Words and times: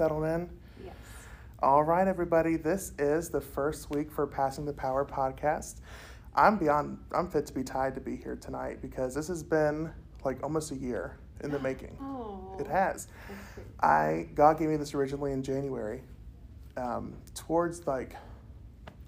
Settled 0.00 0.24
in? 0.24 0.48
Yes. 0.82 0.94
All 1.62 1.82
right, 1.82 2.08
everybody. 2.08 2.56
This 2.56 2.92
is 2.98 3.28
the 3.28 3.38
first 3.42 3.90
week 3.90 4.10
for 4.10 4.26
Passing 4.26 4.64
the 4.64 4.72
Power 4.72 5.04
podcast. 5.04 5.82
I'm 6.34 6.56
beyond, 6.56 6.96
I'm 7.14 7.28
fit 7.28 7.44
to 7.48 7.52
be 7.52 7.62
tied 7.62 7.94
to 7.96 8.00
be 8.00 8.16
here 8.16 8.34
tonight 8.34 8.80
because 8.80 9.14
this 9.14 9.28
has 9.28 9.42
been 9.42 9.92
like 10.24 10.42
almost 10.42 10.72
a 10.72 10.74
year 10.74 11.18
in 11.44 11.50
the 11.50 11.58
making. 11.58 11.98
Oh. 12.00 12.56
It 12.58 12.66
has. 12.66 13.08
I, 13.80 14.28
God 14.34 14.58
gave 14.58 14.70
me 14.70 14.76
this 14.78 14.94
originally 14.94 15.32
in 15.32 15.42
January, 15.42 16.00
um, 16.78 17.12
towards 17.34 17.86
like, 17.86 18.16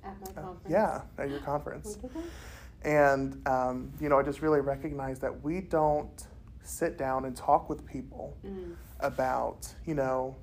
At 0.05 0.15
my 0.21 0.43
uh, 0.43 0.45
conference. 0.45 0.69
yeah, 0.71 1.01
at 1.17 1.31
your 1.31 1.41
conference. 1.41 1.97
And, 2.83 3.41
um, 3.49 3.93
you 3.99 4.11
know, 4.11 4.19
I 4.19 4.23
just 4.23 4.43
really 4.43 4.61
recognize 4.61 5.21
that 5.21 5.43
we 5.43 5.63
don't 5.63 6.27
sit 6.63 6.99
down 6.99 7.25
and 7.25 7.35
talk 7.35 7.71
with 7.71 7.87
people 7.87 8.37
Mm. 8.47 8.75
about, 9.01 9.73
you 9.87 9.95
know, 9.95 10.37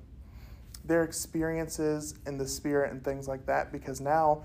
their 0.84 1.04
experiences 1.04 2.14
in 2.26 2.38
the 2.38 2.46
spirit 2.48 2.90
and 2.92 3.04
things 3.04 3.28
like 3.28 3.46
that 3.46 3.70
because 3.72 4.00
now 4.00 4.42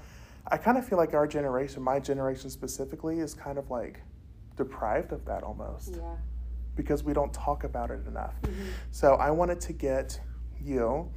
I 0.47 0.57
kind 0.57 0.77
of 0.77 0.87
feel 0.87 0.97
like 0.97 1.13
our 1.13 1.25
generation, 1.27 1.81
my 1.81 1.99
generation 1.99 2.49
specifically, 2.49 3.19
is 3.19 3.33
kind 3.33 3.57
of 3.57 3.71
like 3.71 4.01
deprived 4.57 5.11
of 5.11 5.25
that 5.25 5.43
almost 5.43 5.95
Yeah. 5.95 6.15
because 6.75 7.03
we 7.03 7.13
don't 7.13 7.33
talk 7.33 7.63
about 7.63 7.89
it 7.91 8.05
enough. 8.07 8.35
Mhm. 8.43 8.67
So 8.91 9.13
I 9.15 9.31
wanted 9.31 9.59
to 9.61 9.73
get 9.73 10.19
you, 10.61 11.09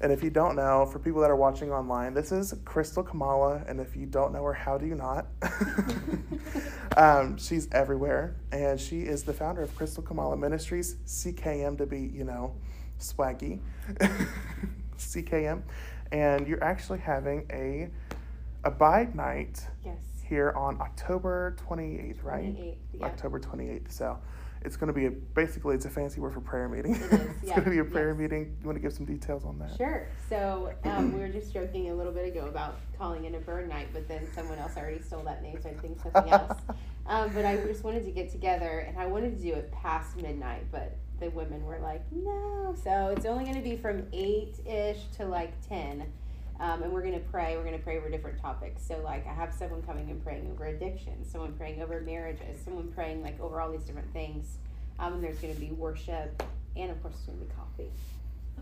and 0.00 0.12
if 0.12 0.22
you 0.22 0.30
don't 0.30 0.54
know, 0.54 0.86
for 0.86 0.98
people 1.00 1.20
that 1.22 1.30
are 1.30 1.36
watching 1.36 1.72
online, 1.72 2.14
this 2.14 2.30
is 2.30 2.54
Crystal 2.64 3.02
Komala, 3.02 3.68
and 3.68 3.80
if 3.80 3.96
you 3.96 4.06
don't 4.06 4.32
know 4.32 4.44
her, 4.44 4.52
how 4.52 4.78
do 4.78 4.86
you 4.86 4.94
not? 4.94 5.26
um, 6.96 7.36
she's 7.36 7.68
everywhere, 7.72 8.36
and 8.52 8.78
she 8.80 9.00
is 9.02 9.24
the 9.24 9.32
founder 9.32 9.62
of 9.62 9.74
Crystal 9.76 10.02
Komala 10.02 10.38
Ministries, 10.38 10.96
CKM 11.06 11.76
to 11.78 11.86
be, 11.86 12.00
you 12.00 12.24
know, 12.24 12.54
swaggy, 12.98 13.60
CKM, 14.98 15.62
and 16.12 16.46
you're 16.46 16.62
actually 16.62 16.98
having 16.98 17.46
a 17.52 17.88
abide 18.64 19.14
night 19.14 19.66
Yes. 19.84 19.96
here 20.24 20.52
on 20.56 20.80
October 20.80 21.56
28th, 21.68 22.24
right? 22.24 22.56
28th, 22.56 22.74
yeah. 22.94 23.06
October 23.06 23.38
28th. 23.40 23.90
So 23.92 24.18
it's 24.62 24.76
going 24.76 24.88
to 24.88 24.92
be 24.92 25.06
a 25.06 25.10
basically 25.10 25.74
it's 25.76 25.84
a 25.84 25.90
fancy 25.90 26.20
word 26.20 26.34
for 26.34 26.40
prayer 26.40 26.68
meeting. 26.68 26.96
It 26.96 27.02
is, 27.02 27.12
it's 27.12 27.44
yeah, 27.44 27.54
going 27.54 27.64
to 27.64 27.70
be 27.70 27.78
a 27.78 27.84
prayer 27.84 28.10
yes. 28.10 28.18
meeting. 28.18 28.56
You 28.60 28.66
want 28.66 28.76
to 28.76 28.82
give 28.82 28.92
some 28.92 29.06
details 29.06 29.44
on 29.44 29.58
that? 29.60 29.76
Sure. 29.76 30.08
So 30.28 30.72
um, 30.84 31.12
we 31.12 31.20
were 31.20 31.28
just 31.40 31.52
joking 31.52 31.90
a 31.90 31.94
little 31.94 32.12
bit 32.12 32.26
ago 32.28 32.46
about 32.46 32.76
calling 32.98 33.24
it 33.24 33.34
a 33.34 33.38
burn 33.38 33.68
night, 33.68 33.88
but 33.92 34.08
then 34.08 34.26
someone 34.34 34.58
else 34.58 34.76
already 34.76 35.00
stole 35.00 35.22
that 35.22 35.42
name, 35.42 35.58
so 35.62 35.68
I 35.68 35.74
think 35.74 36.00
something 36.00 36.32
else. 36.32 36.58
Um, 37.08 37.30
but 37.32 37.46
I 37.46 37.56
just 37.56 37.84
wanted 37.84 38.04
to 38.04 38.10
get 38.10 38.30
together, 38.30 38.80
and 38.80 38.98
I 38.98 39.06
wanted 39.06 39.34
to 39.34 39.42
do 39.42 39.54
it 39.54 39.72
past 39.72 40.14
midnight, 40.18 40.66
but 40.70 40.94
the 41.20 41.30
women 41.30 41.64
were 41.64 41.78
like, 41.78 42.02
no. 42.12 42.74
So 42.82 43.12
it's 43.16 43.26
only 43.26 43.44
going 43.44 43.56
to 43.56 43.62
be 43.62 43.76
from 43.76 44.04
eight 44.12 44.56
ish 44.66 44.98
to 45.16 45.24
like 45.26 45.52
ten. 45.68 46.04
Um, 46.60 46.82
and 46.82 46.92
we're 46.92 47.02
gonna 47.04 47.20
pray. 47.20 47.56
We're 47.56 47.62
gonna 47.62 47.78
pray 47.78 47.98
over 47.98 48.10
different 48.10 48.40
topics. 48.40 48.84
So, 48.84 49.00
like, 49.04 49.24
I 49.28 49.32
have 49.32 49.54
someone 49.54 49.80
coming 49.82 50.10
and 50.10 50.20
praying 50.24 50.50
over 50.50 50.66
addiction, 50.66 51.24
someone 51.24 51.52
praying 51.52 51.80
over 51.80 52.00
marriages, 52.00 52.58
someone 52.64 52.88
praying 52.90 53.22
like 53.22 53.40
over 53.40 53.60
all 53.60 53.70
these 53.70 53.84
different 53.84 54.12
things. 54.12 54.56
Um, 54.98 55.12
and 55.14 55.22
there's 55.22 55.38
gonna 55.38 55.54
be 55.54 55.70
worship, 55.70 56.42
and 56.74 56.90
of 56.90 57.00
course, 57.00 57.14
there's 57.14 57.26
gonna 57.26 57.46
be 57.48 57.54
coffee. 57.54 57.90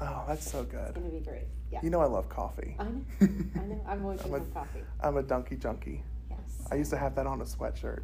Oh, 0.03 0.25
that's 0.29 0.51
so 0.51 0.63
good. 0.65 0.89
It's 0.89 0.99
gonna 0.99 1.09
be 1.09 1.21
great. 1.21 1.47
Yeah. 1.73 1.81
You 1.83 1.89
know 1.89 2.03
I 2.03 2.05
love 2.07 2.29
coffee. 2.29 2.77
I 2.79 2.85
know. 2.85 3.01
I 3.23 3.61
know. 3.65 3.81
I've 3.89 4.03
always 4.03 4.21
I'm 4.27 4.35
a- 4.35 4.41
coffee. 4.41 4.83
I'm 5.01 5.17
a 5.17 5.23
donkey 5.23 5.57
junkie. 5.57 6.03
Yes. 6.29 6.39
I 6.71 6.75
used 6.75 6.91
to 6.91 6.99
have 6.99 7.15
that 7.15 7.27
on 7.27 7.41
a 7.41 7.45
sweatshirt. 7.45 8.03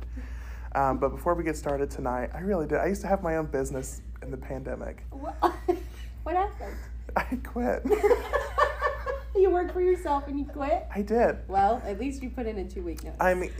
Um, 0.74 0.96
but 0.96 1.10
before 1.10 1.34
we 1.34 1.44
get 1.44 1.54
started 1.58 1.90
tonight, 1.90 2.30
I 2.32 2.40
really 2.40 2.66
did. 2.66 2.78
I 2.78 2.86
used 2.86 3.02
to 3.02 3.08
have 3.08 3.22
my 3.22 3.36
own 3.36 3.44
business 3.44 4.00
in 4.22 4.30
the 4.30 4.36
pandemic. 4.36 5.04
What, 5.10 5.34
what 6.22 6.36
happened? 6.36 6.76
I 7.16 7.38
quit. 7.44 7.82
you 9.36 9.50
work 9.50 9.72
for 9.72 9.80
yourself 9.80 10.28
and 10.28 10.38
you 10.38 10.44
quit? 10.44 10.86
I 10.94 11.02
did. 11.02 11.38
Well, 11.48 11.82
at 11.84 11.98
least 11.98 12.22
you 12.22 12.30
put 12.30 12.46
in 12.46 12.58
a 12.58 12.68
two 12.68 12.82
week 12.82 13.04
notice. 13.04 13.20
I 13.20 13.34
mean, 13.34 13.52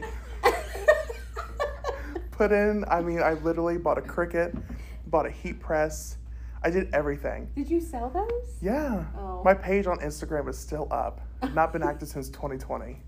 put 2.31 2.53
in. 2.53 2.85
I 2.89 3.01
mean, 3.03 3.21
I 3.21 3.35
literally 3.35 3.79
bought 3.79 3.99
a 3.99 4.03
Cricut, 4.03 4.61
bought 5.07 5.27
a 5.27 5.31
heat 5.31 5.61
press. 5.61 6.17
I 6.63 6.71
did 6.71 6.95
everything. 6.95 7.51
Did 7.57 7.69
you 7.69 7.81
sell 7.81 8.09
those? 8.09 8.57
Yeah. 8.61 9.05
Oh. 9.19 9.43
My 9.45 9.53
page 9.53 9.87
on 9.87 9.99
Instagram 9.99 10.49
is 10.49 10.57
still 10.57 10.87
up. 10.93 11.21
Not 11.55 11.73
been 11.73 11.83
active 11.83 12.07
since 12.07 12.29
2020. 12.29 13.03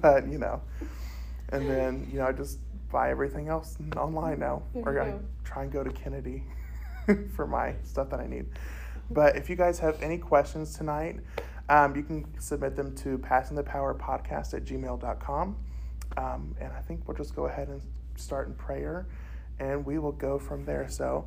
But, 0.00 0.28
you 0.28 0.38
know. 0.38 0.60
And 1.50 1.68
then, 1.68 2.08
you 2.12 2.18
know, 2.18 2.26
I 2.26 2.32
just 2.32 2.58
buy 2.94 3.10
everything 3.10 3.48
else 3.48 3.76
online 3.96 4.38
now. 4.38 4.62
There 4.72 4.84
or 4.84 5.02
I 5.02 5.10
go. 5.10 5.20
try 5.42 5.64
and 5.64 5.72
go 5.72 5.82
to 5.82 5.90
Kennedy 5.90 6.44
for 7.34 7.46
my 7.46 7.74
stuff 7.82 8.08
that 8.10 8.20
I 8.20 8.26
need. 8.28 8.46
But 9.10 9.36
if 9.36 9.50
you 9.50 9.56
guys 9.56 9.80
have 9.80 10.00
any 10.00 10.16
questions 10.16 10.76
tonight, 10.76 11.18
um, 11.68 11.96
you 11.96 12.04
can 12.04 12.24
submit 12.40 12.76
them 12.76 12.94
to 12.98 13.18
passingthepowerpodcast 13.18 14.54
at 14.54 14.64
gmail.com. 14.64 15.56
Um, 16.16 16.54
and 16.60 16.72
I 16.72 16.80
think 16.80 17.06
we'll 17.08 17.16
just 17.16 17.34
go 17.34 17.46
ahead 17.46 17.68
and 17.68 17.82
start 18.14 18.46
in 18.46 18.54
prayer 18.54 19.08
and 19.58 19.84
we 19.84 19.98
will 19.98 20.12
go 20.12 20.38
from 20.38 20.64
there. 20.64 20.88
So 20.88 21.26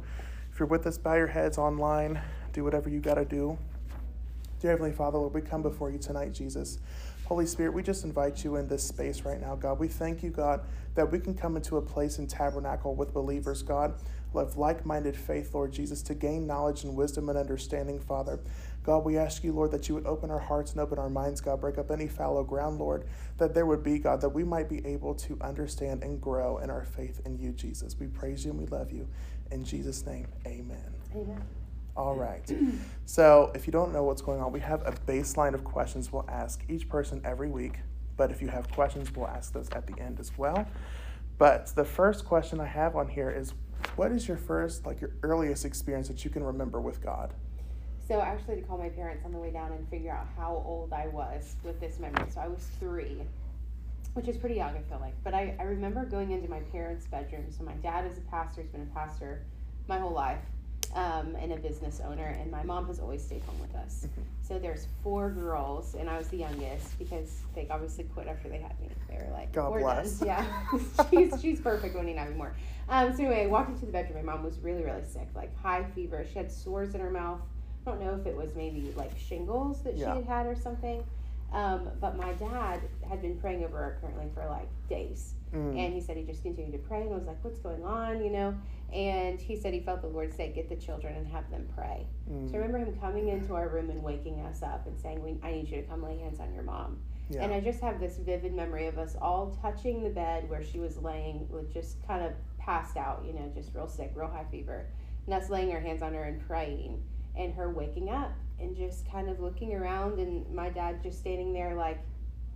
if 0.51 0.59
you're 0.59 0.69
with 0.69 0.87
us, 0.87 0.97
bow 0.97 1.15
your 1.15 1.27
heads 1.27 1.57
online, 1.57 2.21
do 2.53 2.63
whatever 2.63 2.89
you 2.89 2.99
got 3.01 3.15
to 3.15 3.25
do. 3.25 3.57
Dear 4.59 4.71
Heavenly 4.71 4.93
Father, 4.93 5.17
Lord, 5.17 5.33
we 5.33 5.41
come 5.41 5.61
before 5.61 5.91
you 5.91 5.99
tonight, 5.99 6.33
Jesus. 6.33 6.79
Holy 7.27 7.45
Spirit, 7.45 7.73
we 7.73 7.83
just 7.83 8.05
invite 8.05 8.45
you 8.45 8.55
in 8.55 8.69
this 8.69 8.81
space 8.81 9.23
right 9.23 9.41
now, 9.41 9.53
God. 9.53 9.79
We 9.79 9.89
thank 9.89 10.23
you, 10.23 10.29
God, 10.29 10.61
that 10.95 11.11
we 11.11 11.19
can 11.19 11.33
come 11.33 11.57
into 11.57 11.75
a 11.75 11.81
place 11.81 12.19
in 12.19 12.25
tabernacle 12.25 12.95
with 12.95 13.13
believers, 13.13 13.61
God, 13.61 13.95
of 14.33 14.55
like 14.55 14.85
minded 14.85 15.13
faith, 15.13 15.53
Lord 15.53 15.73
Jesus, 15.73 16.01
to 16.03 16.13
gain 16.13 16.47
knowledge 16.47 16.85
and 16.85 16.95
wisdom 16.95 17.27
and 17.27 17.37
understanding, 17.37 17.99
Father. 17.99 18.39
God, 18.81 19.03
we 19.03 19.17
ask 19.17 19.43
you, 19.43 19.51
Lord, 19.51 19.71
that 19.71 19.89
you 19.89 19.95
would 19.95 20.05
open 20.05 20.31
our 20.31 20.39
hearts 20.39 20.71
and 20.71 20.79
open 20.79 20.97
our 20.99 21.09
minds, 21.09 21.41
God, 21.41 21.59
break 21.59 21.77
up 21.77 21.91
any 21.91 22.07
fallow 22.07 22.45
ground, 22.45 22.79
Lord, 22.79 23.05
that 23.39 23.53
there 23.53 23.65
would 23.65 23.83
be, 23.83 23.99
God, 23.99 24.21
that 24.21 24.29
we 24.29 24.45
might 24.45 24.69
be 24.69 24.85
able 24.85 25.13
to 25.15 25.37
understand 25.41 26.03
and 26.03 26.21
grow 26.21 26.59
in 26.59 26.69
our 26.69 26.85
faith 26.85 27.19
in 27.25 27.37
you, 27.37 27.51
Jesus. 27.51 27.97
We 27.99 28.07
praise 28.07 28.45
you 28.45 28.51
and 28.51 28.59
we 28.61 28.67
love 28.67 28.93
you. 28.93 29.05
In 29.51 29.65
Jesus' 29.65 30.05
name, 30.05 30.27
amen. 30.45 30.93
Amen. 31.13 31.43
All 31.97 32.15
right. 32.15 32.47
So, 33.05 33.51
if 33.55 33.65
you 33.65 33.71
don't 33.73 33.91
know 33.91 34.03
what's 34.03 34.21
going 34.21 34.39
on, 34.39 34.51
we 34.51 34.59
have 34.59 34.83
a 34.85 34.91
baseline 34.91 35.55
of 35.55 35.63
questions 35.63 36.11
we'll 36.11 36.29
ask 36.29 36.61
each 36.69 36.87
person 36.87 37.21
every 37.25 37.49
week. 37.49 37.79
But 38.17 38.29
if 38.29 38.39
you 38.39 38.49
have 38.49 38.69
questions, 38.71 39.13
we'll 39.15 39.27
ask 39.27 39.51
those 39.51 39.69
at 39.71 39.87
the 39.87 39.99
end 39.99 40.19
as 40.19 40.37
well. 40.37 40.67
But 41.39 41.67
the 41.75 41.83
first 41.83 42.23
question 42.23 42.59
I 42.59 42.65
have 42.65 42.95
on 42.95 43.07
here 43.07 43.31
is 43.31 43.55
what 43.95 44.11
is 44.11 44.27
your 44.27 44.37
first, 44.37 44.85
like 44.85 45.01
your 45.01 45.11
earliest 45.23 45.65
experience 45.65 46.07
that 46.09 46.23
you 46.23 46.29
can 46.29 46.43
remember 46.43 46.79
with 46.79 47.01
God? 47.01 47.33
So 48.07 48.19
I 48.19 48.27
actually 48.27 48.55
had 48.55 48.63
to 48.63 48.67
call 48.67 48.77
my 48.77 48.89
parents 48.89 49.25
on 49.25 49.31
the 49.31 49.39
way 49.39 49.49
down 49.49 49.71
and 49.71 49.87
figure 49.89 50.11
out 50.11 50.27
how 50.37 50.63
old 50.65 50.93
I 50.93 51.07
was 51.07 51.55
with 51.63 51.79
this 51.79 51.99
memory. 51.99 52.29
So 52.29 52.41
I 52.41 52.47
was 52.47 52.67
three, 52.79 53.23
which 54.13 54.27
is 54.27 54.37
pretty 54.37 54.55
young, 54.55 54.75
I 54.75 54.81
feel 54.89 54.99
like. 54.99 55.15
But 55.23 55.33
I, 55.33 55.55
I 55.59 55.63
remember 55.63 56.05
going 56.05 56.31
into 56.31 56.47
my 56.47 56.59
parents' 56.59 57.07
bedroom. 57.07 57.45
So 57.49 57.63
my 57.63 57.73
dad 57.73 58.05
is 58.05 58.17
a 58.17 58.21
pastor, 58.21 58.61
he's 58.61 58.71
been 58.71 58.83
a 58.83 58.95
pastor 58.95 59.41
my 59.87 59.99
whole 59.99 60.11
life, 60.11 60.39
um, 60.95 61.35
and 61.39 61.51
a 61.53 61.57
business 61.57 62.01
owner. 62.05 62.25
And 62.39 62.49
my 62.51 62.63
mom 62.63 62.87
has 62.87 62.99
always 62.99 63.23
stayed 63.23 63.43
home 63.43 63.59
with 63.59 63.75
us. 63.75 64.07
So 64.41 64.57
there's 64.59 64.87
four 65.03 65.29
girls, 65.29 65.95
and 65.95 66.09
I 66.09 66.17
was 66.17 66.27
the 66.29 66.37
youngest 66.37 66.97
because 66.97 67.41
they 67.53 67.67
obviously 67.69 68.05
quit 68.05 68.27
after 68.27 68.47
they 68.49 68.59
had 68.59 68.79
me. 68.79 68.87
They 69.09 69.15
were 69.17 69.31
like, 69.33 69.51
God 69.51 69.71
"We're 69.71 69.81
bless." 69.81 70.19
done." 70.19 70.27
Yeah, 70.27 70.47
she's 71.09 71.41
she's 71.41 71.59
perfect 71.59 71.95
when 71.95 72.07
you 72.07 72.15
not 72.15 72.27
anymore. 72.27 72.53
Um, 72.89 73.11
so 73.15 73.19
anyway, 73.25 73.43
I 73.43 73.47
walked 73.47 73.69
into 73.71 73.85
the 73.85 73.91
bedroom. 73.91 74.25
My 74.25 74.33
mom 74.33 74.43
was 74.45 74.57
really 74.59 74.83
really 74.83 75.03
sick, 75.03 75.27
like 75.35 75.53
high 75.57 75.83
fever. 75.95 76.25
She 76.31 76.37
had 76.39 76.51
sores 76.51 76.95
in 76.95 77.01
her 77.01 77.11
mouth. 77.11 77.41
I 77.85 77.91
don't 77.91 78.01
know 78.01 78.15
if 78.19 78.25
it 78.25 78.35
was 78.35 78.55
maybe 78.55 78.93
like 78.95 79.11
shingles 79.17 79.81
that 79.83 79.97
Yeah. 79.97 80.13
she 80.13 80.19
had 80.21 80.25
had 80.27 80.45
or 80.47 80.55
something. 80.55 81.03
Um, 81.53 81.89
but 82.01 82.17
my 82.17 82.33
dad 82.33 82.81
had 83.07 83.21
been 83.21 83.37
praying 83.39 83.63
over 83.63 83.77
her 83.77 83.97
currently 84.01 84.27
for 84.33 84.45
like 84.49 84.67
days. 84.89 85.33
Mm. 85.53 85.77
And 85.77 85.93
he 85.93 86.01
said 86.01 86.17
he 86.17 86.23
just 86.23 86.43
continued 86.43 86.73
to 86.73 86.87
pray 86.89 87.01
and 87.01 87.13
I 87.13 87.17
was 87.17 87.25
like, 87.25 87.41
What's 87.43 87.59
going 87.59 87.83
on? 87.83 88.23
You 88.23 88.31
know? 88.31 88.55
And 88.93 89.39
he 89.39 89.55
said 89.55 89.73
he 89.73 89.79
felt 89.79 90.01
the 90.01 90.07
Lord 90.07 90.33
say, 90.33 90.51
Get 90.51 90.69
the 90.69 90.75
children 90.75 91.15
and 91.15 91.25
have 91.27 91.49
them 91.49 91.67
pray. 91.75 92.05
Mm. 92.29 92.51
So 92.51 92.57
I 92.57 92.61
remember 92.61 92.79
him 92.79 92.97
coming 92.99 93.29
into 93.29 93.55
our 93.55 93.69
room 93.69 93.89
and 93.89 94.03
waking 94.03 94.41
us 94.41 94.61
up 94.61 94.87
and 94.87 94.99
saying, 94.99 95.23
we, 95.23 95.37
I 95.41 95.51
need 95.51 95.69
you 95.69 95.77
to 95.77 95.83
come 95.83 96.03
lay 96.03 96.17
hands 96.17 96.39
on 96.39 96.53
your 96.53 96.63
mom. 96.63 96.99
Yeah. 97.29 97.43
And 97.43 97.53
I 97.53 97.59
just 97.59 97.81
have 97.81 97.99
this 97.99 98.17
vivid 98.17 98.53
memory 98.53 98.87
of 98.87 98.97
us 98.97 99.15
all 99.21 99.57
touching 99.61 100.03
the 100.03 100.09
bed 100.09 100.49
where 100.49 100.63
she 100.63 100.79
was 100.79 100.97
laying 100.97 101.47
with 101.49 101.73
just 101.73 102.05
kind 102.05 102.23
of 102.23 102.33
passed 102.57 102.97
out, 102.97 103.23
you 103.25 103.33
know, 103.33 103.51
just 103.53 103.73
real 103.73 103.87
sick, 103.87 104.11
real 104.15 104.27
high 104.27 104.45
fever. 104.49 104.87
And 105.25 105.35
us 105.35 105.49
laying 105.49 105.73
our 105.73 105.79
hands 105.79 106.01
on 106.01 106.13
her 106.13 106.23
and 106.23 106.45
praying. 106.45 107.01
And 107.35 107.53
her 107.53 107.69
waking 107.69 108.09
up 108.09 108.31
and 108.59 108.75
just 108.75 109.09
kind 109.11 109.29
of 109.29 109.39
looking 109.39 109.73
around 109.73 110.19
and 110.19 110.49
my 110.53 110.69
dad 110.69 111.01
just 111.03 111.19
standing 111.19 111.53
there 111.53 111.75
like, 111.75 111.99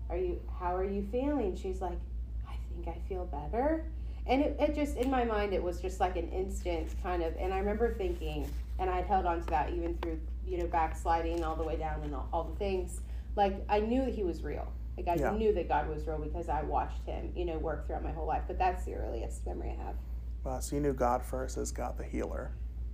Are 0.10 0.18
you 0.18 0.40
how 0.60 0.76
are 0.76 0.84
you 0.84 1.08
feeling? 1.12 1.56
She's 1.56 1.82
like, 1.82 2.00
I 2.48 2.54
think 2.70 2.88
I 2.88 3.00
feel 3.08 3.26
better. 3.26 3.86
And 4.28 4.42
it, 4.42 4.58
it 4.60 4.76
just 4.76 4.98
in 4.98 5.10
my 5.10 5.24
mind 5.24 5.54
it 5.54 5.62
was 5.62 5.82
just 5.82 6.00
like 6.00 6.16
an 6.16 6.30
instant 6.30 6.94
kind 7.04 7.24
of 7.24 7.36
and 7.38 7.54
I 7.54 7.60
remember 7.60 7.94
thinking 7.94 8.50
and 8.80 8.90
I'd 8.90 9.06
held 9.06 9.26
on 9.26 9.42
to 9.42 9.48
that 9.48 9.72
even 9.72 9.98
through, 9.98 10.20
you 10.46 10.58
know, 10.58 10.68
backsliding 10.68 11.44
all 11.44 11.56
the 11.56 11.64
way 11.64 11.78
down 11.78 12.02
and 12.04 12.16
all, 12.16 12.28
all 12.34 12.44
the 12.44 12.56
things. 12.58 13.02
Like 13.36 13.56
I 13.70 13.80
knew 13.80 14.06
he 14.12 14.24
was 14.24 14.44
real. 14.44 14.68
Like 14.98 15.08
I 15.08 15.16
Yeah. 15.16 15.32
knew 15.32 15.54
that 15.54 15.68
God 15.68 15.88
was 15.90 16.06
real 16.06 16.18
because 16.18 16.50
I 16.50 16.62
watched 16.64 17.06
him, 17.06 17.32
you 17.36 17.46
know, 17.46 17.58
work 17.58 17.88
throughout 17.88 18.04
my 18.04 18.12
whole 18.12 18.28
life. 18.28 18.44
But 18.48 18.58
that's 18.58 18.86
the 18.86 18.96
earliest 18.96 19.46
memory 19.46 19.76
I 19.80 19.84
have. 19.84 19.96
Wow, 20.44 20.60
so 20.60 20.76
you 20.76 20.82
knew 20.82 20.94
God 20.94 21.24
first 21.24 21.58
as 21.58 21.72
God 21.72 21.98
the 21.98 22.04
healer. 22.04 22.52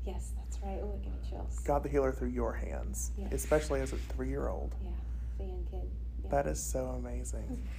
Yes, 0.08 0.32
that's 0.38 0.60
right. 0.64 0.80
Oh, 0.82 0.94
it 0.96 1.04
gave 1.04 1.12
me 1.12 1.20
chills. 1.30 1.60
God 1.66 1.84
the 1.84 1.90
healer 1.90 2.12
through 2.14 2.30
your 2.30 2.54
hands, 2.54 3.12
Yeah. 3.18 3.28
especially 3.32 3.82
as 3.82 3.92
a 3.92 3.98
three 3.98 4.30
year 4.30 4.48
old. 4.48 4.74
Yeah, 4.84 4.90
the 5.38 5.44
young 5.46 5.66
kid. 5.70 5.90
Yeah. 6.24 6.30
That 6.32 6.48
is 6.48 6.62
so 6.64 6.86
amazing. 6.88 7.62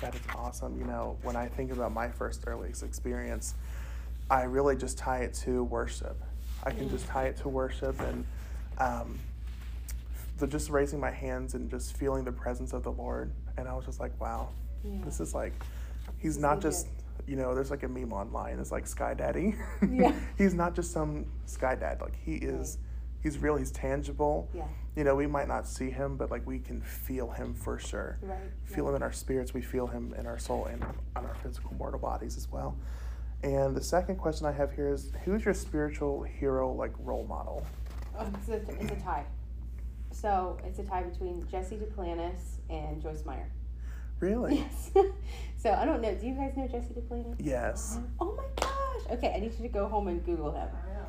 That 0.00 0.14
is 0.14 0.20
awesome. 0.32 0.78
You 0.78 0.84
know, 0.84 1.16
when 1.22 1.34
I 1.34 1.48
think 1.48 1.72
about 1.72 1.92
my 1.92 2.08
first 2.08 2.44
early 2.46 2.68
experience, 2.68 3.56
I 4.30 4.42
really 4.44 4.76
just 4.76 4.96
tie 4.96 5.22
it 5.22 5.34
to 5.42 5.64
worship. 5.64 6.22
I 6.62 6.70
can 6.70 6.88
just 6.88 7.08
tie 7.08 7.24
it 7.24 7.36
to 7.38 7.48
worship 7.48 7.98
and 8.02 8.24
um, 8.78 9.18
the 10.38 10.46
just 10.46 10.70
raising 10.70 11.00
my 11.00 11.10
hands 11.10 11.54
and 11.54 11.68
just 11.68 11.96
feeling 11.96 12.22
the 12.22 12.30
presence 12.30 12.72
of 12.72 12.84
the 12.84 12.92
Lord. 12.92 13.32
And 13.56 13.66
I 13.66 13.74
was 13.74 13.86
just 13.86 13.98
like, 13.98 14.12
wow, 14.20 14.50
Yeah. 14.84 14.98
this 15.04 15.18
is 15.18 15.34
like, 15.34 15.52
he's 16.18 16.38
not 16.38 16.60
just, 16.60 16.86
you 17.28 17.36
know, 17.36 17.54
there's 17.54 17.70
like 17.70 17.82
a 17.82 17.88
meme 17.88 18.12
online. 18.12 18.58
It's 18.58 18.72
like 18.72 18.86
Sky 18.86 19.12
Daddy. 19.14 19.54
Yeah. 19.88 20.12
he's 20.38 20.54
not 20.54 20.74
just 20.74 20.92
some 20.92 21.26
Sky 21.44 21.74
Dad. 21.74 22.00
Like 22.00 22.16
he 22.16 22.36
is, 22.36 22.78
he's 23.22 23.38
real. 23.38 23.56
He's 23.56 23.70
tangible. 23.70 24.48
Yeah. 24.54 24.64
You 24.96 25.04
know, 25.04 25.14
we 25.14 25.26
might 25.26 25.46
not 25.46 25.68
see 25.68 25.90
him, 25.90 26.16
but 26.16 26.30
like 26.30 26.46
we 26.46 26.58
can 26.58 26.80
feel 26.80 27.30
him 27.30 27.54
for 27.54 27.78
sure 27.78 28.18
Right. 28.22 28.38
feel 28.64 28.84
right. 28.84 28.90
him 28.90 28.96
in 28.96 29.02
our 29.02 29.12
spirits, 29.12 29.52
we 29.54 29.60
feel 29.62 29.86
him 29.86 30.14
in 30.18 30.26
our 30.26 30.38
soul 30.38 30.64
and 30.66 30.82
on 31.14 31.26
our 31.26 31.34
physical 31.42 31.72
mortal 31.74 32.00
bodies 32.00 32.36
as 32.36 32.50
well. 32.50 32.76
And 33.42 33.76
the 33.76 33.82
second 33.82 34.16
question 34.16 34.46
I 34.46 34.52
have 34.52 34.72
here 34.72 34.88
is 34.92 35.12
who's 35.24 35.44
your 35.44 35.54
spiritual 35.54 36.22
hero 36.22 36.72
like 36.72 36.92
role 36.98 37.26
model? 37.28 37.64
Oh, 38.18 38.26
it's, 38.34 38.48
a, 38.48 38.54
it's 38.80 38.90
a 38.90 38.96
tie. 39.04 39.24
So 40.10 40.58
it's 40.64 40.78
a 40.80 40.82
tie 40.82 41.02
between 41.02 41.46
Jesse 41.48 41.76
Duplantis 41.76 42.56
and 42.70 43.00
Joyce 43.00 43.24
Meyer. 43.24 43.50
Really? 44.20 44.56
Yes. 44.56 44.90
so 45.58 45.72
I 45.72 45.84
don't 45.84 46.00
know. 46.00 46.14
Do 46.14 46.26
you 46.26 46.34
guys 46.34 46.56
know 46.56 46.68
Jesse 46.68 46.94
Duplantis? 46.94 47.36
Yes. 47.40 47.98
Oh 48.20 48.36
my 48.36 48.44
gosh. 48.60 49.18
Okay, 49.18 49.32
I 49.34 49.40
need 49.40 49.52
you 49.52 49.62
to 49.62 49.68
go 49.68 49.88
home 49.88 50.06
and 50.08 50.24
Google 50.24 50.52
him. 50.52 50.68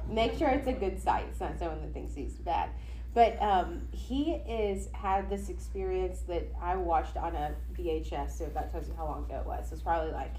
Make 0.10 0.38
sure 0.38 0.50
it's 0.50 0.68
a 0.68 0.74
good 0.74 1.02
site. 1.02 1.26
It's 1.30 1.40
not 1.40 1.60
someone 1.60 1.82
that 1.82 1.94
thinks 1.94 2.16
he's 2.16 2.34
bad. 2.34 2.72
But 3.14 3.42
um, 3.42 3.88
he 3.92 4.34
is 4.34 4.90
had 4.94 5.30
this 5.30 5.50
experience 5.50 6.22
that 6.28 6.48
I 6.62 6.76
watched 6.76 7.16
on 7.16 7.36
a 7.36 7.54
VHS. 7.74 8.38
So 8.38 8.46
that 8.54 8.72
tells 8.72 8.88
you 8.88 8.96
how 8.98 9.06
long 9.06 9.26
ago 9.26 9.42
it 9.42 9.46
was. 9.46 9.68
It 9.68 9.72
was 9.72 9.82
probably 9.82 10.12
like 10.14 10.34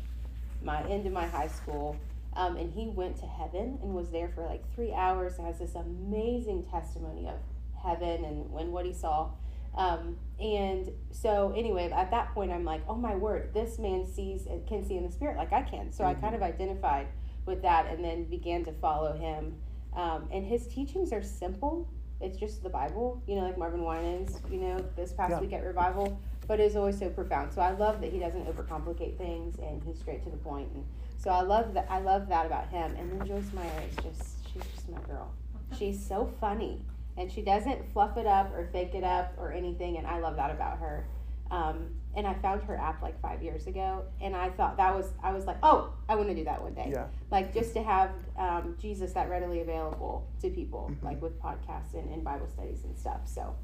my 0.62 0.82
end 0.88 1.06
of 1.06 1.12
my 1.12 1.26
high 1.26 1.48
school. 1.48 1.96
Um, 2.34 2.56
and 2.56 2.72
he 2.72 2.88
went 2.88 3.16
to 3.18 3.26
heaven 3.26 3.78
and 3.82 3.94
was 3.94 4.10
there 4.10 4.28
for 4.28 4.44
like 4.44 4.62
three 4.74 4.92
hours. 4.92 5.38
And 5.38 5.46
has 5.46 5.58
this 5.58 5.74
amazing 5.76 6.64
testimony 6.64 7.28
of 7.28 7.38
heaven 7.80 8.24
and 8.24 8.50
when 8.50 8.72
what 8.72 8.86
he 8.86 8.92
saw. 8.92 9.30
Um, 9.76 10.16
and 10.40 10.90
so 11.10 11.52
anyway, 11.56 11.90
at 11.90 12.10
that 12.10 12.32
point, 12.34 12.50
I'm 12.50 12.64
like, 12.64 12.82
oh 12.88 12.94
my 12.96 13.14
word, 13.14 13.50
this 13.52 13.78
man 13.78 14.06
sees 14.06 14.46
and 14.46 14.66
can 14.66 14.84
see 14.84 14.96
in 14.96 15.04
the 15.04 15.12
spirit 15.12 15.36
like 15.36 15.52
I 15.52 15.62
can. 15.62 15.92
So 15.92 16.04
I 16.04 16.14
Mhm. 16.14 16.20
kind 16.20 16.34
of 16.34 16.42
identified 16.42 17.08
with 17.46 17.62
that 17.62 17.86
and 17.92 18.02
then 18.04 18.24
began 18.24 18.64
to 18.64 18.72
follow 18.72 19.12
him. 19.12 19.56
Um, 19.94 20.28
and 20.32 20.44
his 20.46 20.66
teachings 20.68 21.12
are 21.12 21.22
simple. 21.22 21.86
It's 22.20 22.38
just 22.38 22.62
the 22.62 22.68
Bible, 22.70 23.22
you 23.26 23.34
know, 23.36 23.42
like 23.42 23.58
Marvin 23.58 23.84
Winans, 23.84 24.40
you 24.50 24.58
know, 24.60 24.78
this 24.96 25.12
past 25.12 25.32
Yeah. 25.32 25.40
week 25.40 25.52
at 25.52 25.64
Revival, 25.64 26.18
but 26.46 26.60
it's 26.60 26.76
always 26.76 26.98
so 26.98 27.08
profound. 27.10 27.52
So 27.52 27.60
I 27.62 27.70
love 27.72 28.00
that 28.02 28.12
he 28.12 28.18
doesn't 28.18 28.46
overcomplicate 28.46 29.16
things 29.16 29.58
and 29.58 29.82
he's 29.82 29.98
straight 29.98 30.22
to 30.24 30.30
the 30.30 30.36
point. 30.36 30.70
And 30.74 30.84
so 31.16 31.30
I 31.30 31.40
love 31.42 31.74
that. 31.74 31.86
I 31.90 31.98
love 32.00 32.28
that 32.28 32.46
about 32.46 32.68
him. 32.68 32.94
And 32.96 33.10
then 33.10 33.26
Joyce 33.26 33.52
Meyer 33.52 33.82
is 33.90 33.96
just, 33.96 34.48
she's 34.52 34.62
just 34.74 34.88
my 34.90 35.00
girl. 35.02 35.30
She's 35.78 36.04
so 36.04 36.26
funny 36.40 36.82
and 37.16 37.30
she 37.30 37.42
doesn't 37.42 37.90
fluff 37.92 38.16
it 38.16 38.26
up 38.26 38.52
or 38.54 38.68
fake 38.72 38.94
it 38.94 39.04
up 39.04 39.34
or 39.38 39.52
anything. 39.52 39.98
And 39.98 40.06
I 40.06 40.18
love 40.18 40.36
that 40.36 40.50
about 40.50 40.78
her. 40.78 41.06
Um, 41.50 41.88
and 42.14 42.26
I 42.26 42.34
found 42.34 42.62
her 42.64 42.76
app 42.76 43.02
like 43.02 43.20
five 43.20 43.42
years 43.42 43.66
ago, 43.66 44.04
and 44.20 44.36
I 44.36 44.50
thought 44.50 44.76
that 44.76 44.94
was 44.94 45.12
I 45.22 45.32
was 45.32 45.46
like, 45.46 45.56
oh, 45.64 45.92
I 46.08 46.14
want 46.14 46.28
to 46.28 46.34
do 46.34 46.44
that 46.44 46.62
one 46.62 46.74
day. 46.74 46.90
Yeah. 46.92 47.06
Like 47.30 47.52
just 47.52 47.72
to 47.74 47.82
have 47.82 48.10
um, 48.38 48.76
Jesus 48.80 49.12
that 49.12 49.28
readily 49.28 49.60
available 49.60 50.28
to 50.42 50.50
people, 50.50 50.90
Mhm. 50.92 51.04
like 51.04 51.20
with 51.22 51.40
podcasts 51.42 51.94
and, 51.94 52.08
and 52.12 52.22
Bible 52.24 52.48
studies 52.48 52.84
and 52.84 52.96
stuff. 52.96 53.20
So 53.26 53.54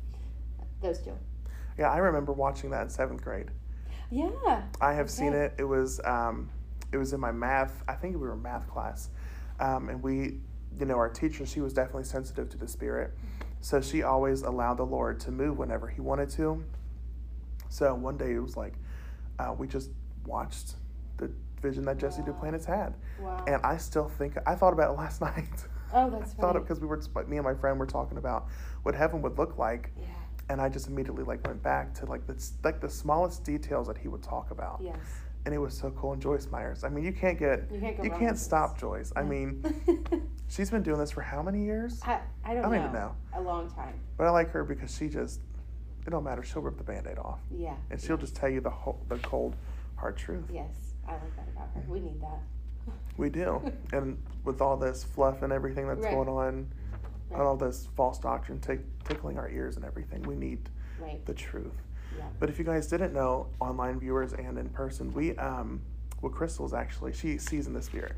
those 0.82 0.98
two. 1.00 1.12
Yeah, 1.78 1.90
I 1.90 1.98
remember 1.98 2.32
watching 2.32 2.70
that 2.70 2.82
in 2.82 2.88
seventh 2.90 3.22
grade. 3.22 3.50
Yeah. 4.10 4.62
I 4.80 4.92
have 4.94 5.10
seen 5.10 5.32
it. 5.32 5.54
It 5.58 5.64
was 5.64 6.00
um, 6.04 6.50
it 6.92 6.96
was 6.98 7.12
in 7.12 7.20
my 7.20 7.32
math. 7.32 7.82
I 7.88 7.94
think 7.94 8.14
we 8.14 8.20
were 8.20 8.32
in 8.34 8.42
math 8.42 8.68
class, 8.68 9.10
um, 9.60 9.88
and 9.88 10.02
we, 10.02 10.38
you 10.78 10.86
know, 10.86 10.96
our 10.96 11.08
teacher. 11.08 11.46
She 11.46 11.60
was 11.60 11.72
definitely 11.72 12.04
sensitive 12.04 12.48
to 12.50 12.56
the 12.56 12.68
spirit, 12.68 13.12
so 13.66 13.80
she 13.80 14.04
always 14.04 14.42
allowed 14.42 14.74
the 14.76 14.86
Lord 14.86 15.18
to 15.18 15.32
move 15.32 15.58
whenever 15.58 15.88
He 15.88 16.00
wanted 16.00 16.30
to. 16.30 16.62
So 17.68 17.92
one 17.96 18.16
day 18.16 18.34
it 18.34 18.38
was 18.38 18.56
like, 18.56 18.74
uh, 19.40 19.56
we 19.58 19.66
just 19.66 19.90
watched 20.24 20.76
the 21.16 21.32
vision 21.60 21.84
that 21.86 21.98
Jesse 21.98 22.22
Wow. 22.22 22.28
Duplantis 22.28 22.64
had, 22.64 22.94
Wow. 23.20 23.42
and 23.48 23.60
I 23.64 23.76
still 23.78 24.08
think 24.08 24.36
I 24.46 24.54
thought 24.54 24.72
about 24.72 24.94
it 24.94 24.98
last 25.04 25.20
night. 25.20 25.48
oh, 25.92 26.08
that's 26.10 26.30
I 26.34 26.34
thought 26.36 26.54
it 26.54 26.62
because 26.62 26.78
we 26.78 26.86
were 26.86 27.00
me 27.26 27.38
and 27.38 27.44
my 27.44 27.54
friend 27.54 27.76
were 27.80 27.86
talking 27.86 28.18
about 28.18 28.46
what 28.84 28.94
heaven 28.94 29.20
would 29.22 29.36
look 29.36 29.58
like, 29.58 29.90
yeah. 29.98 30.04
and 30.48 30.60
I 30.60 30.68
just 30.68 30.86
immediately 30.86 31.24
like 31.24 31.44
went 31.44 31.60
back 31.60 31.92
to 31.94 32.06
like 32.06 32.24
the 32.28 32.40
like 32.62 32.80
the 32.80 32.88
smallest 32.88 33.42
details 33.42 33.88
that 33.88 33.98
he 33.98 34.06
would 34.06 34.22
talk 34.22 34.52
about 34.52 34.80
Yes. 34.80 34.96
and 35.44 35.52
it 35.52 35.58
was 35.58 35.76
so 35.76 35.90
cool. 35.90 36.12
And 36.12 36.22
Joyce 36.22 36.46
Myers, 36.52 36.84
I 36.84 36.88
mean, 36.88 37.04
you 37.04 37.12
can't 37.12 37.36
get, 37.36 37.68
You 37.72 37.80
can't 37.80 38.04
you 38.04 38.10
can't 38.10 38.38
stop 38.38 38.78
Joyce. 38.78 39.12
I 39.16 39.24
mean, 39.24 39.64
she's 40.48 40.70
been 40.70 40.82
doing 40.82 40.98
this 40.98 41.10
for 41.10 41.22
how 41.22 41.42
many 41.42 41.62
years? 41.64 42.00
I, 42.04 42.20
I 42.44 42.54
don't 42.54 42.58
I 42.64 42.68
don't 42.68 42.72
know. 42.72 42.78
even 42.80 42.92
know. 42.92 43.14
A 43.34 43.40
long 43.40 43.70
time. 43.70 43.94
But 44.16 44.26
I 44.26 44.30
like 44.30 44.50
her 44.50 44.64
because 44.64 44.94
she 44.96 45.08
just, 45.08 45.40
it 46.06 46.10
don't 46.10 46.24
matter. 46.24 46.42
She'll 46.42 46.62
rip 46.62 46.76
the 46.78 46.84
band-aid 46.84 47.18
off, 47.18 47.40
Yeah. 47.50 47.74
and 47.90 48.00
she'll 48.00 48.16
just 48.16 48.34
tell 48.36 48.48
you 48.48 48.60
the 48.60 48.70
whole, 48.70 49.00
the 49.08 49.18
cold, 49.18 49.56
hard 49.96 50.16
truth. 50.16 50.44
Yes. 50.52 50.70
I 51.06 51.12
like 51.12 51.36
that 51.36 51.48
about 51.54 51.68
her. 51.74 51.82
We 51.88 52.00
need 52.00 52.20
that. 52.20 52.92
We 53.16 53.30
do. 53.30 53.60
and 53.92 54.18
with 54.44 54.60
all 54.60 54.76
this 54.76 55.04
fluff 55.04 55.42
and 55.42 55.52
everything 55.52 55.86
that's 55.88 56.00
Right. 56.02 56.14
going 56.14 56.28
on, 56.28 56.66
Right. 57.30 57.38
and 57.40 57.42
all 57.42 57.56
this 57.56 57.88
false 57.96 58.18
doctrine 58.20 58.60
tick 58.60 58.80
tickling 59.04 59.36
our 59.38 59.48
ears 59.48 59.76
and 59.76 59.84
everything, 59.84 60.22
we 60.22 60.36
need 60.36 60.68
Right. 61.00 61.24
the 61.26 61.34
truth. 61.34 61.74
Yeah. 62.16 62.24
But 62.38 62.48
if 62.48 62.58
you 62.58 62.64
guys 62.64 62.86
didn't 62.86 63.12
know, 63.12 63.48
online 63.60 63.98
viewers 63.98 64.32
and 64.32 64.56
in 64.58 64.68
person, 64.70 65.12
we 65.12 65.36
um, 65.36 65.80
well, 66.22 66.32
Crystal's 66.32 66.72
actually 66.72 67.12
she 67.12 67.36
sees 67.36 67.66
in 67.66 67.72
the 67.72 67.82
spirit, 67.82 68.14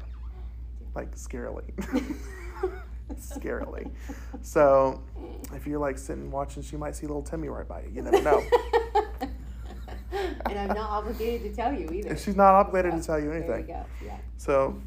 like 0.94 1.14
scarily, 1.16 1.70
scarily. 3.14 3.90
So 4.42 5.02
if 5.54 5.66
you're 5.66 5.78
like 5.78 5.98
sitting 5.98 6.30
watching, 6.30 6.62
she 6.62 6.76
might 6.76 6.96
see 6.96 7.06
little 7.06 7.22
Timmy 7.22 7.48
right 7.48 7.66
by 7.66 7.82
you. 7.82 7.90
You 7.94 8.02
never 8.02 8.22
know. 8.22 8.42
and 10.46 10.58
I'm 10.58 10.68
not 10.68 10.90
obligated 10.90 11.50
to 11.50 11.56
tell 11.56 11.72
you 11.72 11.88
either. 11.90 12.10
And 12.10 12.18
she's 12.18 12.36
not 12.36 12.54
obligated 12.54 13.00
to 13.00 13.06
tell 13.06 13.20
you 13.20 13.30
anything. 13.32 13.48
There 13.50 13.60
you 13.60 13.66
go. 13.66 13.86
Yeah. 14.04 14.16
So 14.36 14.80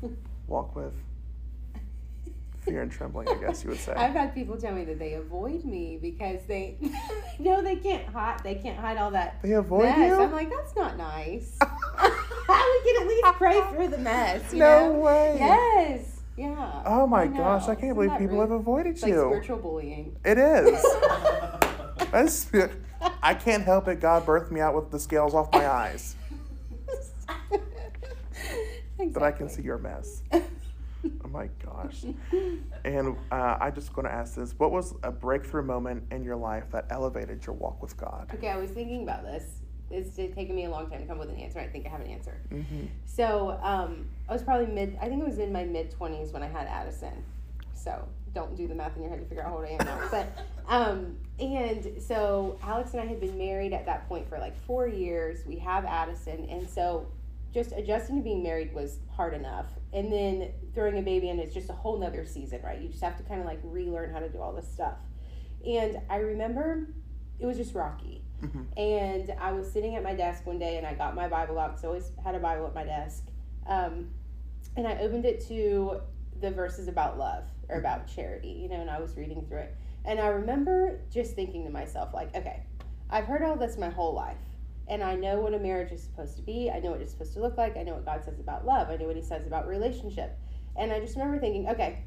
walk 0.47 0.75
with 0.75 0.93
fear 2.61 2.81
and 2.83 2.91
trembling, 2.91 3.27
I 3.27 3.35
guess 3.35 3.63
you 3.63 3.71
would 3.71 3.79
say. 3.79 3.93
I've 3.93 4.13
had 4.13 4.35
people 4.35 4.55
tell 4.55 4.73
me 4.73 4.85
that 4.85 4.99
they 4.99 5.13
avoid 5.13 5.65
me 5.65 5.97
because 5.99 6.41
they 6.47 6.77
know 7.39 7.61
they 7.61 7.75
can't 7.77 8.05
hide. 8.07 8.39
They 8.43 8.55
can't 8.55 8.77
hide 8.77 8.97
all 8.97 9.11
that 9.11 9.41
They 9.41 9.53
avoid 9.53 9.85
mess. 9.85 9.97
you? 9.97 10.21
I'm 10.21 10.31
like, 10.31 10.49
that's 10.49 10.75
not 10.75 10.97
nice. 10.97 11.57
we 12.83 12.91
can 12.93 13.01
at 13.01 13.07
least 13.07 13.23
pray 13.37 13.61
through 13.71 13.87
the 13.89 13.97
mess. 13.97 14.53
No 14.53 14.91
know? 14.93 14.99
way. 14.99 15.35
Yes. 15.39 16.21
Yeah. 16.37 16.83
Oh 16.85 17.05
my 17.07 17.23
I 17.23 17.27
gosh, 17.27 17.63
I 17.63 17.75
can't 17.75 17.83
Isn't 17.83 17.95
believe 17.95 18.11
people 18.19 18.37
rude? 18.37 18.49
have 18.49 18.51
avoided 18.51 18.93
It's 18.93 19.01
like 19.03 19.11
you. 19.11 19.19
spiritual 19.29 19.57
bullying. 19.57 20.15
It 20.25 20.37
is. 20.37 20.81
That's, 22.11 22.51
I 23.21 23.33
can't 23.35 23.63
help 23.63 23.87
it. 23.87 23.99
God 23.99 24.25
birthed 24.25 24.51
me 24.51 24.59
out 24.59 24.73
with 24.75 24.91
the 24.91 24.99
scales 24.99 25.33
off 25.33 25.51
my 25.53 25.67
eyes, 25.67 26.15
that 28.99 29.23
I 29.23 29.31
can 29.31 29.49
see 29.49 29.61
your 29.61 29.77
mess. 29.77 30.21
Oh 30.33 31.27
my 31.29 31.49
gosh. 31.65 32.05
And 32.85 33.15
uh, 33.31 33.57
I'm 33.59 33.73
just 33.73 33.93
going 33.93 34.05
to 34.05 34.13
ask 34.13 34.35
this: 34.35 34.53
What 34.57 34.71
was 34.71 34.93
a 35.03 35.11
breakthrough 35.11 35.63
moment 35.63 36.03
in 36.11 36.23
your 36.23 36.35
life 36.35 36.65
that 36.71 36.85
elevated 36.89 37.45
your 37.45 37.55
walk 37.55 37.81
with 37.81 37.97
God? 37.97 38.29
Okay, 38.35 38.49
I 38.49 38.57
was 38.57 38.69
thinking 38.71 39.03
about 39.03 39.23
this. 39.23 39.60
It's 39.91 40.15
taken 40.15 40.55
me 40.55 40.65
a 40.65 40.69
long 40.69 40.89
time 40.89 41.01
to 41.01 41.05
come 41.05 41.19
up 41.19 41.27
with 41.27 41.35
an 41.35 41.41
answer. 41.41 41.59
I 41.59 41.67
think 41.67 41.85
I 41.85 41.89
have 41.89 42.01
an 42.01 42.07
answer. 42.07 42.37
hmm 42.49 42.85
So 43.05 43.59
um, 43.61 44.07
I 44.29 44.33
was 44.33 44.43
probably 44.43 44.67
mid. 44.67 44.97
I 45.01 45.07
think 45.07 45.21
it 45.21 45.27
was 45.27 45.39
in 45.39 45.51
my 45.51 45.63
mid 45.63 45.91
twenties 45.91 46.31
when 46.31 46.43
I 46.43 46.47
had 46.47 46.67
Addison. 46.67 47.23
So 47.73 48.07
don't 48.33 48.55
do 48.55 48.67
the 48.67 48.75
math 48.75 48.95
in 48.95 49.01
your 49.01 49.11
head 49.11 49.19
to 49.19 49.25
figure 49.25 49.43
out 49.43 49.49
how 49.49 49.55
old 49.57 49.65
I 49.65 49.69
am 49.71 49.85
now. 49.85 50.07
But 50.11 50.27
um, 50.67 51.17
and 51.39 52.01
so 52.01 52.57
Alex 52.63 52.91
and 52.91 53.01
I 53.01 53.05
had 53.05 53.19
been 53.19 53.37
married 53.37 53.73
at 53.73 53.85
that 53.87 54.07
point 54.07 54.29
for 54.29 54.37
like 54.37 54.55
four 54.65 54.87
years. 54.87 55.45
We 55.45 55.57
have 55.57 55.85
Addison, 55.85 56.47
and 56.49 56.69
so 56.69 57.07
just 57.53 57.73
adjusting 57.73 58.15
to 58.17 58.21
being 58.21 58.41
married 58.43 58.73
was 58.73 58.99
hard 59.15 59.33
enough. 59.33 59.65
And 59.91 60.11
then 60.11 60.51
throwing 60.73 60.97
a 60.97 61.01
baby 61.01 61.29
in 61.29 61.39
is 61.39 61.53
just 61.53 61.69
a 61.69 61.73
whole 61.73 61.97
nother 61.99 62.25
season, 62.25 62.61
right? 62.63 62.79
You 62.79 62.87
just 62.87 63.03
have 63.03 63.17
to 63.17 63.23
kind 63.23 63.41
of 63.41 63.45
like 63.45 63.59
relearn 63.63 64.13
how 64.13 64.19
to 64.19 64.29
do 64.29 64.39
all 64.39 64.53
this 64.53 64.71
stuff. 64.71 64.99
And 65.67 65.99
I 66.09 66.17
remember 66.17 66.87
it 67.39 67.45
was 67.45 67.57
just 67.57 67.75
rocky. 67.75 68.20
Hmm 68.41 68.63
And 68.77 69.33
I 69.39 69.51
was 69.51 69.71
sitting 69.71 69.95
at 69.95 70.03
my 70.03 70.13
desk 70.13 70.45
one 70.45 70.59
day 70.59 70.77
and 70.77 70.85
I 70.85 70.93
got 70.93 71.15
my 71.15 71.27
Bible 71.27 71.59
out 71.59 71.71
because 71.71 71.83
I 71.83 71.87
always 71.87 72.11
had 72.23 72.35
a 72.35 72.39
Bible 72.39 72.67
at 72.67 72.73
my 72.73 72.83
desk. 72.83 73.25
Um, 73.67 74.09
and 74.75 74.87
I 74.87 74.97
opened 74.97 75.25
it 75.25 75.47
to 75.47 76.01
the 76.39 76.51
verses 76.51 76.87
about 76.87 77.17
love 77.17 77.43
or 77.69 77.77
about 77.77 78.07
charity, 78.07 78.59
you 78.61 78.69
know, 78.69 78.81
and 78.81 78.89
I 78.89 78.99
was 78.99 79.15
reading 79.15 79.45
through 79.47 79.59
it. 79.59 79.75
And 80.05 80.19
I 80.19 80.27
remember 80.27 81.01
just 81.11 81.35
thinking 81.35 81.63
to 81.65 81.69
myself, 81.69 82.13
like, 82.13 82.35
okay, 82.35 82.63
I've 83.09 83.25
heard 83.25 83.43
all 83.43 83.55
this 83.55 83.77
my 83.77 83.89
whole 83.89 84.13
life. 84.13 84.37
And 84.87 85.03
I 85.03 85.15
know 85.15 85.39
what 85.39 85.53
a 85.53 85.59
marriage 85.59 85.91
is 85.91 86.01
supposed 86.01 86.35
to 86.37 86.41
be. 86.41 86.71
I 86.71 86.79
know 86.79 86.91
what 86.91 87.01
it's 87.01 87.11
supposed 87.11 87.33
to 87.33 87.39
look 87.39 87.57
like. 87.57 87.77
I 87.77 87.83
know 87.83 87.93
what 87.93 88.05
God 88.05 88.25
says 88.25 88.39
about 88.39 88.65
love. 88.65 88.89
I 88.89 88.97
know 88.97 89.05
what 89.05 89.15
He 89.15 89.21
says 89.21 89.45
about 89.45 89.67
relationship. 89.67 90.37
And 90.75 90.91
I 90.91 90.99
just 90.99 91.15
remember 91.15 91.39
thinking, 91.39 91.69
okay, 91.69 92.03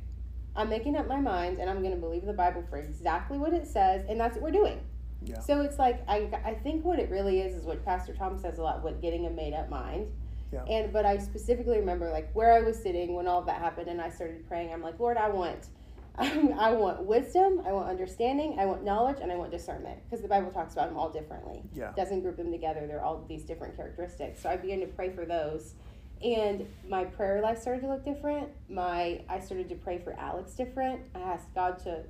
I'm 0.57 0.69
making 0.69 0.97
up 0.97 1.09
my 1.09 1.21
mind 1.21 1.59
and 1.59 1.69
I'm 1.69 1.81
going 1.81 1.95
to 1.95 2.01
believe 2.01 2.25
the 2.25 2.33
Bible 2.33 2.65
for 2.69 2.79
exactly 2.79 3.39
what 3.39 3.53
it 3.53 3.67
says, 3.67 4.05
and 4.09 4.21
that's 4.21 4.37
what 4.37 4.45
we're 4.45 4.51
doing. 4.51 4.81
Yeah. 5.25 5.41
So 5.41 5.61
it's 5.61 5.79
like 5.79 6.03
I, 6.09 6.29
I 6.45 6.55
think 6.55 6.85
what 6.85 6.99
it 6.99 7.11
really 7.11 7.41
is 7.41 7.55
is 7.55 7.65
what 7.65 7.85
Pastor 7.85 8.15
Tom 8.15 8.39
says 8.39 8.59
a 8.59 8.63
lot, 8.63 8.83
what 8.83 9.01
getting 9.01 9.27
a 9.27 9.31
made 9.31 9.55
up 9.55 9.71
mind. 9.71 10.11
Yeah. 10.53 10.65
And 10.65 10.93
but 10.93 11.05
I 11.05 11.19
specifically 11.19 11.79
remember 11.79 12.11
like 12.11 12.31
where 12.33 12.53
I 12.53 12.61
was 12.61 12.81
sitting 12.81 13.15
when 13.15 13.27
all 13.27 13.41
of 13.41 13.47
that 13.47 13.61
happened, 13.61 13.89
and 13.89 14.01
I 14.01 14.09
started 14.11 14.47
praying. 14.49 14.73
I'm 14.73 14.83
like, 14.83 14.99
Lord, 15.01 15.17
I 15.17 15.29
want, 15.29 15.67
I 16.19 16.73
want 16.73 17.03
wisdom, 17.03 17.63
I 17.67 17.73
want 17.73 17.89
understanding, 17.89 18.57
I 18.59 18.67
want 18.67 18.85
knowledge, 18.85 19.19
and 19.21 19.33
I 19.33 19.37
want 19.37 19.51
discernment 19.51 19.99
because 20.05 20.23
the 20.23 20.29
Bible 20.29 20.53
talks 20.53 20.75
about 20.75 20.89
them 20.89 20.97
all 20.97 21.11
differently. 21.11 21.63
Yeah. 21.75 21.91
It 21.91 21.97
doesn't 21.97 22.21
group 22.21 22.37
them 22.37 22.53
together. 22.53 22.87
They're 22.87 23.03
all 23.03 23.25
these 23.29 23.43
different 23.43 23.77
characteristics. 23.77 24.43
So 24.43 24.49
I 24.49 24.57
began 24.57 24.81
to 24.81 24.87
pray 24.87 25.11
for 25.11 25.25
those, 25.25 25.75
and 26.23 26.67
my 26.89 27.05
prayer 27.05 27.41
life 27.41 27.61
started 27.61 27.81
to 27.83 27.89
look 27.89 28.05
different. 28.05 28.49
My 28.69 29.23
I 29.29 29.41
started 29.41 29.69
to 29.71 29.75
pray 29.75 29.99
for 29.99 30.13
Alex 30.19 30.53
different. 30.53 31.01
I 31.15 31.21
asked 31.21 31.53
God 31.55 31.79
to 31.81 32.05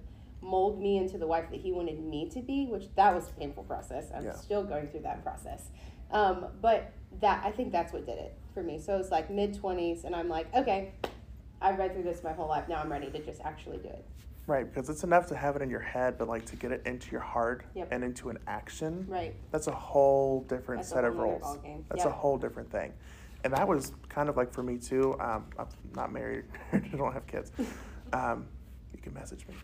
mold 0.44 0.80
me 0.80 0.98
into 0.98 1.18
the 1.18 1.26
wife 1.26 1.46
that 1.50 1.60
He 1.60 1.72
wanted 1.72 1.98
me 2.04 2.28
to 2.30 2.40
be, 2.40 2.66
which 2.66 2.84
that 2.96 3.14
was 3.14 3.28
a 3.28 3.32
painful 3.32 3.64
process. 3.64 4.10
I'm 4.14 4.24
Yeah. 4.24 4.32
still 4.32 4.62
going 4.62 4.88
through 4.88 5.00
that 5.00 5.22
process. 5.22 5.70
Um, 6.10 6.46
but 6.60 6.92
that 7.20 7.44
I 7.44 7.50
think 7.50 7.72
that's 7.72 7.92
what 7.92 8.06
did 8.06 8.18
it 8.18 8.36
for 8.52 8.62
me. 8.62 8.78
So 8.78 8.98
it's 8.98 9.10
like 9.10 9.30
mid 9.30 9.54
twenties, 9.54 10.04
and 10.04 10.14
I'm 10.14 10.28
like, 10.28 10.54
okay, 10.54 10.92
I've 11.60 11.78
read 11.78 11.94
through 11.94 12.02
this 12.04 12.22
my 12.22 12.32
whole 12.32 12.48
life. 12.48 12.68
Now 12.68 12.76
I'm 12.76 12.92
ready 12.92 13.10
to 13.10 13.18
just 13.24 13.40
actually 13.40 13.78
do 13.78 13.88
it. 13.88 14.04
Right, 14.46 14.70
because 14.70 14.90
it's 14.90 15.04
enough 15.04 15.26
to 15.28 15.34
have 15.36 15.56
it 15.56 15.62
in 15.62 15.70
your 15.70 15.80
head, 15.80 16.18
but 16.18 16.28
like 16.28 16.44
to 16.46 16.56
get 16.56 16.70
it 16.70 16.82
into 16.84 17.10
your 17.10 17.22
heart 17.22 17.64
Yep. 17.74 17.88
and 17.90 18.04
into 18.04 18.28
an 18.28 18.38
action, 18.46 19.06
Right. 19.08 19.34
that's 19.50 19.68
a 19.68 19.72
whole 19.72 20.42
different 20.42 20.80
That's 20.80 20.90
set 20.90 21.04
of 21.04 21.16
roles. 21.16 21.58
That's 21.88 22.04
Yep. 22.04 22.12
a 22.12 22.14
whole 22.14 22.36
different 22.36 22.70
thing. 22.70 22.92
And 23.42 23.54
that 23.54 23.66
was 23.66 23.92
kind 24.10 24.28
of 24.28 24.36
like 24.36 24.52
for 24.52 24.62
me 24.62 24.76
too. 24.76 25.18
Um, 25.18 25.46
I'm 25.58 25.66
not 25.96 26.12
married, 26.12 26.44
I 26.72 26.78
don't 26.78 27.12
have 27.14 27.26
kids. 27.26 27.50
Um, 28.12 28.46
you 28.94 29.00
can 29.02 29.12
message 29.14 29.44
me. 29.48 29.54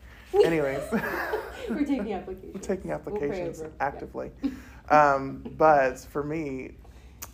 Anyways, 0.45 0.83
We're 1.69 1.85
taking 1.85 2.13
applications. 2.13 2.55
I'm 2.55 2.61
taking 2.61 2.91
We'll 2.91 2.99
applications 2.99 3.63
actively. 3.81 4.31
Um, 4.91 5.45
but 5.57 6.01
for 6.01 6.25
me, 6.25 6.73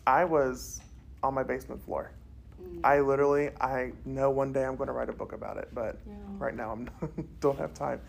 I 0.06 0.26
was 0.26 0.82
on 1.22 1.32
my 1.32 1.42
basement 1.42 1.82
floor. 1.82 2.12
Mm. 2.62 2.80
I 2.84 3.00
literally, 3.00 3.48
I 3.62 3.92
know 4.04 4.28
one 4.28 4.52
day 4.52 4.62
I'm 4.66 4.76
going 4.76 4.88
to 4.88 4.92
write 4.92 5.08
a 5.08 5.14
book 5.14 5.32
about 5.32 5.56
it, 5.56 5.70
but 5.72 5.98
Yeah. 6.06 6.12
right 6.36 6.54
now 6.54 6.72
I'm 6.72 6.90
don't 7.40 7.58
have 7.58 7.72
time. 7.72 8.02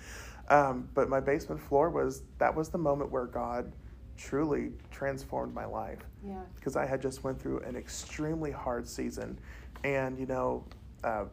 Um, 0.49 0.89
but 0.93 1.07
my 1.07 1.21
basement 1.21 1.61
floor 1.61 1.89
was 1.89 2.23
that 2.39 2.53
was 2.53 2.67
the 2.67 2.77
moment 2.77 3.09
where 3.09 3.25
God 3.25 3.71
truly 4.17 4.73
transformed 4.91 5.53
my 5.53 5.65
life 5.65 5.99
Yeah. 6.21 6.41
because 6.55 6.75
I 6.75 6.85
had 6.85 7.01
just 7.01 7.23
went 7.23 7.39
through 7.41 7.59
an 7.59 7.77
extremely 7.77 8.51
hard 8.51 8.85
season, 8.85 9.39
and 9.85 10.19
you 10.19 10.25
know, 10.25 10.65
uh, 11.05 11.23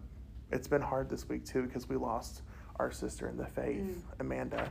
it's 0.51 0.69
been 0.69 0.83
hard 0.83 1.09
this 1.09 1.29
week 1.29 1.45
too 1.45 1.63
because 1.63 1.89
we 1.89 1.97
lost 1.97 2.43
our 2.77 2.91
sister 2.91 3.29
in 3.29 3.37
the 3.37 3.47
faith, 3.47 3.83
Mm. 3.85 4.21
Amanda, 4.21 4.71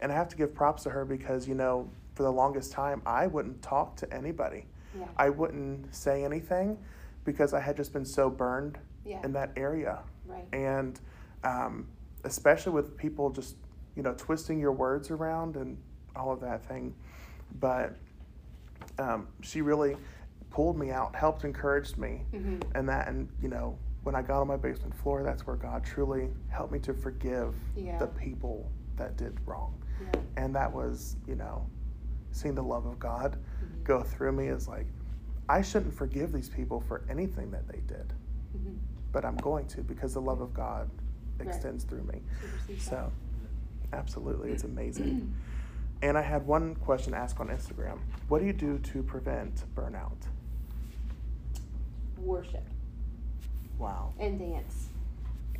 and 0.00 0.12
I 0.12 0.14
have 0.14 0.28
to 0.28 0.36
give 0.36 0.54
props 0.54 0.82
to 0.84 0.90
her 0.90 1.04
because 1.04 1.48
you 1.48 1.54
know, 1.54 1.90
for 2.14 2.22
the 2.22 2.32
longest 2.32 2.72
time 2.72 3.02
I 3.06 3.26
wouldn't 3.26 3.62
talk 3.62 3.96
to 3.96 4.12
anybody. 4.12 4.66
Yeah. 4.98 5.06
I 5.16 5.30
wouldn't 5.30 5.94
say 5.94 6.24
anything 6.24 6.78
because 7.24 7.52
I 7.54 7.60
had 7.60 7.76
just 7.76 7.92
been 7.92 8.04
so 8.04 8.30
burned 8.30 8.78
Yeah. 9.04 9.20
in 9.24 9.32
that 9.32 9.52
area, 9.56 10.00
Right. 10.26 10.46
and 10.52 10.98
um, 11.44 11.86
especially 12.24 12.72
with 12.72 12.96
people 12.96 13.30
just 13.30 13.56
you 13.96 14.02
know 14.02 14.14
twisting 14.16 14.58
your 14.60 14.72
words 14.72 15.10
around 15.10 15.56
and 15.56 15.76
all 16.16 16.30
of 16.32 16.40
that 16.40 16.64
thing. 16.66 16.94
But 17.60 17.94
um, 18.98 19.28
she 19.42 19.60
really 19.62 19.96
pulled 20.50 20.78
me 20.78 20.90
out, 20.90 21.14
helped 21.14 21.44
encourage 21.44 21.96
me, 21.96 22.24
Mhm. 22.32 22.62
and 22.74 22.88
that, 22.88 23.08
and 23.08 23.28
you 23.42 23.48
know, 23.48 23.78
when 24.04 24.14
I 24.14 24.22
got 24.22 24.40
on 24.40 24.46
my 24.46 24.56
basement 24.56 24.94
floor, 24.94 25.22
that's 25.22 25.46
where 25.46 25.56
God 25.56 25.84
truly 25.84 26.30
helped 26.48 26.72
me 26.72 26.78
to 26.80 26.94
forgive 26.94 27.54
Yeah. 27.76 27.98
the 27.98 28.06
people 28.06 28.70
that 28.96 29.16
did 29.16 29.38
wrong, 29.46 29.74
Yeah. 30.00 30.20
and 30.36 30.54
that 30.54 30.72
was, 30.72 31.16
you 31.26 31.34
know, 31.34 31.66
seeing 32.32 32.54
the 32.54 32.62
love 32.62 32.86
of 32.86 32.98
God 32.98 33.36
Mhm. 33.36 33.84
go 33.84 34.02
through 34.02 34.32
me 34.32 34.48
is 34.48 34.68
like, 34.68 34.86
I 35.48 35.62
shouldn't 35.62 35.94
forgive 35.94 36.32
these 36.32 36.48
people 36.48 36.80
for 36.80 37.02
anything 37.08 37.50
that 37.50 37.66
they 37.68 37.80
did, 37.80 38.12
Mhm. 38.56 38.76
but 39.12 39.24
I'm 39.24 39.36
going 39.36 39.66
to 39.68 39.82
because 39.82 40.14
the 40.14 40.20
love 40.20 40.40
of 40.40 40.52
God 40.54 40.90
Right. 41.38 41.48
extends 41.48 41.84
through 41.84 42.04
me. 42.04 42.22
So, 42.78 43.10
absolutely, 43.92 44.52
it's 44.52 44.64
amazing. 44.64 45.34
and 46.02 46.16
I 46.18 46.22
had 46.22 46.46
one 46.46 46.74
question 46.76 47.14
asked 47.14 47.40
on 47.40 47.48
Instagram. 47.48 47.98
What 48.28 48.40
do 48.40 48.46
you 48.46 48.52
do 48.52 48.78
to 48.78 49.02
prevent 49.02 49.64
burnout? 49.74 50.28
Worship 52.18 52.68
Wow. 53.78 54.12
and 54.18 54.38
dance. 54.38 54.88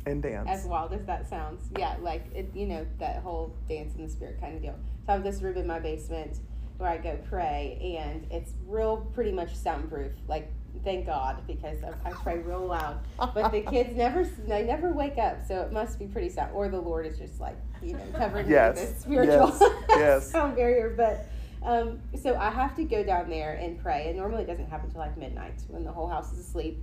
And 0.05 0.23
dance. 0.23 0.47
As 0.49 0.65
wild 0.65 0.93
as 0.93 1.05
that 1.05 1.29
sounds, 1.29 1.69
yeah, 1.77 1.95
like 2.01 2.23
it, 2.33 2.49
you 2.55 2.65
know, 2.65 2.85
that 2.99 3.21
whole 3.21 3.53
dance 3.67 3.95
in 3.95 4.03
the 4.03 4.09
spirit 4.09 4.39
kind 4.39 4.55
of 4.55 4.61
deal. 4.61 4.75
So 5.05 5.11
I 5.13 5.15
have 5.15 5.23
this 5.23 5.41
room 5.41 5.57
in 5.57 5.67
my 5.67 5.79
basement 5.79 6.37
where 6.77 6.89
I 6.89 6.97
go 6.97 7.17
pray, 7.29 7.97
and 7.99 8.25
it's 8.31 8.51
real, 8.65 8.97
pretty 9.13 9.33
much 9.33 9.53
soundproof. 9.53 10.13
Like, 10.29 10.49
thank 10.85 11.05
God, 11.05 11.45
because 11.45 11.79
I, 11.83 12.09
I 12.09 12.13
pray 12.13 12.39
real 12.39 12.65
loud. 12.65 12.99
But 13.17 13.51
the 13.51 13.61
kids 13.69 13.95
never, 13.95 14.23
they 14.47 14.63
never 14.63 14.93
wake 14.93 15.17
up, 15.17 15.45
so 15.45 15.61
it 15.61 15.73
must 15.73 15.99
be 15.99 16.05
pretty 16.05 16.29
sound. 16.29 16.51
Or 16.53 16.69
the 16.69 16.79
Lord 16.79 17.05
is 17.05 17.17
just 17.17 17.41
like, 17.41 17.57
you 17.83 17.93
know, 17.93 18.05
covering 18.15 18.47
me 18.47 18.53
Yes, 18.53 18.79
with 18.79 18.89
this 18.93 19.01
spiritual 19.01 19.49
yes, 19.59 19.63
yes. 19.89 20.31
sound 20.31 20.55
barrier. 20.55 20.93
But 20.95 21.27
um, 21.61 21.99
so 22.21 22.35
I 22.37 22.49
have 22.49 22.75
to 22.77 22.85
go 22.85 23.03
down 23.03 23.29
there 23.29 23.55
and 23.55 23.77
pray. 23.81 24.07
And 24.07 24.17
normally 24.17 24.43
it 24.43 24.47
doesn't 24.47 24.69
happen 24.69 24.87
until 24.87 25.01
like 25.01 25.17
midnight 25.17 25.61
when 25.67 25.83
the 25.83 25.91
whole 25.91 26.07
house 26.07 26.31
is 26.31 26.39
asleep. 26.39 26.81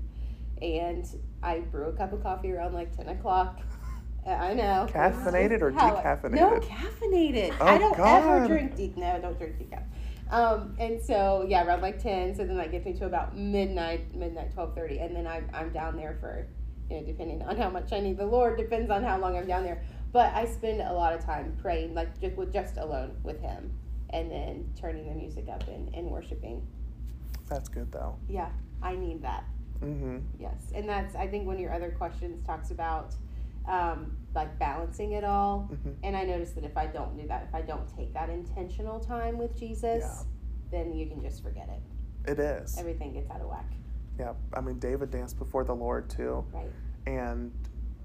And 0.62 1.06
I 1.42 1.60
brew 1.60 1.86
a 1.86 1.92
cup 1.92 2.12
of 2.12 2.22
coffee 2.22 2.52
around 2.52 2.74
like 2.74 2.96
10 2.96 3.08
o'clock. 3.08 3.60
I 4.26 4.54
know. 4.54 4.88
Caffeinated 4.90 5.62
or 5.62 5.70
decaffeinated? 5.70 6.32
No, 6.32 6.58
caffeinated. 6.58 7.56
Oh, 7.60 7.66
I 7.66 7.78
don't 7.78 7.98
ever 7.98 8.40
God. 8.40 8.48
drink 8.48 8.74
de- 8.74 8.92
No, 8.96 9.06
I 9.06 9.18
don't 9.20 9.38
drink 9.38 9.56
decaf. 9.58 9.84
Um, 10.30 10.74
and 10.80 11.00
so 11.00 11.46
yeah, 11.48 11.64
around 11.64 11.82
like 11.82 12.02
ten. 12.02 12.34
So 12.34 12.44
then 12.44 12.56
that 12.56 12.72
gets 12.72 12.84
me 12.84 12.92
to 12.94 13.06
about 13.06 13.36
midnight, 13.36 14.12
midnight 14.14 14.52
twelve 14.52 14.74
thirty, 14.74 14.98
and 14.98 15.14
then 15.14 15.26
I'm 15.26 15.48
I'm 15.54 15.70
down 15.72 15.96
there 15.96 16.16
for, 16.20 16.48
you 16.90 16.96
know, 17.00 17.06
depending 17.06 17.42
on 17.42 17.56
how 17.56 17.70
much 17.70 17.92
I 17.92 18.00
need 18.00 18.18
the 18.18 18.26
Lord, 18.26 18.58
depends 18.58 18.90
on 18.90 19.04
how 19.04 19.18
long 19.18 19.36
I'm 19.36 19.46
down 19.46 19.62
there. 19.62 19.84
But 20.12 20.34
I 20.34 20.46
spend 20.46 20.80
a 20.80 20.92
lot 20.92 21.12
of 21.14 21.24
time 21.24 21.56
praying, 21.62 21.94
like 21.94 22.20
just 22.20 22.36
with 22.36 22.52
just 22.52 22.78
alone 22.78 23.16
with 23.22 23.40
Him, 23.40 23.70
and 24.10 24.28
then 24.28 24.68
turning 24.80 25.06
the 25.08 25.14
music 25.14 25.46
up 25.48 25.68
and, 25.68 25.94
and 25.94 26.10
worshiping. 26.10 26.66
That's 27.48 27.68
good 27.68 27.92
though. 27.92 28.16
Yeah, 28.28 28.48
I 28.82 28.96
need 28.96 29.22
that. 29.22 29.44
Mm-hmm. 29.80 30.18
Yes, 30.40 30.72
and 30.74 30.88
that's 30.88 31.14
I 31.14 31.26
think 31.26 31.46
one 31.46 31.56
of 31.56 31.60
your 31.60 31.72
other 31.72 31.90
questions 31.90 32.44
talks 32.46 32.70
about 32.70 33.14
um, 33.68 34.16
like 34.34 34.58
balancing 34.58 35.12
it 35.12 35.24
all. 35.24 35.68
Mm-hmm. 35.72 35.90
And 36.04 36.16
I 36.16 36.24
noticed 36.24 36.54
that 36.54 36.64
if 36.64 36.76
I 36.76 36.86
don't 36.86 37.16
do 37.20 37.26
that, 37.28 37.46
if 37.48 37.54
I 37.54 37.62
don't 37.62 37.86
take 37.96 38.12
that 38.14 38.30
intentional 38.30 39.00
time 39.00 39.38
with 39.38 39.56
Jesus, 39.58 40.04
Yeah. 40.04 40.22
then 40.70 40.94
you 40.94 41.06
can 41.06 41.20
just 41.22 41.42
forget 41.42 41.68
it. 41.68 42.30
It 42.30 42.38
is. 42.38 42.78
Everything 42.78 43.12
gets 43.12 43.30
out 43.30 43.40
of 43.40 43.48
whack. 43.48 43.70
Yeah. 44.18 44.34
I 44.54 44.60
mean, 44.60 44.78
David 44.78 45.10
danced 45.10 45.38
before 45.38 45.64
the 45.64 45.74
Lord 45.74 46.08
too, 46.08 46.44
Right. 46.52 46.70
and 47.06 47.52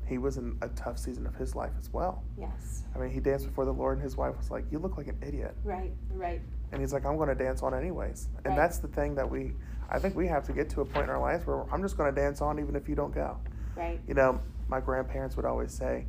he 0.07 0.17
was 0.17 0.37
in 0.37 0.57
a 0.61 0.69
tough 0.69 0.97
season 0.97 1.25
of 1.27 1.35
his 1.35 1.55
life 1.55 1.71
as 1.79 1.93
well. 1.93 2.23
Yes. 2.37 2.83
I 2.95 2.97
mean, 2.97 3.11
he 3.11 3.19
danced 3.19 3.45
before 3.45 3.65
the 3.65 3.73
Lord, 3.73 3.97
and 3.97 4.03
his 4.03 4.17
wife 4.17 4.35
was 4.37 4.49
like, 4.51 4.65
"You 4.71 4.79
look 4.79 4.97
like 4.97 5.07
an 5.07 5.17
idiot," 5.25 5.55
Right. 5.63 5.93
Right. 6.11 6.41
And 6.71 6.79
he's 6.81 6.93
like, 6.93 7.05
"I'm 7.05 7.17
going 7.17 7.29
to 7.29 7.35
dance 7.35 7.61
on 7.63 7.73
anyways." 7.73 8.27
And 8.37 8.47
Right. 8.47 8.55
that's 8.55 8.77
the 8.79 8.87
thing 8.87 9.15
that 9.15 9.29
we, 9.29 9.53
I 9.89 9.99
think, 9.99 10.15
we 10.15 10.27
have 10.27 10.43
to 10.45 10.53
get 10.53 10.69
to 10.71 10.81
a 10.81 10.85
point 10.85 11.05
in 11.05 11.09
our 11.09 11.19
lives 11.19 11.45
where 11.45 11.63
I'm 11.73 11.81
just 11.81 11.97
going 11.97 12.13
to 12.13 12.21
dance 12.21 12.41
on 12.41 12.59
even 12.59 12.75
if 12.75 12.87
you 12.89 12.95
don't 12.95 13.13
go. 13.13 13.37
Right. 13.75 13.99
You 14.07 14.13
know, 14.13 14.39
my 14.67 14.79
grandparents 14.79 15.35
would 15.35 15.45
always 15.45 15.71
say, 15.73 16.05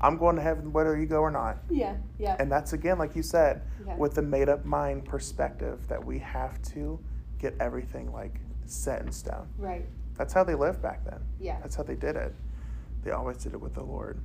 "I'm 0.00 0.16
going 0.16 0.36
to 0.36 0.42
heaven 0.42 0.72
whether 0.72 0.96
you 0.98 1.06
go 1.06 1.20
or 1.20 1.30
not." 1.30 1.58
Yeah. 1.68 1.96
Yeah. 2.18 2.36
And 2.38 2.50
that's 2.50 2.72
again, 2.72 2.98
like 2.98 3.14
you 3.16 3.22
said, 3.22 3.62
Yeah. 3.86 3.96
with 3.96 4.14
the 4.14 4.22
made 4.22 4.48
up 4.48 4.64
mind 4.64 5.04
perspective 5.04 5.86
that 5.88 6.04
we 6.04 6.18
have 6.20 6.60
to 6.74 6.98
get 7.38 7.54
everything 7.60 8.10
like 8.12 8.40
set 8.64 9.02
in 9.02 9.12
stone. 9.12 9.46
right. 9.58 9.86
That's 10.16 10.32
how 10.32 10.42
they 10.44 10.54
lived 10.54 10.80
back 10.80 11.04
then. 11.04 11.20
Yeah. 11.38 11.58
That's 11.60 11.76
how 11.76 11.82
they 11.82 11.94
did 11.94 12.16
it. 12.16 12.34
They 13.04 13.10
always 13.10 13.36
did 13.36 13.52
it 13.52 13.60
with 13.60 13.74
the 13.74 13.82
Lord. 13.82 14.18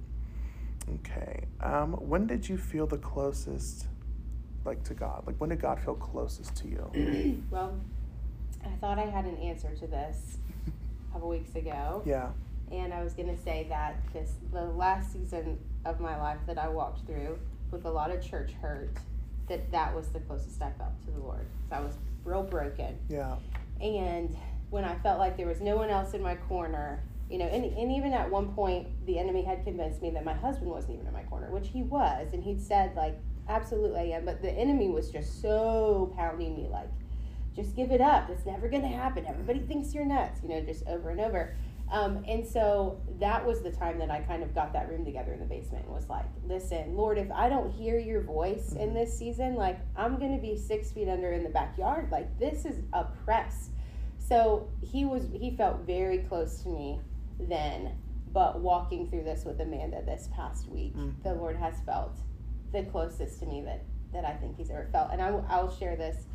Okay. 0.90 1.46
Um, 1.60 1.94
when 1.94 2.28
did 2.28 2.48
you 2.50 2.58
feel 2.58 2.88
the 2.88 2.98
closest, 2.98 3.88
like 4.66 4.84
to 4.86 4.94
God? 4.94 5.24
Like 5.26 5.36
when 5.38 5.50
did 5.50 5.62
God 5.62 5.80
feel 5.80 5.96
closest 5.96 6.56
to 6.58 6.68
you? 6.68 7.44
well, 7.52 7.76
I 8.66 8.70
thought 8.80 9.00
I 9.00 9.06
had 9.06 9.26
an 9.26 9.38
answer 9.38 9.70
to 9.80 9.88
this 9.88 10.38
a 11.10 11.14
couple 11.14 11.30
weeks 11.30 11.56
ago. 11.56 12.02
yeah. 12.06 12.30
And 12.72 12.94
I 12.94 13.04
was 13.04 13.14
going 13.14 13.28
to 13.28 13.42
say 13.44 13.66
that 13.68 13.98
this 14.14 14.32
the 14.54 14.64
last 14.64 15.12
season 15.12 15.60
of 15.84 16.00
my 16.00 16.18
life 16.18 16.40
that 16.48 16.58
I 16.58 16.70
walked 16.70 17.06
through 17.06 17.38
with 17.70 17.86
a 17.86 17.92
lot 17.92 18.12
of 18.12 18.26
church 18.26 18.54
hurt, 18.62 18.92
that 19.50 19.70
that 19.72 19.94
was 19.94 20.08
the 20.10 20.20
closest 20.22 20.62
I 20.62 20.72
felt 20.78 20.92
to 21.06 21.12
the 21.12 21.20
Lord. 21.20 21.46
So 21.70 21.76
I 21.76 21.82
was 21.82 21.96
real 22.24 22.44
broken. 22.44 22.98
Yeah. 23.10 23.36
And 23.82 24.38
when 24.70 24.86
I 24.86 24.96
felt 25.00 25.20
like 25.20 25.36
there 25.36 25.48
was 25.48 25.60
no 25.60 25.76
one 25.76 25.90
else 25.90 26.14
in 26.14 26.22
my 26.22 26.36
corner, 26.36 27.04
you 27.30 27.38
know, 27.38 27.46
and, 27.46 27.66
and 27.66 27.92
even 27.92 28.14
at 28.14 28.30
one 28.30 28.54
point, 28.54 28.88
the 29.06 29.18
enemy 29.20 29.44
had 29.44 29.64
convinced 29.64 30.02
me 30.02 30.10
that 30.12 30.24
my 30.24 30.34
husband 30.34 30.70
wasn't 30.70 30.94
even 30.94 31.08
in 31.08 31.14
my 31.14 31.24
corner, 31.24 31.50
which 31.52 31.70
he 31.70 31.82
was. 31.82 32.28
And 32.34 32.44
he'd 32.44 32.62
said, 32.62 32.96
like, 32.96 33.18
absolutely 33.48 34.00
I 34.00 34.18
am. 34.18 34.26
But 34.26 34.42
the 34.42 34.52
enemy 34.52 34.90
was 34.90 35.12
just 35.12 35.42
so 35.42 36.14
pounding 36.16 36.56
me, 36.56 36.68
like, 36.70 36.90
just 37.56 37.76
give 37.76 37.92
it 37.92 38.02
up. 38.02 38.30
It's 38.30 38.46
never 38.46 38.70
going 38.70 38.84
to 38.84 38.88
happen. 38.88 39.26
Everybody 39.28 39.60
thinks 39.60 39.94
you're 39.94 40.06
nuts, 40.06 40.42
you 40.42 40.50
know, 40.50 40.62
just 40.62 40.88
over 40.88 41.10
and 41.10 41.20
over. 41.20 41.56
Um, 41.92 42.24
and 42.26 42.48
so 42.48 43.02
that 43.20 43.46
was 43.46 43.62
the 43.62 43.72
time 43.72 44.00
that 44.00 44.10
I 44.10 44.22
kind 44.22 44.44
of 44.44 44.56
got 44.56 44.72
that 44.74 44.90
room 44.90 45.04
together 45.04 45.34
in 45.34 45.40
the 45.40 45.46
basement 45.46 45.86
and 45.86 45.94
was 45.94 46.08
like, 46.08 46.26
listen, 46.48 46.96
Lord, 46.96 47.18
if 47.18 47.30
I 47.32 47.50
don't 47.50 47.70
hear 47.70 48.00
your 48.00 48.22
voice 48.22 48.70
mm-hmm. 48.70 48.80
in 48.80 48.94
this 48.94 49.18
season, 49.18 49.56
like 49.56 49.78
I'm 49.98 50.18
going 50.18 50.34
to 50.34 50.42
be 50.42 50.56
six 50.56 50.92
feet 50.92 51.10
under 51.10 51.34
in 51.34 51.44
the 51.44 51.50
backyard. 51.50 52.10
Like 52.10 52.40
this 52.40 52.64
is 52.64 52.80
a 52.94 53.04
press. 53.26 53.72
So 54.18 54.70
he 54.82 55.04
was, 55.04 55.28
he 55.34 55.52
felt 55.58 55.82
very 55.82 56.20
close 56.20 56.64
to 56.64 56.70
me 56.70 57.02
then. 57.38 57.98
But 58.32 58.62
walking 58.62 59.10
through 59.10 59.26
this 59.26 59.44
with 59.44 59.60
Amanda 59.60 60.02
this 60.06 60.30
past 60.34 60.70
week, 60.70 60.96
mm-hmm. 60.96 61.22
the 61.24 61.34
Lord 61.34 61.58
has 61.58 61.82
felt 61.86 62.18
the 62.72 62.84
closest 62.84 63.40
to 63.40 63.46
me 63.46 63.62
that, 63.62 63.84
that 64.14 64.26
I 64.26 64.34
think 64.34 64.58
he's 64.58 64.70
ever 64.70 64.88
felt. 64.92 65.10
And 65.12 65.22
I, 65.22 65.30
I'll 65.50 65.76
share 65.76 65.96
this. 65.96 66.26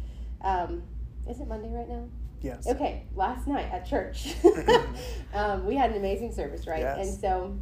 Um, 0.43 0.83
is 1.28 1.40
it 1.40 1.49
Monday 1.49 1.71
right 1.71 1.88
now? 1.88 2.05
Yes. 2.40 2.66
Okay, 2.66 3.05
last 3.14 3.47
night 3.47 3.66
at 3.73 3.87
church, 3.87 4.35
um, 5.35 5.66
we 5.66 5.75
had 5.75 5.90
an 5.90 5.97
amazing 5.97 6.33
service, 6.33 6.66
right? 6.66 6.81
Yes. 6.81 7.07
And 7.07 7.21
so 7.21 7.59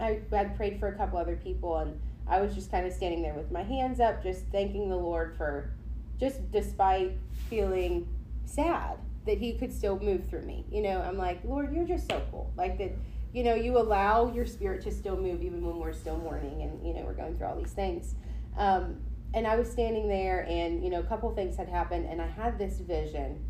I 0.00 0.20
had 0.30 0.56
prayed 0.56 0.80
for 0.80 0.88
a 0.88 0.96
couple 0.96 1.18
other 1.18 1.36
people, 1.36 1.76
and 1.78 2.00
I 2.26 2.40
was 2.40 2.54
just 2.54 2.70
kind 2.70 2.86
of 2.86 2.92
standing 2.92 3.22
there 3.22 3.34
with 3.34 3.50
my 3.50 3.62
hands 3.62 4.00
up, 4.00 4.22
just 4.22 4.44
thanking 4.46 4.88
the 4.88 4.96
Lord 4.96 5.36
for 5.36 5.70
just 6.18 6.50
despite 6.50 7.12
feeling 7.48 8.08
sad 8.44 8.98
that 9.26 9.38
He 9.38 9.54
could 9.54 9.72
still 9.72 9.98
move 9.98 10.28
through 10.28 10.42
me. 10.42 10.64
You 10.70 10.82
know, 10.82 11.00
I'm 11.00 11.18
like, 11.18 11.40
Lord, 11.44 11.74
you're 11.74 11.86
just 11.86 12.08
so 12.10 12.22
cool. 12.30 12.52
Like 12.56 12.78
that, 12.78 12.92
you 13.36 13.42
know, 13.42 13.54
you 13.54 13.76
allow 13.76 14.32
your 14.32 14.46
spirit 14.46 14.80
to 14.80 14.90
still 14.90 15.18
move 15.18 15.42
even 15.42 15.62
when 15.62 15.76
we're 15.76 15.92
still 15.92 16.16
mourning 16.16 16.62
and, 16.62 16.86
you 16.86 16.94
know, 16.94 17.02
we're 17.02 17.12
going 17.12 17.36
through 17.36 17.46
all 17.46 17.54
these 17.54 17.72
things. 17.72 18.14
Um, 18.56 18.96
and 19.34 19.46
I 19.46 19.56
was 19.56 19.70
standing 19.70 20.08
there, 20.08 20.46
and, 20.48 20.82
you 20.82 20.88
know, 20.88 21.00
a 21.00 21.02
couple 21.02 21.30
things 21.34 21.54
had 21.54 21.68
happened, 21.68 22.06
and 22.06 22.22
I 22.22 22.28
had 22.28 22.58
this 22.58 22.78
vision 22.78 23.44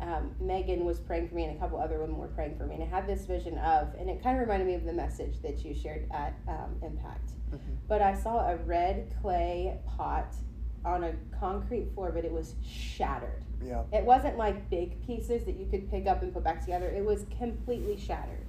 um, 0.00 0.34
Megan 0.40 0.86
was 0.86 1.00
praying 1.00 1.28
for 1.28 1.34
me, 1.34 1.44
and 1.44 1.54
a 1.54 1.60
couple 1.60 1.78
other 1.78 1.98
women 1.98 2.16
were 2.16 2.28
praying 2.28 2.56
for 2.56 2.64
me. 2.64 2.76
And 2.76 2.82
I 2.82 2.86
had 2.86 3.06
this 3.06 3.26
vision 3.26 3.58
of, 3.58 3.88
and 3.98 4.08
it 4.08 4.22
kind 4.22 4.36
of 4.36 4.40
reminded 4.40 4.68
me 4.68 4.74
of 4.74 4.84
the 4.84 4.92
message 4.94 5.42
that 5.42 5.62
you 5.62 5.74
shared 5.74 6.08
at 6.12 6.34
um, 6.48 6.76
Impact. 6.82 7.32
Mm-hmm. 7.50 7.74
But 7.88 8.00
I 8.00 8.14
saw 8.14 8.48
a 8.48 8.56
red 8.56 9.14
clay 9.20 9.78
pot 9.86 10.34
on 10.82 11.04
a 11.04 11.12
concrete 11.38 11.92
floor, 11.94 12.10
but 12.10 12.24
it 12.24 12.32
was 12.32 12.54
shattered. 12.64 13.44
Yeah. 13.62 13.82
It 13.92 14.04
wasn't 14.04 14.38
like 14.38 14.70
big 14.70 15.06
pieces 15.06 15.44
that 15.44 15.58
you 15.58 15.66
could 15.66 15.90
pick 15.90 16.06
up 16.06 16.22
and 16.22 16.32
put 16.32 16.44
back 16.44 16.60
together. 16.60 16.88
It 16.88 17.04
was 17.04 17.26
completely 17.38 17.98
shattered. 17.98 18.45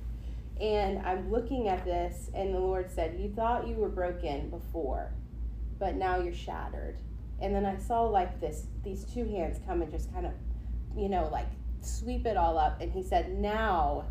And 0.62 1.06
I'm 1.06 1.32
looking 1.32 1.68
at 1.68 1.86
this, 1.86 2.30
and 2.34 2.54
the 2.54 2.60
Lord 2.60 2.90
said, 2.92 3.20
You 3.20 3.30
thought 3.30 3.68
you 3.68 3.76
were 3.76 3.90
broken 3.90 4.50
before, 4.50 5.14
but 5.80 5.96
now 5.96 6.20
you're 6.20 6.34
shattered. 6.34 6.98
And 7.40 7.54
then 7.54 7.66
I 7.66 7.78
saw 7.78 8.02
like 8.04 8.42
this, 8.42 8.66
these 8.84 9.04
two 9.04 9.26
hands 9.26 9.60
come 9.68 9.84
and 9.84 9.92
just 9.92 10.12
kind 10.12 10.26
of 10.26 10.34
you 10.98 11.08
know, 11.10 11.30
like 11.32 11.48
sweep 11.82 12.26
it 12.26 12.36
all 12.36 12.58
up. 12.58 12.82
And 12.82 12.92
he 12.92 13.04
said, 13.04 13.38
now 13.38 14.06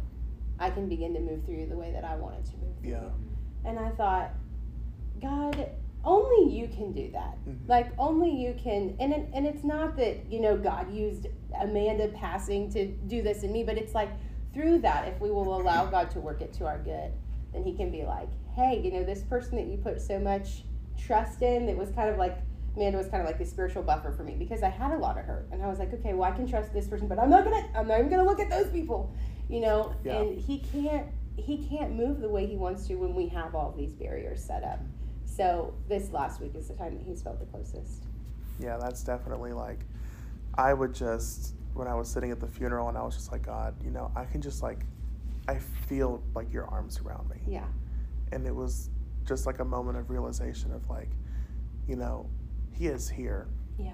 I 0.59 0.71
can 0.71 0.89
begin 0.89 1.13
to 1.15 1.21
move 1.21 1.45
through 1.45 1.67
the 1.67 1.77
way 1.77 1.91
that 1.93 2.05
I 2.05 2.15
wanted 2.17 2.47
to 2.47 2.57
move 2.57 2.79
through. 2.81 2.91
Yeah. 2.91 3.69
And 3.69 3.79
I 3.79 3.91
thought, 3.91 4.31
God, 5.21 5.69
only 6.05 6.55
you 6.55 6.69
can 6.69 6.93
do 6.93 7.11
that. 7.13 7.37
Mm-hmm. 7.47 7.69
Like 7.69 7.93
only 7.99 8.31
you 8.31 8.55
can. 8.63 8.97
And 9.01 9.13
it, 9.13 9.29
and 9.35 9.45
it's 9.45 9.65
not 9.65 9.97
that 9.97 10.31
you 10.31 10.41
know 10.41 10.57
God 10.57 10.95
used 10.95 11.27
Amanda 11.61 12.09
passing 12.09 12.71
to 12.73 12.87
do 12.87 13.23
this 13.23 13.43
in 13.43 13.53
me, 13.53 13.65
but 13.65 13.77
it's 13.77 13.95
like 13.95 14.11
through 14.57 14.79
that, 14.79 15.07
if 15.07 15.21
we 15.21 15.31
will 15.31 15.61
allow 15.61 15.85
God 15.85 16.11
to 16.13 16.21
work 16.21 16.41
it 16.41 16.53
to 16.55 16.65
our 16.65 16.79
good, 16.79 17.13
then 17.53 17.63
He 17.63 17.75
can 17.75 17.91
be 17.91 18.05
like, 18.05 18.31
hey, 18.55 18.81
you 18.83 18.91
know, 18.91 19.05
this 19.05 19.21
person 19.23 19.57
that 19.57 19.67
you 19.67 19.77
put 19.77 20.01
so 20.01 20.19
much 20.19 20.65
trust 20.99 21.43
in, 21.43 21.67
that 21.67 21.77
was 21.77 21.91
kind 21.91 22.09
of 22.09 22.17
like 22.17 22.39
Amanda 22.75 22.97
was 22.97 23.09
kind 23.09 23.23
of 23.23 23.27
like 23.27 23.39
the 23.39 23.45
spiritual 23.45 23.83
buffer 23.83 24.13
for 24.13 24.23
me 24.23 24.35
because 24.35 24.63
I 24.63 24.71
had 24.71 24.93
a 24.93 24.99
lot 24.99 25.19
of 25.19 25.27
hurt, 25.27 25.47
and 25.53 25.63
I 25.63 25.69
was 25.69 25.79
like, 25.79 25.93
okay, 25.93 26.15
well, 26.15 26.31
I 26.31 26.35
can 26.35 26.49
trust 26.49 26.73
this 26.73 26.89
person, 26.89 27.07
but 27.07 27.19
I'm 27.19 27.29
not 27.29 27.45
gonna, 27.45 27.69
I'm 27.75 27.87
not 27.87 27.99
even 27.99 28.11
gonna 28.11 28.25
look 28.25 28.41
at 28.41 28.49
those 28.49 28.71
people, 28.71 29.15
you 29.49 29.61
know. 29.61 29.95
Yeah. 30.03 30.21
And 30.21 30.41
he 30.41 30.59
can't, 30.73 31.07
he 31.37 31.59
can't 31.59 31.95
move 31.95 32.21
the 32.21 32.29
way 32.29 32.47
he 32.47 32.57
wants 32.57 32.87
to 32.87 32.95
when 32.95 33.15
we 33.15 33.29
have 33.29 33.55
all 33.55 33.75
these 33.77 33.93
barriers 33.93 34.43
set 34.43 34.65
up. 34.65 34.81
So 35.27 35.75
this 35.87 36.13
last 36.13 36.41
week 36.41 36.55
is 36.55 36.69
the 36.69 36.75
time 36.75 36.97
that 36.97 37.05
he's 37.05 37.23
felt 37.23 37.41
the 37.41 37.47
closest. 37.47 38.05
Yeah, 38.59 38.79
that's 38.79 39.03
definitely 39.03 39.53
like, 39.53 39.81
I 40.55 40.73
would 40.73 40.95
just 40.95 41.55
when 41.77 41.89
I 41.89 41.95
was 41.95 42.09
sitting 42.09 42.31
at 42.31 42.41
the 42.41 42.47
funeral 42.47 42.89
and 42.89 42.97
I 42.97 43.03
was 43.03 43.15
just 43.15 43.31
like, 43.31 43.43
God, 43.43 43.75
you 43.85 43.91
know, 43.91 44.11
I 44.17 44.25
can 44.25 44.41
just 44.41 44.63
like, 44.63 44.81
I 45.49 45.59
feel 45.59 46.23
like 46.35 46.53
your 46.53 46.67
arms 46.67 47.01
around 47.05 47.29
me. 47.29 47.37
Yeah. 47.47 47.67
And 48.33 48.47
it 48.47 48.55
was 48.55 48.91
just 49.25 49.47
like 49.47 49.61
a 49.61 49.65
moment 49.65 49.99
of 49.99 50.11
realization 50.11 50.73
of 50.73 50.89
like, 50.89 51.11
you 51.87 51.97
know, 51.97 52.29
he 52.73 52.87
is 52.87 53.09
here. 53.09 53.49
Yeah. 53.79 53.93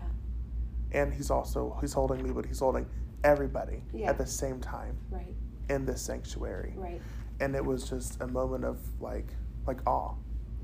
And 0.92 1.12
he's 1.12 1.31
also 1.31 1.77
he's 1.81 1.92
holding 1.92 2.23
me, 2.23 2.31
but 2.31 2.47
he's 2.47 2.61
holding 2.61 2.87
everybody 3.25 3.83
yeah. 3.92 4.09
at 4.09 4.18
the 4.18 4.27
same 4.27 4.61
time. 4.61 4.97
Right. 5.11 5.35
In 5.68 5.85
this 5.85 6.03
sanctuary. 6.03 6.75
Right. 6.77 7.01
And 7.40 7.55
it 7.55 7.64
was 7.64 7.88
just 7.88 8.21
a 8.21 8.27
moment 8.27 8.64
of 8.64 8.79
like 9.01 9.29
like 9.66 9.87
awe. 9.87 10.14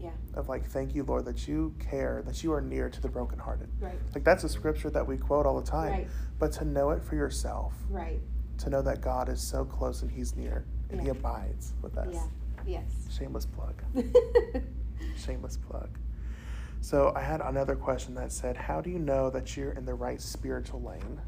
Yeah. 0.00 0.10
Of 0.34 0.48
like, 0.48 0.64
thank 0.66 0.94
you, 0.94 1.02
Lord, 1.02 1.24
that 1.24 1.48
you 1.48 1.74
care, 1.78 2.22
that 2.26 2.42
you 2.42 2.52
are 2.52 2.60
near 2.60 2.88
to 2.88 3.00
the 3.00 3.08
brokenhearted. 3.08 3.68
Right. 3.80 3.98
Like 4.14 4.24
that's 4.24 4.44
a 4.44 4.48
scripture 4.48 4.90
that 4.90 5.06
we 5.06 5.16
quote 5.16 5.46
all 5.46 5.60
the 5.60 5.68
time. 5.68 5.92
Right. 5.92 6.08
But 6.38 6.52
to 6.52 6.64
know 6.64 6.90
it 6.90 7.02
for 7.02 7.16
yourself. 7.16 7.74
Right. 7.88 8.20
To 8.58 8.70
know 8.70 8.82
that 8.82 9.00
God 9.00 9.28
is 9.28 9.40
so 9.40 9.64
close 9.64 10.02
and 10.02 10.10
He's 10.10 10.36
near 10.36 10.64
and 10.90 10.98
yeah. 10.98 11.04
He 11.04 11.08
abides 11.10 11.74
with 11.82 11.96
us. 11.98 12.14
Yeah. 12.14 12.26
Yes. 12.66 13.16
Shameless 13.16 13.46
plug. 13.46 13.82
Shameless 15.16 15.56
plug. 15.56 15.90
So 16.80 17.12
I 17.14 17.20
had 17.22 17.40
another 17.40 17.74
question 17.74 18.14
that 18.14 18.30
said, 18.32 18.56
How 18.56 18.80
do 18.80 18.90
you 18.90 18.98
know 18.98 19.30
that 19.30 19.56
you're 19.56 19.72
in 19.72 19.84
the 19.84 19.94
right 19.94 20.20
spiritual 20.20 20.82
lane? 20.82 21.20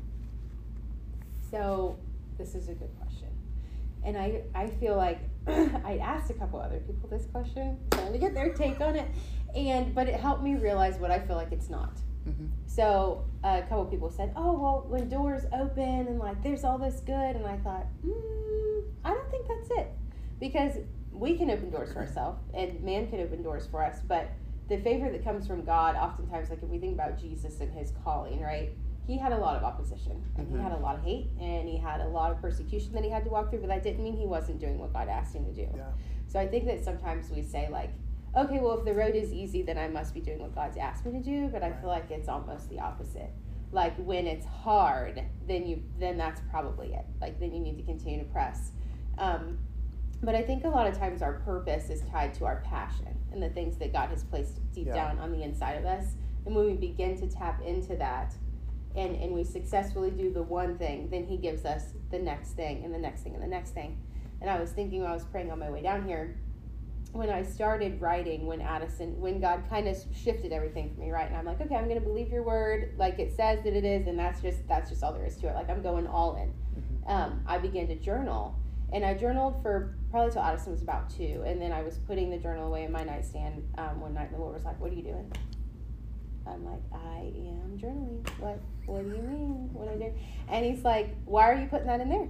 So 1.50 1.98
this 2.38 2.54
is 2.54 2.68
a 2.68 2.74
good 2.74 2.90
question. 2.98 3.09
And 4.04 4.16
I, 4.16 4.42
I 4.54 4.66
feel 4.66 4.96
like 4.96 5.20
I 5.46 5.98
asked 6.02 6.30
a 6.30 6.34
couple 6.34 6.60
other 6.60 6.80
people 6.80 7.08
this 7.08 7.26
question, 7.26 7.78
trying 7.90 8.12
to 8.12 8.18
get 8.18 8.34
their 8.34 8.52
take 8.52 8.80
on 8.80 8.96
it. 8.96 9.08
And 9.54 9.94
but 9.94 10.08
it 10.08 10.18
helped 10.18 10.42
me 10.42 10.54
realize 10.54 10.98
what 10.98 11.10
I 11.10 11.18
feel 11.18 11.36
like 11.36 11.52
it's 11.52 11.70
not. 11.70 11.96
Mm-hmm. 12.28 12.46
So 12.66 13.24
a 13.42 13.62
couple 13.62 13.84
people 13.86 14.10
said, 14.10 14.32
"Oh 14.36 14.52
well, 14.58 14.84
when 14.88 15.08
doors 15.08 15.44
open 15.52 16.06
and 16.06 16.18
like 16.18 16.42
there's 16.42 16.64
all 16.64 16.78
this 16.78 17.00
good," 17.00 17.36
and 17.36 17.46
I 17.46 17.56
thought, 17.58 17.86
mm, 18.06 18.82
I 19.04 19.10
don't 19.10 19.30
think 19.30 19.48
that's 19.48 19.70
it, 19.70 19.90
because 20.38 20.74
we 21.12 21.36
can 21.36 21.50
open 21.50 21.70
doors 21.70 21.92
for 21.92 21.98
ourselves 21.98 22.40
and 22.54 22.80
man 22.82 23.08
can 23.08 23.20
open 23.20 23.42
doors 23.42 23.66
for 23.70 23.84
us, 23.84 24.00
but 24.06 24.30
the 24.68 24.78
favor 24.78 25.10
that 25.10 25.24
comes 25.24 25.46
from 25.46 25.64
God, 25.64 25.96
oftentimes, 25.96 26.48
like 26.48 26.62
if 26.62 26.68
we 26.68 26.78
think 26.78 26.94
about 26.94 27.18
Jesus 27.18 27.60
and 27.60 27.72
his 27.72 27.92
calling, 28.04 28.40
right? 28.40 28.70
He 29.06 29.18
had 29.18 29.32
a 29.32 29.38
lot 29.38 29.56
of 29.56 29.64
opposition 29.64 30.22
and 30.36 30.46
mm-hmm. 30.46 30.58
he 30.58 30.62
had 30.62 30.72
a 30.72 30.78
lot 30.78 30.96
of 30.96 31.02
hate 31.02 31.30
and 31.40 31.68
he 31.68 31.78
had 31.78 32.00
a 32.00 32.08
lot 32.08 32.30
of 32.30 32.40
persecution 32.40 32.92
that 32.92 33.02
he 33.02 33.10
had 33.10 33.24
to 33.24 33.30
walk 33.30 33.50
through, 33.50 33.60
but 33.60 33.68
that 33.68 33.82
didn't 33.82 34.04
mean 34.04 34.16
he 34.16 34.26
wasn't 34.26 34.60
doing 34.60 34.78
what 34.78 34.92
God 34.92 35.08
asked 35.08 35.34
him 35.34 35.44
to 35.46 35.52
do. 35.52 35.68
Yeah. 35.74 35.90
So 36.28 36.38
I 36.38 36.46
think 36.46 36.66
that 36.66 36.84
sometimes 36.84 37.28
we 37.30 37.42
say, 37.42 37.68
like, 37.70 37.90
okay, 38.36 38.60
well, 38.60 38.78
if 38.78 38.84
the 38.84 38.94
road 38.94 39.16
is 39.16 39.32
easy, 39.32 39.62
then 39.62 39.78
I 39.78 39.88
must 39.88 40.14
be 40.14 40.20
doing 40.20 40.38
what 40.38 40.54
God's 40.54 40.76
asked 40.76 41.04
me 41.04 41.12
to 41.12 41.20
do, 41.20 41.48
but 41.48 41.62
I 41.62 41.72
feel 41.72 41.88
like 41.88 42.10
it's 42.10 42.28
almost 42.28 42.68
the 42.68 42.78
opposite. 42.78 43.30
Like 43.72 43.96
when 43.96 44.26
it's 44.26 44.46
hard, 44.46 45.22
then 45.46 45.66
you 45.66 45.82
then 45.98 46.16
that's 46.16 46.40
probably 46.50 46.92
it. 46.92 47.04
Like 47.20 47.38
then 47.38 47.52
you 47.52 47.60
need 47.60 47.76
to 47.78 47.84
continue 47.84 48.18
to 48.18 48.24
press. 48.24 48.72
Um, 49.18 49.58
but 50.22 50.34
I 50.34 50.42
think 50.42 50.64
a 50.64 50.68
lot 50.68 50.86
of 50.86 50.98
times 50.98 51.22
our 51.22 51.34
purpose 51.40 51.88
is 51.88 52.02
tied 52.10 52.34
to 52.34 52.44
our 52.44 52.62
passion 52.66 53.16
and 53.32 53.42
the 53.42 53.48
things 53.48 53.76
that 53.78 53.92
God 53.92 54.10
has 54.10 54.24
placed 54.24 54.58
deep 54.72 54.88
yeah. 54.88 54.94
down 54.94 55.18
on 55.18 55.32
the 55.32 55.42
inside 55.42 55.74
of 55.74 55.84
us. 55.84 56.14
And 56.46 56.54
when 56.54 56.66
we 56.66 56.74
begin 56.74 57.18
to 57.20 57.28
tap 57.28 57.62
into 57.62 57.96
that 57.96 58.34
and, 58.96 59.16
and 59.16 59.32
we 59.32 59.44
successfully 59.44 60.10
do 60.10 60.32
the 60.32 60.42
one 60.42 60.76
thing, 60.78 61.08
then 61.10 61.24
He 61.24 61.36
gives 61.36 61.64
us 61.64 61.94
the 62.10 62.18
next 62.18 62.52
thing 62.52 62.84
and 62.84 62.94
the 62.94 62.98
next 62.98 63.22
thing 63.22 63.34
and 63.34 63.42
the 63.42 63.48
next 63.48 63.70
thing. 63.70 63.98
And 64.40 64.48
I 64.48 64.58
was 64.58 64.70
thinking 64.70 65.02
when 65.02 65.10
I 65.10 65.14
was 65.14 65.24
praying 65.24 65.50
on 65.50 65.58
my 65.58 65.70
way 65.70 65.82
down 65.82 66.06
here, 66.06 66.36
when 67.12 67.28
I 67.28 67.42
started 67.42 68.00
writing, 68.00 68.46
when 68.46 68.60
Addison, 68.60 69.20
when 69.20 69.40
God 69.40 69.64
kind 69.68 69.88
of 69.88 69.96
shifted 70.14 70.52
everything 70.52 70.94
for 70.94 71.00
me, 71.00 71.10
right? 71.10 71.26
And 71.26 71.36
I'm 71.36 71.44
like, 71.44 71.60
okay, 71.60 71.74
I'm 71.74 71.88
going 71.88 71.98
to 71.98 72.06
believe 72.06 72.28
your 72.28 72.42
word, 72.42 72.94
like 72.98 73.18
it 73.18 73.34
says 73.34 73.62
that 73.64 73.74
it 73.74 73.84
is, 73.84 74.06
and 74.06 74.18
that's 74.18 74.40
just 74.40 74.66
that's 74.68 74.90
just 74.90 75.02
all 75.02 75.12
there 75.12 75.26
is 75.26 75.36
to 75.38 75.48
it. 75.48 75.54
Like 75.54 75.68
I'm 75.68 75.82
going 75.82 76.06
all 76.06 76.36
in. 76.36 76.48
Mm-hmm. 76.48 77.10
Um, 77.10 77.42
I 77.46 77.58
began 77.58 77.88
to 77.88 77.96
journal, 77.96 78.56
and 78.92 79.04
I 79.04 79.14
journaled 79.14 79.60
for 79.60 79.96
probably 80.10 80.32
till 80.32 80.42
Addison 80.42 80.72
was 80.72 80.82
about 80.82 81.10
two, 81.10 81.42
and 81.44 81.60
then 81.60 81.72
I 81.72 81.82
was 81.82 81.98
putting 81.98 82.30
the 82.30 82.38
journal 82.38 82.68
away 82.68 82.84
in 82.84 82.92
my 82.92 83.02
nightstand 83.02 83.68
um, 83.76 84.00
one 84.00 84.14
night, 84.14 84.28
and 84.28 84.34
the 84.34 84.40
Lord 84.40 84.54
was 84.54 84.64
like, 84.64 84.80
"What 84.80 84.92
are 84.92 84.96
you 84.96 85.02
doing?" 85.02 85.32
I'm 86.46 86.64
like, 86.64 86.82
"I 86.92 87.32
am 87.36 87.78
journaling." 87.78 88.28
What? 88.38 88.58
What 88.86 89.02
do 89.04 89.16
you 89.16 89.22
mean? 89.22 89.70
What 89.72 89.88
I 89.88 89.96
do? 89.96 90.12
And 90.48 90.64
he's 90.64 90.84
like, 90.84 91.14
"Why 91.24 91.50
are 91.50 91.54
you 91.54 91.66
putting 91.66 91.86
that 91.86 92.00
in 92.00 92.08
there?" 92.08 92.28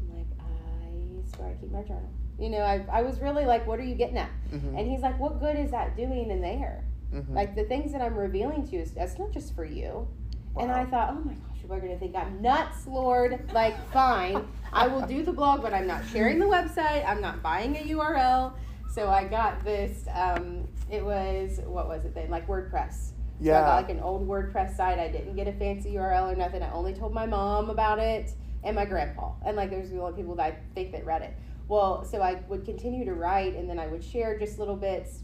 I'm 0.00 0.16
like, 0.16 0.26
"I 0.40 1.36
swear 1.36 1.48
I 1.48 1.54
keep 1.54 1.72
my 1.72 1.82
journal." 1.82 2.10
You 2.38 2.50
know, 2.50 2.60
I, 2.60 2.84
I 2.90 3.02
was 3.02 3.20
really 3.20 3.44
like, 3.44 3.66
"What 3.66 3.80
are 3.80 3.84
you 3.84 3.94
getting 3.94 4.18
at?" 4.18 4.30
Mm-hmm. 4.52 4.76
And 4.76 4.90
he's 4.90 5.00
like, 5.00 5.18
"What 5.18 5.40
good 5.40 5.56
is 5.56 5.70
that 5.72 5.96
doing 5.96 6.30
in 6.30 6.40
there?" 6.40 6.84
Mm-hmm. 7.14 7.34
Like 7.34 7.54
the 7.54 7.64
things 7.64 7.92
that 7.92 8.02
I'm 8.02 8.14
revealing 8.14 8.66
to 8.68 8.76
you, 8.76 8.80
is 8.82 8.92
that's 8.92 9.18
not 9.18 9.32
just 9.32 9.54
for 9.54 9.64
you. 9.64 10.06
Wow. 10.54 10.62
And 10.62 10.72
I 10.72 10.84
thought, 10.86 11.10
oh 11.10 11.24
my 11.24 11.32
gosh, 11.34 11.60
people 11.60 11.76
are 11.76 11.80
going 11.80 11.92
to 11.92 11.98
think 11.98 12.16
I'm 12.16 12.42
nuts, 12.42 12.86
Lord. 12.86 13.50
Like, 13.52 13.76
fine, 13.92 14.46
I 14.72 14.88
will 14.88 15.06
do 15.06 15.22
the 15.22 15.32
blog, 15.32 15.62
but 15.62 15.72
I'm 15.72 15.86
not 15.86 16.02
sharing 16.12 16.38
the 16.38 16.46
website. 16.46 17.08
I'm 17.08 17.20
not 17.20 17.42
buying 17.42 17.76
a 17.76 17.80
URL. 17.80 18.52
So 18.88 19.08
I 19.08 19.24
got 19.24 19.64
this. 19.64 20.06
Um, 20.12 20.66
it 20.90 21.04
was 21.04 21.60
what 21.64 21.88
was 21.88 22.04
it 22.04 22.14
then? 22.14 22.30
Like 22.30 22.46
WordPress. 22.48 23.12
Yeah. 23.40 23.52
So 23.52 23.58
I 23.58 23.66
got 23.66 23.76
like 23.76 23.90
an 23.90 24.00
old 24.00 24.26
WordPress 24.26 24.76
site. 24.76 24.98
I 24.98 25.08
didn't 25.08 25.36
get 25.36 25.46
a 25.46 25.52
fancy 25.52 25.92
URL 25.94 26.32
or 26.32 26.36
nothing. 26.36 26.62
I 26.62 26.72
only 26.72 26.94
told 26.94 27.12
my 27.12 27.26
mom 27.26 27.70
about 27.70 27.98
it 27.98 28.32
and 28.64 28.74
my 28.74 28.84
grandpa. 28.84 29.32
And 29.44 29.56
like 29.56 29.70
there's 29.70 29.92
a 29.92 29.96
lot 29.96 30.10
of 30.10 30.16
people 30.16 30.34
that 30.36 30.52
I 30.52 30.58
think 30.74 30.92
that 30.92 31.04
read 31.04 31.22
it. 31.22 31.34
Well, 31.68 32.04
so 32.04 32.22
I 32.22 32.42
would 32.48 32.64
continue 32.64 33.04
to 33.04 33.12
write, 33.14 33.54
and 33.54 33.68
then 33.68 33.78
I 33.78 33.86
would 33.86 34.02
share 34.02 34.38
just 34.38 34.58
little 34.58 34.76
bits. 34.76 35.20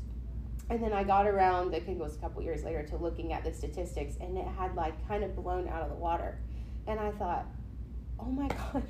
And 0.71 0.83
then 0.83 0.93
I 0.93 1.05
got 1.05 1.27
around, 1.27 1.75
I 1.75 1.81
think 1.81 1.99
it 1.99 2.03
was 2.03 2.17
a 2.17 2.19
couple 2.19 2.43
years 2.43 2.65
later, 2.65 2.83
to 2.85 2.97
looking 2.97 3.33
at 3.33 3.45
the 3.45 3.53
statistics, 3.53 4.17
and 4.21 4.37
it 4.37 4.47
had 4.59 4.75
like 4.75 5.07
kind 5.09 5.25
of 5.25 5.35
blown 5.35 5.69
out 5.69 5.83
of 5.83 5.89
the 5.89 5.95
water. 5.95 6.39
And 6.87 7.01
I 7.01 7.11
thought, 7.13 7.47
oh 8.21 8.27
my 8.27 8.49
gosh, 8.73 8.83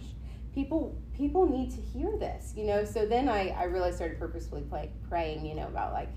people 0.55 0.97
people 1.17 1.49
need 1.49 1.71
to 1.71 1.81
hear 1.81 2.17
this, 2.19 2.55
you 2.57 2.64
know. 2.64 2.85
So 2.85 3.07
then 3.07 3.29
I 3.29 3.49
I 3.51 3.64
really 3.64 3.93
started 3.93 4.19
purposefully 4.19 4.62
play, 4.62 4.90
praying, 5.09 5.45
you 5.45 5.55
know, 5.55 5.67
about 5.67 5.93
like, 5.93 6.09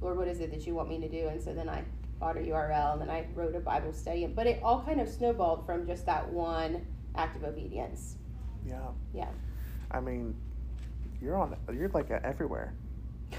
Lord, 0.00 0.18
what 0.18 0.28
is 0.28 0.40
it 0.40 0.50
that 0.50 0.66
you 0.66 0.74
want 0.74 0.88
me 0.88 1.00
to 1.00 1.08
do? 1.08 1.28
And 1.28 1.40
so 1.40 1.54
then 1.54 1.68
I 1.68 1.84
bought 2.18 2.36
a 2.36 2.40
URL, 2.40 2.92
and 2.92 3.00
then 3.00 3.10
I 3.10 3.26
wrote 3.34 3.54
a 3.54 3.60
Bible 3.60 3.92
study. 3.92 4.26
But 4.26 4.46
it 4.46 4.60
all 4.62 4.82
kind 4.82 5.00
of 5.00 5.08
snowballed 5.08 5.64
from 5.66 5.86
just 5.86 6.06
that 6.06 6.28
one 6.28 6.86
act 7.14 7.36
of 7.36 7.44
obedience. 7.44 8.16
Yeah. 8.66 8.88
Yeah. 9.12 9.28
I 9.90 10.00
mean, 10.00 10.34
you're 11.20 11.36
on. 11.36 11.56
You're 11.72 11.88
like 11.90 12.10
everywhere. 12.10 12.74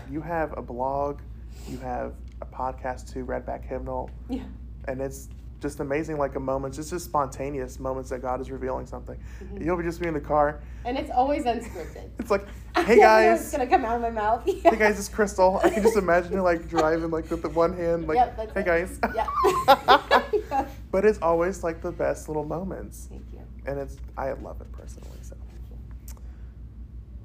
You 0.09 0.21
have 0.21 0.57
a 0.57 0.61
blog. 0.61 1.19
You 1.67 1.77
have 1.79 2.13
a 2.41 2.45
podcast 2.45 3.11
too, 3.11 3.25
Redback 3.25 3.65
Hymnal. 3.65 4.09
Yeah. 4.29 4.43
And 4.87 5.01
it's 5.01 5.29
just 5.65 5.79
amazing, 5.79 6.17
like 6.17 6.35
a 6.35 6.39
moment, 6.39 6.75
just 6.75 6.91
just 6.91 7.05
spontaneous 7.05 7.79
moments 7.79 8.09
that 8.11 8.21
God 8.21 8.39
is 8.39 8.51
revealing 8.51 8.85
something. 8.85 9.17
Mhm. 9.43 9.65
You'll 9.65 9.77
be 9.77 9.83
just 9.83 9.99
be 9.99 10.07
in 10.07 10.13
the 10.13 10.19
car. 10.21 10.59
And 10.85 10.95
it's 10.97 11.09
always 11.09 11.43
unscripted. 11.45 12.09
It's 12.19 12.29
like, 12.29 12.45
hey 12.75 12.95
know 12.97 13.17
It's 13.33 13.49
guys, 13.49 13.51
gonna 13.51 13.65
come 13.67 13.83
out 13.83 13.95
of 13.95 14.01
my 14.03 14.11
mouth. 14.11 14.43
hey 14.45 14.61
guys, 14.77 14.99
it's 14.99 15.09
Crystal. 15.09 15.59
I 15.63 15.69
can 15.71 15.81
just 15.81 15.97
imagine 15.97 16.33
her 16.33 16.41
like 16.41 16.69
driving 16.69 17.09
like 17.09 17.29
with 17.31 17.41
the 17.41 17.49
one 17.49 17.75
hand, 17.75 18.07
like, 18.07 18.17
Yep, 18.17 18.51
hey 18.53 18.59
it. 18.61 18.65
guys. 18.65 18.99
Yeah. 19.15 20.67
but 20.91 21.03
it's 21.03 21.19
always 21.21 21.63
like 21.63 21.81
the 21.81 21.91
best 21.91 22.27
little 22.29 22.45
moments, 22.45 23.07
Thank 23.09 23.25
you. 23.33 23.39
and 23.65 23.79
it's 23.79 23.97
I 24.17 24.31
love 24.33 24.61
it 24.61 24.71
personally. 24.71 25.09
So, 25.23 25.35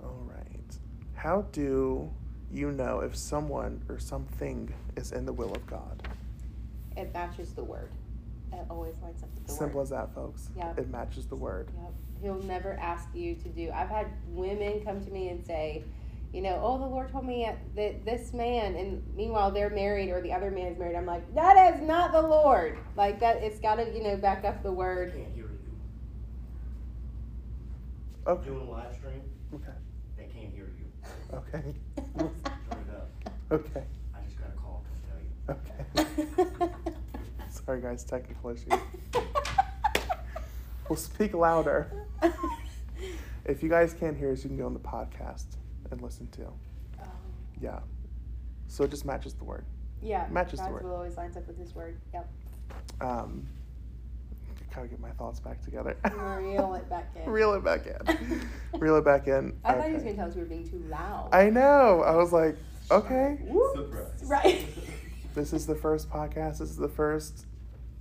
all 0.03 0.25
right, 0.27 0.79
how 1.15 1.43
do 1.53 2.11
you 2.51 2.73
know 2.73 3.01
if 3.01 3.15
someone 3.15 3.83
or 3.91 3.99
something 3.99 4.73
is 4.97 5.13
in 5.13 5.27
the 5.27 5.33
will 5.33 5.53
of 5.53 5.67
God? 5.67 6.09
It 6.97 7.13
matches 7.15 7.53
the 7.53 7.63
word. 7.65 7.89
It 8.53 8.67
always 8.69 8.95
lines 9.03 9.23
up 9.23 9.29
with 9.35 9.47
the 9.47 9.53
Simple 9.53 9.77
word. 9.79 9.83
as 9.85 9.91
that, 9.91 10.15
folks. 10.15 10.49
Yeah. 10.57 10.73
It 10.77 10.89
matches 10.91 11.27
the 11.27 11.37
word. 11.37 11.71
Yep. 11.75 11.93
He'll 12.23 12.43
never 12.47 12.75
ask 12.81 13.09
you 13.15 13.35
to 13.37 13.49
do. 13.49 13.71
I've 13.75 13.89
had 13.89 14.09
women 14.29 14.83
come 14.85 15.03
to 15.05 15.11
me 15.11 15.29
and 15.29 15.45
say, 15.45 15.85
you 16.33 16.43
know, 16.43 16.61
oh, 16.63 16.79
the 16.79 16.85
Lord 16.87 17.11
told 17.11 17.25
me 17.27 17.49
that 17.77 18.05
this 18.05 18.33
man, 18.33 18.77
and 18.77 19.03
meanwhile 19.17 19.51
they're 19.51 19.71
married 19.71 20.11
or 20.11 20.21
the 20.21 20.33
other 20.33 20.51
man's 20.51 20.79
married. 20.79 20.97
I'm 20.97 21.07
like, 21.07 21.33
that 21.35 21.75
is 21.75 21.81
not 21.83 22.13
the 22.13 22.23
Lord. 22.23 22.79
Like 22.97 23.19
that, 23.21 23.39
it's 23.43 23.59
got 23.59 23.77
to, 23.77 23.91
you 23.93 24.03
know, 24.03 24.17
back 24.17 24.45
up 24.45 24.63
the 24.63 24.71
word. 24.73 25.13
Can't 25.15 25.35
hear 25.35 25.45
you. 25.45 25.51
Okay. 28.27 28.49
Doing 28.49 28.61
a 28.69 28.71
live 28.71 28.95
stream, 28.95 29.23
Okay. 29.55 29.73
they 30.17 30.25
can't 30.27 30.53
hear 30.55 30.69
you. 30.79 30.85
Okay. 31.37 31.75
Turn 32.19 32.31
it 32.45 32.95
up. 32.95 33.11
Okay. 33.51 33.85
I 34.15 34.19
just 34.27 34.39
got 34.39 34.49
a 34.55 34.59
call 34.61 34.85
to 34.85 35.01
tell 35.09 36.07
you. 36.07 36.19
Okay. 36.67 36.73
Sorry, 37.71 37.81
guys. 37.83 38.03
Technical 38.03 38.51
issue. 38.51 38.69
We'll 40.89 40.97
speak 40.97 41.35
louder. 41.35 41.87
If 43.45 43.63
you 43.63 43.69
guys 43.69 43.95
can't 43.95 44.17
hear 44.17 44.33
us, 44.33 44.43
you 44.43 44.49
can 44.49 44.59
go 44.59 44.67
on 44.67 44.75
the 44.75 44.81
podcast 44.81 45.45
and 45.93 46.01
listen 46.03 46.27
to. 46.33 46.47
Um, 47.01 47.09
Yeah. 47.61 47.79
So 48.67 48.83
it 48.83 48.91
just 48.91 49.05
matches 49.05 49.35
the 49.35 49.45
word. 49.45 49.65
yeah, 50.03 50.27
Matches 50.33 50.59
the 50.61 50.69
word. 50.69 50.83
will 50.83 50.95
always 50.97 51.17
lines 51.17 51.37
up 51.37 51.47
with 51.47 51.57
His 51.59 51.73
word. 51.77 52.01
Yep. 52.13 52.29
Um, 53.01 53.47
kind 54.73 54.85
of 54.85 54.91
get 54.91 54.99
my 54.99 55.11
thoughts 55.13 55.39
back 55.39 55.63
together. 55.63 55.97
Reel 56.41 56.75
it 56.75 56.91
back 56.91 57.15
in. 57.15 57.31
Reel 57.31 57.55
it 57.55 57.63
back 57.63 57.87
in. 57.87 58.41
Reel 58.81 58.97
it 58.97 59.05
back 59.05 59.29
in. 59.29 59.57
I 59.65 59.75
thought 59.75 59.87
he 59.87 59.95
was 59.95 60.03
gonna 60.03 60.17
tell 60.17 60.29
us 60.29 60.35
we 60.35 60.41
were 60.43 60.49
being 60.49 60.69
too 60.69 60.83
loud. 60.89 61.29
I 61.33 61.51
know. 61.51 62.03
I 62.05 62.17
was 62.17 62.33
like, 62.33 62.57
okay. 62.91 63.39
Surprise. 63.77 64.25
Right. 64.25 64.67
This 65.37 65.53
is 65.53 65.67
the 65.67 65.77
first 65.77 66.11
podcast. 66.11 66.59
This 66.59 66.71
is 66.71 66.77
the 66.77 66.89
first 66.89 67.47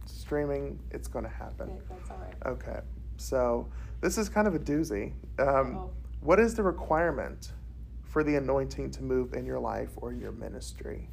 streaming. 0.09 0.79
It's 0.91 1.07
going 1.07 1.25
to 1.25 1.31
happen. 1.31 1.69
Okay, 1.69 1.81
That's 1.89 2.09
all 2.09 2.17
right. 2.17 2.53
Okay. 2.53 2.79
So 3.17 3.67
this 4.01 4.17
is 4.17 4.29
kind 4.29 4.47
of 4.47 4.55
a 4.55 4.59
doozy. 4.59 5.13
Um, 5.39 5.89
what 6.21 6.39
is 6.39 6.55
the 6.55 6.63
requirement 6.63 7.51
for 8.03 8.23
the 8.23 8.35
anointing 8.35 8.91
to 8.91 9.03
move 9.03 9.33
in 9.33 9.45
your 9.45 9.59
life 9.59 9.91
or 9.97 10.13
your 10.13 10.31
ministry? 10.31 11.09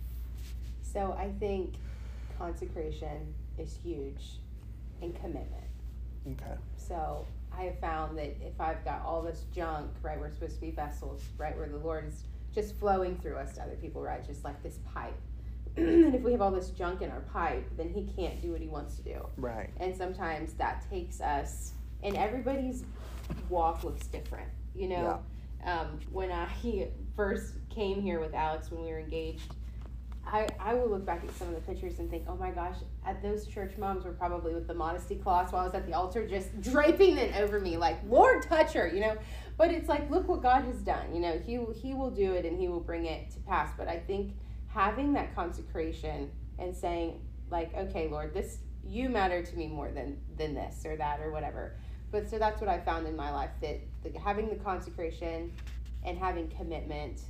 So 0.83 1.17
I 1.19 1.33
think 1.39 1.75
consecration 2.39 3.35
is 3.59 3.79
huge 3.83 4.39
and 5.03 5.15
commitment. 5.15 5.65
Okay. 6.33 6.57
So 6.77 7.27
I 7.57 7.65
have 7.65 7.79
found 7.79 8.19
that 8.19 8.37
if 8.41 8.61
I've 8.61 8.85
got 8.85 9.03
all 9.05 9.23
this 9.23 9.45
junk, 9.55 9.91
right, 10.03 10.19
we're 10.19 10.31
supposed 10.31 10.57
to 10.57 10.61
be 10.61 10.71
vessels, 10.71 11.23
right, 11.39 11.57
where 11.57 11.69
the 11.69 11.79
Lord 11.79 12.07
is 12.09 12.25
just 12.55 12.75
flowing 12.77 13.17
through 13.19 13.37
us 13.37 13.55
to 13.55 13.63
other 13.63 13.77
people, 13.77 14.03
right, 14.03 14.27
just 14.27 14.45
like 14.45 14.63
this 14.63 14.79
pipe. 14.93 15.17
and 15.87 16.15
if 16.15 16.23
we 16.23 16.33
have 16.33 16.41
all 16.41 16.51
this 16.51 16.71
junk 16.71 17.03
in 17.03 17.11
our 17.11 17.21
pipe, 17.21 17.69
then 17.77 17.91
He 17.91 18.11
can't 18.17 18.41
do 18.41 18.53
what 18.53 18.61
He 18.61 18.69
wants 18.69 18.97
to 18.97 19.03
do. 19.03 19.27
Right. 19.37 19.71
And 19.79 19.97
sometimes 19.97 20.55
that 20.55 20.85
takes 20.91 21.21
us, 21.21 21.73
and 22.03 22.17
everybody's 22.17 22.85
walk 23.49 23.85
looks 23.85 24.07
different. 24.07 24.49
You 24.75 24.89
know, 24.89 25.21
um, 25.65 26.01
when 26.11 26.31
I 26.31 26.49
first 27.17 27.55
came 27.69 28.01
here 28.01 28.21
with 28.21 28.35
Alex 28.35 28.71
when 28.71 28.83
we 28.83 28.91
were 28.91 28.99
engaged, 28.99 29.55
I, 30.27 30.49
I 30.59 30.75
will 30.75 30.89
look 30.89 31.07
back 31.07 31.23
at 31.23 31.31
some 31.37 31.49
of 31.49 31.55
the 31.55 31.61
pictures 31.61 32.01
and 32.01 32.11
think, 32.11 32.25
oh 32.29 32.37
my 32.37 32.51
gosh, 32.51 32.77
at 33.07 33.23
those 33.23 33.47
church 33.47 33.77
moms 33.79 34.05
were 34.05 34.13
probably 34.13 34.55
with 34.55 34.67
the 34.67 34.75
modesty 34.75 35.15
cloths 35.15 35.53
while 35.53 35.63
I 35.63 35.67
was 35.67 35.75
at 35.75 35.87
the 35.87 35.93
altar, 35.93 36.27
just 36.27 36.61
draping 36.61 37.17
it 37.17 37.37
over 37.37 37.61
me, 37.61 37.77
like 37.77 37.99
Lord, 38.09 38.43
touch 38.43 38.73
her, 38.73 38.89
you 38.89 39.01
know. 39.01 39.17
But 39.57 39.71
it's 39.71 39.89
like, 39.89 40.11
look 40.11 40.29
what 40.29 40.43
God 40.43 40.65
has 40.65 40.81
done. 40.81 41.15
You 41.15 41.21
know, 41.21 41.39
He 41.45 41.59
He 41.81 41.95
will 41.95 42.11
do 42.11 42.33
it 42.33 42.45
and 42.45 42.59
He 42.59 42.69
will 42.69 42.81
bring 42.81 43.07
it 43.07 43.31
to 43.33 43.41
pass. 43.41 43.71
But 43.77 43.89
I 43.89 43.99
think 43.99 44.35
having 44.77 45.15
that 45.15 45.35
consecration 45.35 46.31
and 46.59 46.77
saying, 46.77 47.19
like, 47.51 47.75
okay, 47.75 48.09
Lord, 48.09 48.35
this 48.35 48.59
you 48.85 49.09
matter 49.09 49.43
to 49.43 49.57
me 49.57 49.67
more 49.67 49.91
than 49.91 50.19
than 50.37 50.55
this 50.55 50.85
or 50.85 50.97
that 50.97 51.19
or 51.21 51.33
whatever. 51.33 51.77
But 52.13 52.29
so 52.29 52.39
that's 52.39 52.61
what 52.61 52.69
I 52.69 52.79
found 52.79 53.07
in 53.07 53.17
my 53.17 53.33
life 53.33 53.51
that 53.63 53.81
the, 54.03 54.17
having 54.19 54.49
the 54.49 54.57
consecration 54.57 55.51
and 56.05 56.17
having 56.17 56.49
commitment 56.49 57.23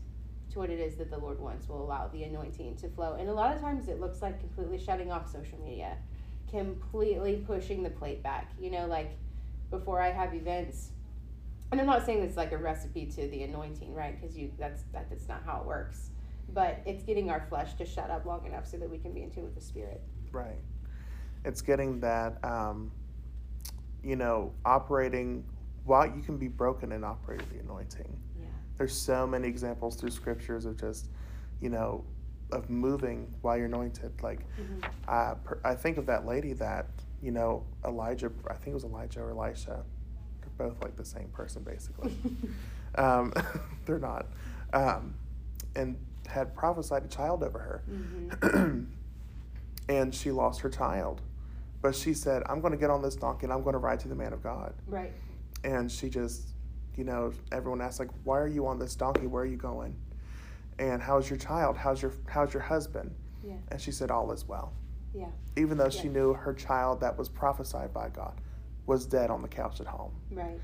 to 0.53 0.59
what 0.59 0.71
it 0.71 0.81
is 0.81 0.97
that 0.97 1.11
the 1.11 1.19
Lord 1.19 1.41
wants 1.41 1.69
will 1.69 1.83
allow 1.83 2.09
the 2.09 2.25
anointing 2.25 2.77
to 2.77 2.89
flow. 2.89 3.15
And 3.15 3.29
a 3.29 3.33
lot 3.33 3.55
of 3.55 3.61
times 3.63 3.89
it 3.89 4.01
looks 4.01 4.21
like 4.21 4.39
completely 4.41 4.79
shutting 4.79 5.11
off 5.11 5.31
social 5.31 5.59
media, 5.65 5.97
completely 6.51 7.45
pushing 7.47 7.83
the 7.83 7.91
plate 7.91 8.23
back. 8.23 8.53
You 8.61 8.73
know, 8.73 8.87
like 8.87 9.17
before 9.71 10.03
I 10.03 10.11
have 10.11 10.35
events, 10.35 10.91
and 11.71 11.81
I'm 11.81 11.87
not 11.87 12.05
saying 12.05 12.23
it's 12.23 12.37
like 12.37 12.53
a 12.53 12.59
recipe 12.59 13.07
to 13.07 13.29
the 13.29 13.45
anointing, 13.45 13.95
right? 13.95 14.21
Because 14.21 14.37
you 14.37 14.51
that's 14.59 14.83
that, 14.93 15.09
that's 15.09 15.29
not 15.29 15.43
how 15.47 15.61
it 15.61 15.67
works. 15.67 16.11
But 16.57 16.81
it's 16.87 17.03
getting 17.03 17.29
our 17.29 17.45
flesh 17.51 17.75
to 17.75 17.85
shut 17.85 18.09
up 18.11 18.25
long 18.25 18.47
enough 18.47 18.67
so 18.67 18.79
that 18.79 18.89
we 18.89 18.97
can 18.97 19.13
be 19.13 19.23
in 19.23 19.31
tune 19.31 19.45
with 19.45 19.55
the 19.55 19.61
spirit. 19.61 20.01
Right. 20.33 20.57
It's 21.45 21.61
getting 21.61 22.01
that, 22.01 22.43
um, 22.43 22.91
you 24.03 24.17
know, 24.17 24.55
operating 24.65 25.45
while 25.85 26.07
you 26.07 26.23
can 26.23 26.39
be 26.39 26.49
broken 26.49 26.93
and 26.93 27.05
operating 27.05 27.47
the 27.53 27.59
anointing. 27.61 28.09
Yeah. 28.41 28.47
There's 28.79 28.95
so 28.99 29.27
many 29.27 29.47
examples 29.49 29.97
through 29.97 30.13
scriptures 30.13 30.65
of 30.65 30.81
just, 30.81 31.11
you 31.61 31.69
know, 31.69 32.03
of 32.53 32.71
moving 32.71 33.35
while 33.43 33.59
you're 33.59 33.67
anointed. 33.67 34.13
Like, 34.23 34.41
Mhm. 34.59 34.91
uh, 35.09 35.35
I 35.63 35.75
think 35.75 35.99
of 35.99 36.07
that 36.07 36.25
lady 36.25 36.55
that, 36.55 36.87
you 37.21 37.33
know, 37.33 37.65
Elijah, 37.85 38.33
I 38.49 38.55
think 38.55 38.69
it 38.69 38.75
was 38.75 38.85
Elijah 38.85 39.21
or 39.23 39.31
Elisha. 39.33 39.85
They're 40.41 40.69
both 40.69 40.83
like 40.83 40.97
the 40.97 41.05
same 41.05 41.29
person, 41.29 41.65
basically. 41.65 42.17
um, 42.95 43.35
they're 43.85 43.99
not. 43.99 44.29
Um, 44.73 45.17
and 45.75 45.99
had 46.27 46.55
prophesied 46.55 47.05
a 47.05 47.09
child 47.09 47.43
over 47.43 47.59
her. 47.59 47.83
Mhm. 47.91 48.87
and 49.89 50.15
she 50.15 50.31
lost 50.31 50.61
her 50.61 50.71
child. 50.71 51.23
But 51.83 51.95
she 51.95 52.15
said, 52.15 52.43
I'm 52.47 52.61
going 52.61 52.73
to 52.73 52.79
get 52.79 52.91
on 52.91 53.03
this 53.03 53.15
donkey 53.17 53.45
and 53.45 53.53
I'm 53.53 53.63
going 53.63 53.75
to 53.75 53.79
ride 53.79 54.01
to 54.01 54.09
the 54.09 54.15
man 54.15 54.33
of 54.33 54.43
God. 54.43 54.75
Right. 54.87 55.13
And 55.63 55.91
she 55.91 56.09
just, 56.09 56.49
you 56.97 57.05
know, 57.05 57.33
everyone 57.53 57.81
asked, 57.81 57.99
like, 58.01 58.11
why 58.25 58.39
are 58.39 58.49
you 58.49 58.67
on 58.67 58.79
this 58.79 58.95
donkey? 58.97 59.27
Where 59.27 59.43
are 59.43 59.47
you 59.47 59.57
going? 59.57 59.95
And 60.79 61.01
how's 61.03 61.29
your 61.31 61.39
child? 61.39 61.77
How's 61.77 62.03
your 62.03 62.13
how's 62.27 62.53
your 62.53 62.63
husband? 62.63 63.15
Yeah. 63.43 63.55
And 63.69 63.81
she 63.81 63.93
said, 63.93 64.11
All 64.11 64.31
is 64.33 64.47
well. 64.47 64.73
Yeah. 65.15 65.29
Even 65.57 65.79
though 65.79 65.89
she 65.89 66.09
knew 66.09 66.35
her 66.35 66.53
child 66.53 67.01
that 67.01 67.17
was 67.17 67.29
prophesied 67.31 67.95
by 67.95 68.11
God 68.11 68.35
was 68.85 69.07
dead 69.07 69.31
on 69.31 69.41
the 69.41 69.49
couch 69.49 69.81
at 69.81 69.87
home. 69.87 70.13
Right. 70.31 70.61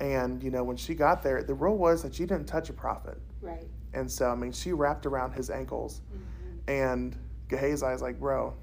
And, 0.00 0.42
you 0.42 0.50
know, 0.50 0.64
when 0.64 0.78
she 0.78 0.94
got 0.94 1.22
there, 1.22 1.42
the 1.42 1.52
rule 1.52 1.76
was 1.76 2.02
that 2.02 2.14
she 2.14 2.24
didn't 2.24 2.46
touch 2.46 2.70
a 2.70 2.72
prophet. 2.72 3.18
Right. 3.42 3.66
And 3.94 4.10
so, 4.10 4.30
I 4.30 4.34
mean, 4.34 4.52
she 4.52 4.72
wrapped 4.72 5.06
around 5.06 5.32
his 5.32 5.50
ankles. 5.50 6.00
Mhm. 6.12 6.68
And 6.68 7.16
Gehazi's 7.48 8.02
like, 8.02 8.20
bro, 8.20 8.54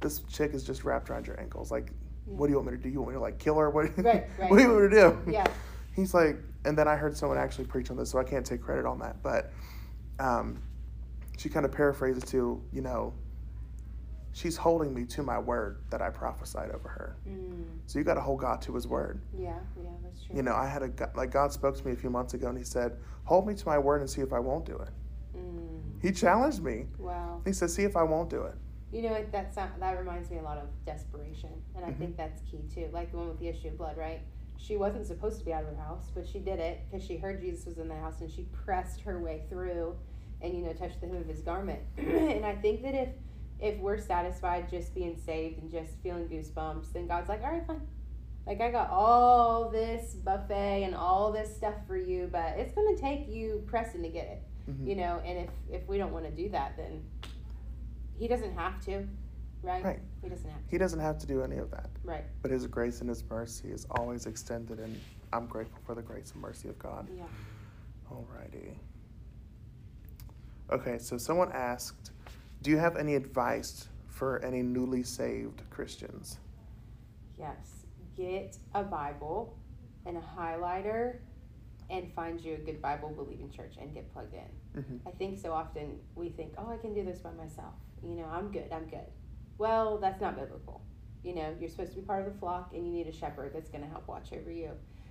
this 0.00 0.20
chick 0.20 0.54
is 0.54 0.64
just 0.64 0.84
wrapped 0.84 1.10
around 1.10 1.26
your 1.26 1.38
ankles. 1.40 1.70
Like, 1.70 1.92
what 2.24 2.46
do 2.46 2.52
you 2.52 2.56
want 2.56 2.70
me 2.70 2.76
to 2.76 2.82
do? 2.82 2.88
You 2.88 3.00
want 3.00 3.10
me 3.10 3.14
to 3.16 3.20
like 3.20 3.38
kill 3.38 3.56
her? 3.58 3.70
What, 3.70 3.96
Right, 3.98 4.28
right. 4.38 4.50
what 4.50 4.56
do 4.56 4.62
you 4.62 4.70
want 4.70 4.82
me 4.84 4.88
to 4.90 4.94
do? 5.24 5.32
Yeah. 5.32 5.46
He's 5.94 6.14
like, 6.14 6.38
and 6.64 6.76
then 6.78 6.88
I 6.88 6.96
heard 6.96 7.16
someone 7.16 7.36
actually 7.38 7.66
preach 7.66 7.90
on 7.90 7.96
this, 7.96 8.10
so 8.10 8.18
I 8.18 8.24
can't 8.24 8.46
take 8.46 8.62
credit 8.62 8.86
on 8.86 8.98
that. 9.00 9.22
But 9.22 9.52
um, 10.18 10.62
she 11.36 11.48
kind 11.48 11.66
of 11.66 11.72
paraphrases 11.72 12.24
to, 12.30 12.62
you 12.72 12.80
know, 12.80 13.12
she's 14.32 14.56
holding 14.56 14.92
me 14.94 15.04
to 15.04 15.22
my 15.22 15.38
word 15.38 15.82
that 15.90 16.02
I 16.02 16.10
prophesied 16.10 16.70
over 16.70 16.88
her. 16.88 17.16
Mm. 17.28 17.64
So 17.86 17.98
you 17.98 18.04
got 18.04 18.14
to 18.14 18.20
hold 18.20 18.40
God 18.40 18.62
to 18.62 18.74
His 18.74 18.86
word. 18.86 19.20
Yeah, 19.36 19.54
yeah, 19.82 19.90
that's 20.02 20.24
true. 20.24 20.36
You 20.36 20.42
know, 20.42 20.54
I 20.54 20.66
had 20.66 20.82
a 20.82 20.90
like 21.14 21.30
God 21.30 21.52
spoke 21.52 21.76
to 21.76 21.86
me 21.86 21.92
a 21.92 21.96
few 21.96 22.10
months 22.10 22.34
ago, 22.34 22.48
and 22.48 22.58
He 22.58 22.64
said, 22.64 22.96
"Hold 23.24 23.46
me 23.46 23.54
to 23.54 23.66
my 23.66 23.78
word 23.78 24.00
and 24.00 24.08
see 24.10 24.20
if 24.22 24.32
I 24.32 24.38
won't 24.38 24.64
do 24.64 24.76
it." 24.76 24.90
Mm. 25.36 26.02
He 26.02 26.12
challenged 26.12 26.62
me. 26.62 26.86
Wow. 26.98 27.42
He 27.44 27.52
said, 27.52 27.70
"See 27.70 27.84
if 27.84 27.96
I 27.96 28.02
won't 28.02 28.30
do 28.30 28.42
it." 28.42 28.54
You 28.92 29.02
know, 29.02 29.12
what, 29.12 29.32
that 29.32 29.54
that 29.54 29.98
reminds 29.98 30.30
me 30.30 30.38
a 30.38 30.42
lot 30.42 30.58
of 30.58 30.68
desperation, 30.84 31.50
and 31.74 31.84
I 31.84 31.90
Mhm. 31.90 31.98
think 31.98 32.16
that's 32.16 32.40
key 32.42 32.62
too. 32.74 32.88
Like 32.92 33.10
the 33.10 33.16
one 33.18 33.28
with 33.28 33.38
the 33.38 33.48
issue 33.48 33.68
of 33.68 33.78
blood, 33.78 33.96
right? 33.96 34.20
She 34.58 34.76
wasn't 34.76 35.06
supposed 35.06 35.38
to 35.40 35.44
be 35.44 35.52
out 35.52 35.64
of 35.64 35.70
her 35.70 35.82
house, 35.82 36.10
but 36.14 36.26
she 36.26 36.38
did 36.38 36.60
it 36.60 36.82
because 36.88 37.04
she 37.04 37.16
heard 37.16 37.40
Jesus 37.40 37.64
was 37.66 37.78
in 37.78 37.88
the 37.88 37.96
house, 37.96 38.20
and 38.20 38.30
she 38.30 38.42
pressed 38.64 39.00
her 39.00 39.18
way 39.18 39.44
through, 39.48 39.96
and 40.40 40.54
you 40.54 40.62
know, 40.62 40.72
touched 40.72 41.00
the 41.00 41.06
hem 41.06 41.16
of 41.16 41.26
his 41.26 41.40
garment. 41.40 41.80
and 41.96 42.44
I 42.44 42.54
think 42.56 42.82
that 42.82 42.94
if 42.94 43.08
if 43.62 43.78
we're 43.78 43.98
satisfied 43.98 44.68
just 44.68 44.94
being 44.94 45.16
saved 45.16 45.62
and 45.62 45.70
just 45.70 45.92
feeling 46.02 46.28
goosebumps, 46.28 46.92
then 46.92 47.06
God's 47.06 47.28
like, 47.28 47.42
all 47.42 47.52
right, 47.52 47.66
fine. 47.66 47.80
Like 48.46 48.60
I 48.60 48.70
got 48.72 48.90
all 48.90 49.70
this 49.70 50.14
buffet 50.14 50.82
and 50.82 50.94
all 50.96 51.30
this 51.32 51.54
stuff 51.54 51.74
for 51.86 51.96
you, 51.96 52.28
but 52.32 52.58
it's 52.58 52.74
gonna 52.74 52.96
take 52.96 53.28
you 53.28 53.62
pressing 53.66 54.02
to 54.02 54.08
get 54.08 54.26
it 54.26 54.42
Mhm. 54.70 54.86
you 54.86 54.94
know 54.94 55.20
and 55.24 55.38
if 55.40 55.50
if 55.72 55.88
we 55.88 55.98
don't 55.98 56.12
want 56.12 56.24
to 56.24 56.30
do 56.30 56.48
that 56.50 56.76
then 56.76 57.02
he 58.16 58.28
doesn't 58.28 58.52
have 58.54 58.80
to 58.84 59.08
right 59.60 59.84
Right. 59.84 59.98
he 60.22 60.28
doesn't 60.28 60.48
have 60.48 60.60
He 60.68 60.78
doesn't 60.78 61.00
have 61.00 61.18
to 61.18 61.26
do 61.26 61.42
any 61.42 61.56
of 61.56 61.68
that. 61.72 61.90
right 62.04 62.22
But 62.42 62.52
His 62.52 62.68
grace 62.68 63.00
and 63.00 63.08
His 63.08 63.24
mercy 63.28 63.72
is 63.72 63.86
always 63.90 64.26
extended, 64.26 64.78
and 64.78 64.96
I'm 65.32 65.46
grateful 65.48 65.80
for 65.84 65.96
the 65.96 66.02
grace 66.02 66.30
and 66.32 66.40
mercy 66.40 66.68
of 66.68 66.78
God. 66.78 67.08
yeah 67.16 67.24
Alrighty. 68.08 68.74
Okay, 70.70 70.98
so 70.98 71.16
someone 71.18 71.50
asked, 71.52 72.11
do 72.62 72.70
you 72.70 72.78
have 72.78 72.96
any 72.96 73.14
advice 73.16 73.88
for 74.06 74.42
any 74.44 74.62
newly 74.62 75.02
saved 75.02 75.62
Christians? 75.70 76.38
yes. 77.38 77.56
Get 78.16 78.58
a 78.74 78.82
bible 78.82 79.56
and 80.04 80.16
a 80.18 80.20
highlighter 80.20 81.16
and 81.90 82.12
find 82.12 82.38
you 82.40 82.54
a 82.54 82.58
good 82.58 82.80
bible 82.82 83.08
believing 83.08 83.50
church 83.50 83.74
and 83.80 83.92
get 83.92 84.12
plugged 84.12 84.34
in. 84.34 84.80
Mm-hmm. 84.80 85.08
i 85.08 85.10
think 85.12 85.38
so 85.38 85.52
often 85.52 85.98
we 86.14 86.28
think 86.28 86.52
oh 86.58 86.70
i 86.70 86.76
can 86.76 86.94
do 86.94 87.02
this 87.04 87.18
by 87.20 87.32
myself. 87.32 87.74
You 88.02 88.14
know 88.16 88.26
i'm 88.32 88.52
good 88.52 88.70
i'm 88.70 88.86
good. 88.86 89.10
Well 89.58 89.98
that's 89.98 90.20
not 90.20 90.36
biblical. 90.36 90.82
You 91.24 91.34
know 91.34 91.54
you're 91.58 91.70
supposed 91.70 91.92
to 91.94 92.00
be 92.00 92.06
part 92.06 92.26
of 92.26 92.32
the 92.32 92.38
flock 92.38 92.72
and 92.74 92.86
you 92.86 92.92
need 92.92 93.06
a 93.08 93.12
shepherd 93.12 93.52
that's 93.54 93.70
going 93.70 93.82
to 93.82 93.90
help 93.90 94.06
watch 94.06 94.32
over 94.32 94.50
you. 94.52 94.70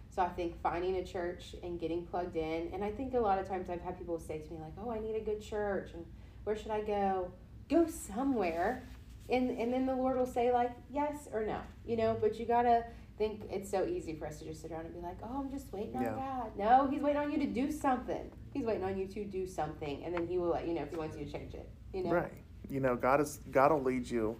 So 0.10 0.22
i 0.22 0.30
think 0.30 0.62
finding 0.62 0.98
a 0.98 1.04
church 1.04 1.56
and 1.64 1.80
getting 1.80 2.06
plugged 2.06 2.36
in 2.36 2.70
and 2.74 2.84
i 2.84 2.92
think 2.92 3.14
a 3.14 3.20
lot 3.20 3.40
of 3.40 3.48
times 3.48 3.70
i've 3.70 3.82
had 3.82 3.98
people 3.98 4.20
say 4.20 4.40
to 4.40 4.54
me 4.54 4.60
like 4.60 4.74
oh 4.82 4.92
i 4.92 5.00
need 5.00 5.16
a 5.16 5.22
good 5.22 5.42
church 5.42 5.92
and 5.94 6.06
where 6.44 6.56
should 6.56 6.72
i 6.72 6.82
go 6.82 7.32
go 7.72 7.88
somewhere 7.88 8.84
and 9.30 9.50
and 9.60 9.72
then 9.74 9.86
the 9.86 9.96
lord 9.96 10.18
will 10.18 10.26
say 10.26 10.52
like 10.52 10.72
yes 10.92 11.28
or 11.34 11.46
no 11.46 11.58
you 11.86 11.96
know 11.96 12.18
but 12.22 12.38
you 12.40 12.46
gotta 12.46 12.84
think 13.18 13.42
it's 13.50 13.70
so 13.70 13.86
easy 13.86 14.14
for 14.14 14.26
us 14.28 14.40
to 14.40 14.46
just 14.46 14.62
sit 14.62 14.72
around 14.72 14.86
and 14.86 14.94
be 14.94 15.00
like 15.00 15.18
oh 15.24 15.40
i'm 15.40 15.50
just 15.52 15.72
waiting 15.72 15.96
on 15.96 16.04
Yeah. 16.04 16.16
god 16.16 16.52
no 16.58 16.88
he's 16.92 17.02
waiting 17.02 17.22
on 17.22 17.32
you 17.32 17.38
to 17.40 17.46
do 17.48 17.72
something 17.72 18.30
he's 18.54 18.66
waiting 18.66 18.84
on 18.84 18.98
you 18.98 19.08
to 19.08 19.24
do 19.24 19.48
something 19.48 20.04
and 20.04 20.14
then 20.14 20.28
he 20.28 20.38
will 20.38 20.50
let 20.50 20.68
you 20.68 20.74
know 20.74 20.82
if 20.84 20.92
he 20.92 20.98
wants 20.98 21.16
you 21.18 21.26
to 21.26 21.32
change 21.32 21.54
it 21.54 21.70
you 21.94 22.04
know 22.04 22.12
Right. 22.12 22.34
You 22.70 22.80
know, 22.80 22.96
God 22.96 23.20
is 23.20 23.40
God 23.52 23.72
will 23.72 23.82
lead 23.84 24.10
you 24.10 24.38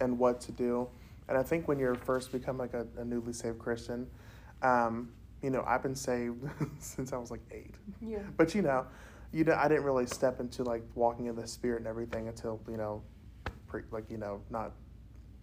and 0.00 0.18
what 0.18 0.40
to 0.42 0.52
do. 0.52 0.88
And 1.28 1.36
I 1.36 1.42
think 1.42 1.68
when 1.68 1.78
you're 1.78 1.94
first 1.94 2.32
become 2.32 2.56
like 2.56 2.72
a, 2.72 2.86
a 2.96 3.04
newly 3.04 3.34
saved 3.34 3.58
Christian, 3.58 4.06
um, 4.62 5.10
you 5.42 5.50
know, 5.50 5.62
I've 5.66 5.82
been 5.82 5.94
saved 5.94 6.38
since 6.78 7.12
I 7.12 7.18
was 7.18 7.30
like 7.30 7.42
eight. 7.50 7.74
yeah 8.00 8.20
But 8.38 8.54
you 8.54 8.62
know, 8.62 8.86
you 9.32 9.44
know, 9.44 9.54
I 9.54 9.68
didn't 9.68 9.84
really 9.84 10.06
step 10.06 10.40
into 10.40 10.64
like 10.64 10.82
walking 10.94 11.26
in 11.26 11.36
the 11.36 11.46
spirit 11.46 11.78
and 11.78 11.86
everything 11.86 12.28
until 12.28 12.60
you 12.68 12.76
know, 12.76 13.02
pre, 13.66 13.82
like 13.90 14.10
you 14.10 14.18
know, 14.18 14.40
not, 14.50 14.72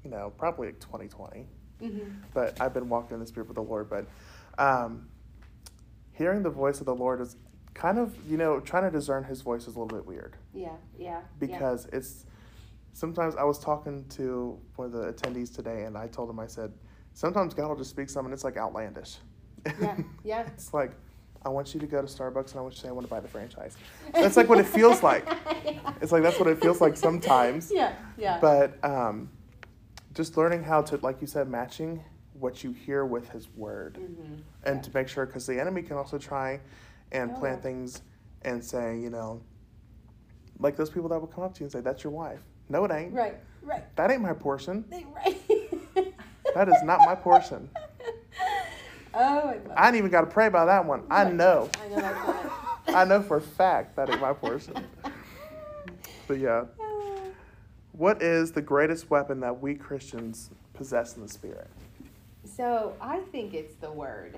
you 0.03 0.09
know, 0.09 0.33
probably 0.37 0.67
like 0.67 0.79
2020. 0.79 1.47
mm-hmm. 1.81 2.09
But 2.33 2.59
I've 2.59 2.73
been 2.73 2.89
walking 2.89 3.15
in 3.15 3.19
the 3.19 3.27
spirit 3.27 3.47
with 3.47 3.55
the 3.55 3.63
Lord. 3.63 3.89
But 3.89 4.07
um, 4.57 5.07
hearing 6.11 6.43
the 6.43 6.49
voice 6.49 6.79
of 6.79 6.85
the 6.85 6.95
Lord 6.95 7.21
is 7.21 7.37
kind 7.77 7.99
of 7.99 8.15
you 8.27 8.37
know 8.37 8.59
trying 8.59 8.83
to 8.83 8.91
discern 8.91 9.23
His 9.23 9.41
voice 9.41 9.67
is 9.67 9.75
a 9.75 9.79
little 9.79 9.97
bit 9.97 10.05
weird 10.05 10.35
yeah 10.53 10.75
yeah 10.97 11.21
because 11.39 11.87
it's 11.93 12.25
sometimes 12.93 13.35
I 13.35 13.43
was 13.43 13.59
talking 13.59 14.03
to 14.09 14.57
one 14.75 14.87
of 14.87 14.91
the 14.93 15.13
attendees 15.13 15.55
today 15.55 15.83
and 15.83 15.95
I 15.95 16.07
told 16.07 16.29
him 16.29 16.39
I 16.39 16.47
said 16.47 16.73
sometimes 17.13 17.53
God 17.53 17.69
will 17.69 17.75
just 17.75 17.91
speak 17.91 18.09
something 18.09 18.33
it's 18.33 18.43
like 18.43 18.57
outlandish. 18.57 19.17
yeah 19.79 19.97
yeah 20.23 20.41
it's 20.47 20.73
like 20.73 20.93
I 21.43 21.49
want 21.49 21.73
you 21.73 21.79
to 21.79 21.87
go 21.87 22.01
to 22.01 22.07
Starbucks 22.07 22.51
and 22.51 22.59
I 22.59 22.61
want 22.61 22.73
you 22.73 22.77
to 22.77 22.81
say 22.83 22.87
I 22.89 22.91
want 22.91 23.07
to 23.07 23.09
buy 23.11 23.19
the 23.19 23.27
franchise. 23.27 23.77
That's 24.13 24.37
like 24.37 24.49
what 24.49 24.59
it 24.59 24.65
feels 24.65 25.03
like. 25.03 25.25
yeah. 25.65 25.93
It's 26.01 26.11
like 26.11 26.23
that's 26.23 26.39
what 26.39 26.47
it 26.49 26.59
feels 26.61 26.81
like 26.81 26.97
sometimes. 26.97 27.71
yeah 27.73 27.93
yeah 28.17 28.39
But 28.39 28.83
um, 28.83 29.29
just 30.13 30.35
learning 30.37 30.63
how 30.63 30.81
to, 30.83 30.97
like 30.97 31.21
you 31.21 31.27
said, 31.27 31.47
matching 31.49 32.03
what 32.33 32.63
you 32.63 32.71
hear 32.71 33.05
with 33.05 33.29
His 33.29 33.47
Word, 33.55 33.97
mm-hmm. 33.99 34.35
and 34.63 34.83
to 34.83 34.91
make 34.93 35.07
sure, 35.07 35.25
because 35.25 35.47
the 35.47 35.59
enemy 35.59 35.81
can 35.81 35.97
also 35.97 36.17
try 36.17 36.59
and 37.11 37.31
Oh. 37.31 37.39
plant 37.39 37.63
things 37.63 38.01
and 38.43 38.63
say, 38.63 38.97
you 38.99 39.09
know, 39.09 39.41
like 40.59 40.75
those 40.75 40.89
people 40.89 41.09
that 41.09 41.19
will 41.19 41.27
come 41.27 41.43
up 41.43 41.53
to 41.55 41.61
you 41.61 41.65
and 41.65 41.71
say, 41.71 41.81
"That's 41.81 42.03
your 42.03 42.13
wife." 42.13 42.39
No, 42.69 42.83
it 42.85 42.91
ain't. 42.91 43.13
right 43.13 43.35
right 43.63 43.95
That 43.95 44.11
ain't 44.11 44.21
my 44.21 44.33
portion. 44.33 44.83
right 44.91 45.41
That 46.55 46.69
is 46.69 46.81
not 46.83 46.99
my 47.01 47.13
portion. 47.15 47.69
Oh 49.17 49.59
god 49.65 49.73
I 49.75 49.87
ain't 49.87 49.95
even 49.97 50.11
got 50.11 50.21
to 50.21 50.27
pray 50.27 50.47
about 50.47 50.65
that 50.65 50.85
one. 50.85 51.03
I 51.09 51.29
know. 51.29 51.69
I 51.81 51.87
know 51.89 51.95
that's. 51.95 52.53
I 52.89 53.03
know 53.03 53.21
for 53.21 53.37
a 53.37 53.41
fact 53.41 53.95
that 53.97 54.09
ain't 54.09 54.21
my 54.21 54.33
portion. 54.33 54.73
But 56.27 56.39
yeah, 56.39 56.65
what 57.91 58.21
is 58.21 58.51
the 58.51 58.61
greatest 58.61 59.09
weapon 59.09 59.39
that 59.41 59.61
we 59.61 59.75
Christians 59.75 60.49
possess 60.73 61.15
in 61.15 61.23
the 61.23 61.29
Spirit? 61.29 61.67
So 62.45 62.95
I 63.01 63.19
think 63.31 63.53
it's 63.53 63.75
the 63.75 63.91
word. 63.91 64.37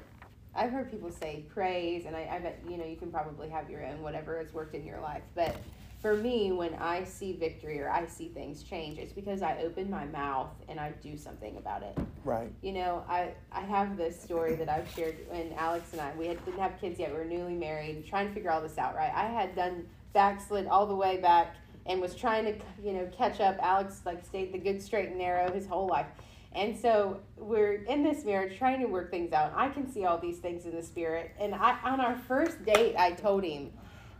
I've 0.56 0.72
heard 0.72 0.90
people 0.90 1.12
say 1.12 1.46
praise, 1.54 2.06
and 2.06 2.16
I, 2.16 2.28
I 2.32 2.40
bet 2.40 2.60
you 2.68 2.78
know 2.78 2.86
you 2.86 2.96
can 2.96 3.12
probably 3.12 3.50
have 3.50 3.70
your 3.70 3.86
own 3.86 4.02
whatever 4.02 4.40
has 4.40 4.54
worked 4.54 4.76
in 4.76 4.86
your 4.86 5.00
life. 5.00 5.22
But 5.36 5.56
for 6.02 6.16
me, 6.16 6.52
when 6.54 6.76
I 6.76 7.04
see 7.04 7.34
victory 7.34 7.82
or 7.82 7.90
I 7.90 8.06
see 8.06 8.30
things 8.30 8.64
change, 8.64 8.98
it's 8.98 9.12
because 9.12 9.42
I 9.42 9.58
open 9.64 9.90
my 9.90 10.06
mouth 10.06 10.50
and 10.70 10.80
I 10.80 10.94
do 11.04 11.18
something 11.18 11.58
about 11.58 11.84
it. 11.84 11.98
Right. 12.24 12.50
You 12.62 12.72
know, 12.72 13.04
I, 13.10 13.34
I 13.52 13.62
have 13.62 13.98
this 13.98 14.20
story 14.22 14.56
that 14.56 14.70
I've 14.70 14.90
shared 14.92 15.18
when 15.30 15.52
Alex 15.58 15.92
and 15.92 16.00
I, 16.00 16.14
we 16.18 16.28
had, 16.28 16.44
didn't 16.46 16.62
have 16.62 16.80
kids 16.80 17.00
yet. 17.00 17.12
We 17.12 17.18
were 17.18 17.26
newly 17.26 17.56
married, 17.56 18.06
trying 18.08 18.30
to 18.30 18.34
figure 18.34 18.50
all 18.50 18.62
this 18.62 18.78
out, 18.78 18.96
right? 18.96 19.12
I 19.14 19.26
had 19.26 19.56
done 19.56 19.88
backslid 20.14 20.68
all 20.68 20.86
the 20.86 20.96
way 20.96 21.18
back 21.18 21.58
and 21.86 22.00
was 22.00 22.16
trying 22.16 22.46
to, 22.46 22.56
you 22.82 22.94
know, 22.94 23.10
catch 23.18 23.42
up. 23.42 23.58
Alex, 23.62 24.02
like, 24.06 24.26
stayed 24.26 24.54
the 24.54 24.58
good 24.58 24.82
straight 24.82 25.10
and 25.10 25.18
narrow 25.18 25.52
his 25.52 25.68
whole 25.68 25.88
life. 25.88 26.08
And 26.54 26.78
so 26.78 27.20
we're 27.36 27.84
in 27.84 28.04
this 28.04 28.24
marriage 28.24 28.58
trying 28.58 28.80
to 28.80 28.88
work 28.88 29.12
things 29.12 29.34
out. 29.34 29.52
I 29.56 29.70
can 29.70 29.92
see 29.92 30.06
all 30.06 30.18
these 30.18 30.38
things 30.38 30.66
in 30.66 30.76
the 30.76 30.82
spirit. 30.82 31.32
And 31.40 31.54
I, 31.54 31.78
on 31.84 32.00
our 32.00 32.18
first 32.28 32.64
date, 32.64 32.96
I 32.98 33.12
told 33.12 33.44
him, 33.44 33.72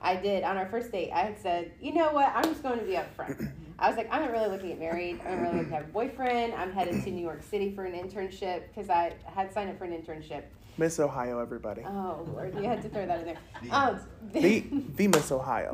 I 0.02 0.16
did. 0.16 0.44
On 0.44 0.58
our 0.58 0.68
first 0.68 0.92
date, 0.92 1.12
I 1.14 1.20
had 1.22 1.40
said, 1.42 1.72
you 1.82 1.94
know 1.94 2.12
what? 2.12 2.32
I'm 2.36 2.44
just 2.44 2.64
going 2.64 2.80
to 2.80 2.86
be 2.86 2.94
upfront. 2.94 3.52
I 3.80 3.88
was 3.88 3.96
like, 3.98 4.10
I'm 4.12 4.22
not 4.22 4.32
really 4.32 4.48
looking 4.50 4.70
to 4.70 4.76
get 4.76 4.80
married. 4.80 5.20
I'm 5.26 5.36
not 5.36 5.42
really 5.42 5.54
looking 5.58 5.70
to 5.70 5.76
have 5.78 5.86
a 5.86 5.92
boyfriend. 5.92 6.54
I'm 6.54 6.72
headed 6.72 7.02
to 7.04 7.12
New 7.12 7.22
York 7.22 7.44
City 7.44 7.74
for 7.74 7.86
an 7.86 7.94
internship 7.94 8.64
because 8.68 8.90
I 8.90 9.14
had 9.26 9.54
signed 9.54 9.70
up 9.70 9.78
for 9.78 9.86
an 9.86 9.92
internship. 9.92 10.44
Miss 10.78 11.00
Ohio, 11.00 11.40
everybody. 11.42 11.82
Oh 11.86 12.26
Lord, 12.34 12.56
you 12.56 12.64
had 12.64 12.82
to 12.84 12.90
throw 12.90 13.06
that 13.06 13.20
in 13.20 13.26
there. 13.26 13.38
The 13.62 13.70
Um, 13.70 13.96
answer. 13.96 14.08
The 14.34 14.66
the 14.96 15.08
Miss 15.10 15.32
Ohio. 15.32 15.74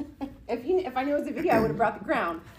if 0.48 0.64
you 0.66 0.78
if 0.78 0.96
I 0.96 1.04
knew 1.04 1.14
it 1.16 1.18
was 1.20 1.28
a 1.28 1.32
video, 1.32 1.52
I 1.54 1.60
would 1.60 1.68
have 1.68 1.76
brought 1.76 1.98
the 1.98 2.04
crown. 2.04 2.40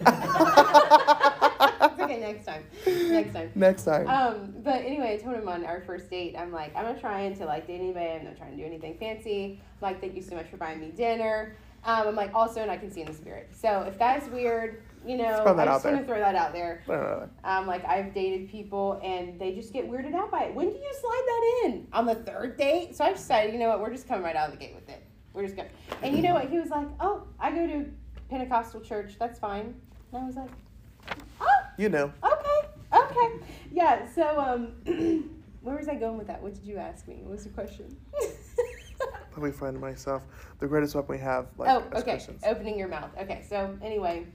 okay, 2.10 2.20
next 2.20 2.46
time. 2.46 2.64
Next 2.86 3.32
time. 3.32 3.52
Next 3.54 3.84
time. 3.84 4.08
Um, 4.08 4.54
but 4.62 4.82
anyway, 4.84 5.18
I 5.18 5.22
told 5.22 5.36
him 5.36 5.48
on 5.48 5.64
our 5.64 5.80
first 5.82 6.10
date, 6.10 6.36
I'm 6.38 6.52
like, 6.52 6.74
I'm 6.76 6.84
not 6.84 7.00
trying 7.00 7.36
to 7.36 7.44
like 7.44 7.66
date 7.66 7.80
anybody. 7.80 8.10
I'm 8.10 8.24
not 8.24 8.36
trying 8.36 8.52
to 8.52 8.56
do 8.56 8.64
anything 8.64 8.96
fancy. 8.98 9.60
I'm 9.60 9.88
like, 9.88 10.00
thank 10.00 10.14
you 10.14 10.22
so 10.22 10.34
much 10.34 10.48
for 10.48 10.56
buying 10.56 10.80
me 10.80 10.90
dinner. 10.90 11.56
Um, 11.84 12.08
I'm 12.08 12.16
like, 12.16 12.34
also, 12.34 12.60
and 12.60 12.70
I 12.70 12.76
can 12.76 12.90
see 12.90 13.00
in 13.02 13.06
the 13.06 13.14
spirit. 13.14 13.50
So 13.54 13.82
if 13.82 13.98
that's 13.98 14.28
weird, 14.28 14.82
you 15.06 15.16
know, 15.16 15.42
I 15.60 15.64
just 15.74 15.84
want 15.84 15.96
to 15.98 16.04
throw 16.12 16.18
that 16.18 16.34
out 16.34 16.52
there. 16.52 16.82
Um, 17.44 17.66
like 17.66 17.84
I've 17.84 18.12
dated 18.12 18.50
people 18.50 19.00
and 19.02 19.38
they 19.40 19.54
just 19.54 19.72
get 19.72 19.88
weirded 19.88 20.14
out 20.14 20.30
by 20.30 20.44
it. 20.44 20.54
When 20.54 20.68
do 20.68 20.74
you 20.74 20.94
slide 21.00 21.22
that 21.26 21.62
in? 21.64 21.86
On 21.92 22.04
the 22.04 22.16
third 22.16 22.56
date? 22.58 22.96
So 22.96 23.04
I 23.04 23.12
decided, 23.12 23.52
you 23.52 23.60
know 23.60 23.68
what, 23.68 23.80
we're 23.80 23.92
just 23.92 24.08
coming 24.08 24.24
right 24.24 24.34
out 24.34 24.52
of 24.52 24.58
the 24.58 24.64
gate 24.64 24.74
with 24.74 24.88
it. 24.88 25.04
We're 25.32 25.44
just 25.44 25.56
going. 25.56 25.68
And 26.02 26.16
you 26.16 26.22
know 26.22 26.34
what? 26.34 26.50
He 26.50 26.58
was 26.58 26.70
like, 26.70 26.88
"Oh, 26.98 27.22
I 27.38 27.52
go 27.52 27.64
to 27.66 27.84
Pentecostal 28.28 28.80
church. 28.80 29.14
That's 29.20 29.38
fine." 29.38 29.72
And 30.12 30.22
I 30.22 30.26
was 30.26 30.34
like, 30.34 30.50
"Oh, 30.50 30.54
You 31.78 31.88
know. 31.88 32.12
okay, 32.22 32.68
okay, 32.92 33.46
yeah." 33.72 34.06
So, 34.14 34.38
um, 34.38 35.30
where 35.62 35.76
was 35.76 35.88
I 35.88 35.94
going 35.94 36.18
with 36.18 36.26
that? 36.26 36.42
What 36.42 36.54
did 36.54 36.64
you 36.64 36.76
ask 36.76 37.08
me? 37.08 37.20
What 37.22 37.32
was 37.32 37.44
the 37.44 37.50
question? 37.50 37.96
Let 39.36 39.42
me 39.42 39.52
find 39.52 39.80
myself. 39.80 40.24
The 40.58 40.66
greatest 40.66 40.94
weapon 40.94 41.16
we 41.16 41.22
have, 41.22 41.46
like 41.56 41.70
oh, 41.70 41.84
okay. 41.96 42.02
Christians. 42.02 42.42
Opening 42.44 42.78
your 42.78 42.88
mouth. 42.88 43.10
Okay. 43.20 43.46
So 43.48 43.78
anyway, 43.80 44.26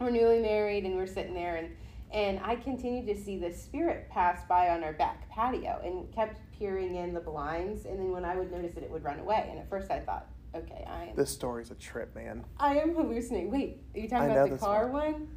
we're 0.00 0.10
newly 0.10 0.40
married 0.40 0.84
and 0.84 0.96
we're 0.96 1.06
sitting 1.06 1.34
there 1.34 1.56
and 1.56 1.68
and 2.10 2.40
I 2.42 2.56
continued 2.56 3.06
to 3.14 3.22
see 3.22 3.36
the 3.36 3.52
spirit 3.52 4.08
pass 4.08 4.42
by 4.48 4.70
on 4.70 4.82
our 4.82 4.94
back 4.94 5.28
patio 5.28 5.80
and 5.84 6.10
kept 6.14 6.40
peering 6.58 6.94
in 6.94 7.12
the 7.12 7.20
blinds 7.20 7.84
and 7.84 7.98
then 7.98 8.10
when 8.10 8.24
I 8.24 8.36
would 8.36 8.50
notice 8.50 8.76
it 8.76 8.82
it 8.82 8.90
would 8.90 9.04
run 9.04 9.18
away 9.18 9.46
and 9.50 9.58
at 9.58 9.68
first 9.68 9.90
I 9.90 10.00
thought, 10.00 10.26
okay, 10.54 10.84
I 10.88 11.06
am 11.06 11.16
This 11.16 11.30
story's 11.30 11.70
a 11.70 11.74
trip, 11.74 12.14
man. 12.14 12.44
I 12.58 12.78
am 12.78 12.94
hallucinating. 12.94 13.50
Wait, 13.50 13.82
are 13.94 14.00
you 14.00 14.08
talking 14.08 14.30
I 14.30 14.34
about 14.34 14.50
the 14.50 14.56
car 14.56 14.88
one? 14.88 15.28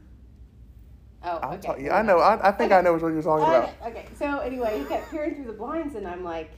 Oh, 1.23 1.37
I'll 1.37 1.53
okay. 1.53 1.67
talk, 1.67 1.79
yeah, 1.79 1.97
I 1.97 2.01
know. 2.01 2.19
I, 2.19 2.49
I 2.49 2.51
think 2.51 2.71
I 2.71 2.81
know 2.81 2.93
what 2.93 3.01
you're 3.01 3.21
talking 3.21 3.45
about. 3.45 3.63
Okay, 3.63 3.89
okay. 3.89 4.05
So 4.17 4.39
anyway, 4.39 4.79
he 4.79 4.85
kept 4.85 5.11
peering 5.11 5.35
through 5.35 5.45
the 5.45 5.53
blinds, 5.53 5.95
and 5.95 6.07
I'm 6.07 6.23
like, 6.23 6.51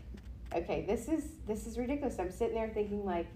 okay, 0.56 0.86
this 0.88 1.08
is 1.08 1.26
this 1.48 1.68
is 1.68 1.78
ridiculous. 1.78 2.18
I'm 2.18 2.32
sitting 2.32 2.56
there 2.56 2.70
thinking 2.70 3.04
like, 3.04 3.28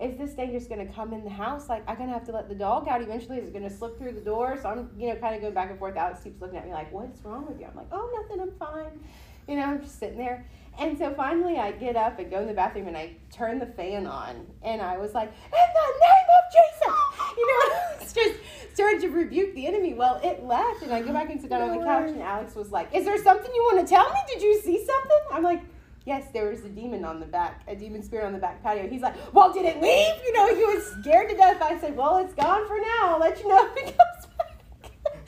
is 0.00 0.16
this 0.16 0.32
thing 0.32 0.52
just 0.52 0.70
gonna 0.70 0.86
come 0.86 1.12
in 1.12 1.24
the 1.24 1.30
house? 1.30 1.68
Like, 1.68 1.82
I'm 1.86 1.96
gonna 1.96 2.12
have 2.12 2.24
to 2.24 2.32
let 2.32 2.48
the 2.48 2.54
dog 2.54 2.88
out 2.88 3.02
eventually. 3.02 3.38
Is 3.38 3.48
it 3.48 3.52
gonna 3.52 3.70
slip 3.70 3.98
through 3.98 4.12
the 4.12 4.20
door? 4.20 4.58
So 4.60 4.68
I'm, 4.68 4.90
you 4.96 5.08
know, 5.08 5.16
kind 5.16 5.34
of 5.34 5.42
going 5.42 5.54
back 5.54 5.70
and 5.70 5.78
forth. 5.78 5.96
Alex 5.96 6.22
keeps 6.24 6.40
looking 6.40 6.56
at 6.56 6.66
me 6.66 6.72
like, 6.72 6.90
what's 6.90 7.22
wrong 7.22 7.46
with 7.46 7.60
you? 7.60 7.66
I'm 7.66 7.76
like, 7.76 7.88
oh, 7.92 8.22
nothing. 8.22 8.40
I'm 8.40 8.56
fine. 8.58 8.98
You 9.46 9.56
know, 9.56 9.64
I'm 9.64 9.82
just 9.82 9.98
sitting 9.98 10.18
there. 10.18 10.46
And 10.78 10.96
so 10.98 11.12
finally, 11.14 11.58
I 11.58 11.72
get 11.72 11.96
up 11.96 12.18
and 12.18 12.30
go 12.30 12.40
in 12.40 12.46
the 12.46 12.54
bathroom 12.54 12.88
and 12.88 12.96
I 12.96 13.16
turn 13.30 13.58
the 13.58 13.66
fan 13.66 14.06
on, 14.06 14.46
and 14.62 14.80
I 14.80 14.96
was 14.96 15.12
like, 15.12 15.28
in 15.28 15.50
the 15.50 15.88
name 16.00 16.28
of 16.38 16.44
Jesus, 16.52 17.36
you 17.36 17.46
know, 17.46 17.78
it's 18.00 18.12
just 18.12 18.34
started 18.74 19.00
to 19.02 19.08
rebuke 19.08 19.54
the 19.54 19.66
enemy. 19.66 19.94
Well, 19.94 20.20
it 20.24 20.42
left, 20.44 20.82
and 20.82 20.92
I 20.92 21.02
go 21.02 21.12
back 21.12 21.30
and 21.30 21.40
sit 21.40 21.50
down 21.50 21.62
on 21.62 21.78
the 21.78 21.84
couch, 21.84 22.08
and 22.08 22.22
Alex 22.22 22.54
was 22.54 22.70
like, 22.70 22.94
"Is 22.94 23.04
there 23.04 23.22
something 23.22 23.50
you 23.54 23.62
want 23.62 23.86
to 23.86 23.94
tell 23.94 24.08
me? 24.10 24.18
Did 24.28 24.42
you 24.42 24.60
see 24.60 24.84
something?" 24.84 25.18
I'm 25.32 25.42
like. 25.42 25.62
Yes, 26.04 26.24
there 26.32 26.48
was 26.48 26.64
a 26.64 26.68
demon 26.68 27.04
on 27.04 27.20
the 27.20 27.26
back, 27.26 27.62
a 27.68 27.76
demon 27.76 28.02
spirit 28.02 28.26
on 28.26 28.32
the 28.32 28.38
back 28.40 28.60
patio. 28.60 28.88
He's 28.88 29.02
like, 29.02 29.14
Well, 29.32 29.52
did 29.52 29.64
it 29.64 29.80
leave? 29.80 30.20
You 30.24 30.32
know, 30.32 30.52
he 30.52 30.64
was 30.64 30.84
scared 31.00 31.28
to 31.30 31.36
death. 31.36 31.62
I 31.62 31.78
said, 31.78 31.96
Well, 31.96 32.16
it's 32.18 32.34
gone 32.34 32.66
for 32.66 32.76
now. 32.76 33.12
I'll 33.14 33.20
let 33.20 33.38
you 33.38 33.46
know 33.46 33.70
if 33.70 33.76
it 33.76 33.96
comes 33.96 34.26
back. 34.26 34.31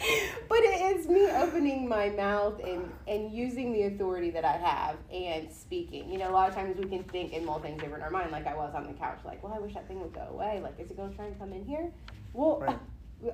but 0.48 0.58
it 0.58 0.96
is 0.96 1.08
me 1.08 1.30
opening 1.30 1.88
my 1.88 2.10
mouth 2.10 2.60
and, 2.64 2.90
and 3.06 3.32
using 3.32 3.72
the 3.72 3.82
authority 3.84 4.30
that 4.30 4.44
I 4.44 4.56
have 4.56 4.96
and 5.12 5.50
speaking. 5.52 6.10
You 6.10 6.18
know, 6.18 6.30
a 6.30 6.32
lot 6.32 6.48
of 6.48 6.54
times 6.54 6.76
we 6.78 6.86
can 6.88 7.04
think 7.04 7.32
and 7.32 7.44
mull 7.46 7.60
things 7.60 7.82
over 7.82 7.96
in 7.96 8.02
our 8.02 8.10
mind, 8.10 8.30
like 8.30 8.46
I 8.46 8.54
was 8.54 8.74
on 8.74 8.86
the 8.86 8.92
couch, 8.94 9.20
like, 9.24 9.42
Well, 9.42 9.52
I 9.54 9.58
wish 9.58 9.74
that 9.74 9.88
thing 9.88 10.00
would 10.00 10.14
go 10.14 10.26
away. 10.30 10.60
Like, 10.62 10.78
is 10.78 10.90
it 10.90 10.96
going 10.96 11.10
to 11.10 11.16
try 11.16 11.26
and 11.26 11.38
come 11.38 11.52
in 11.52 11.64
here? 11.64 11.90
Well, 12.32 12.60
Right. 12.60 12.78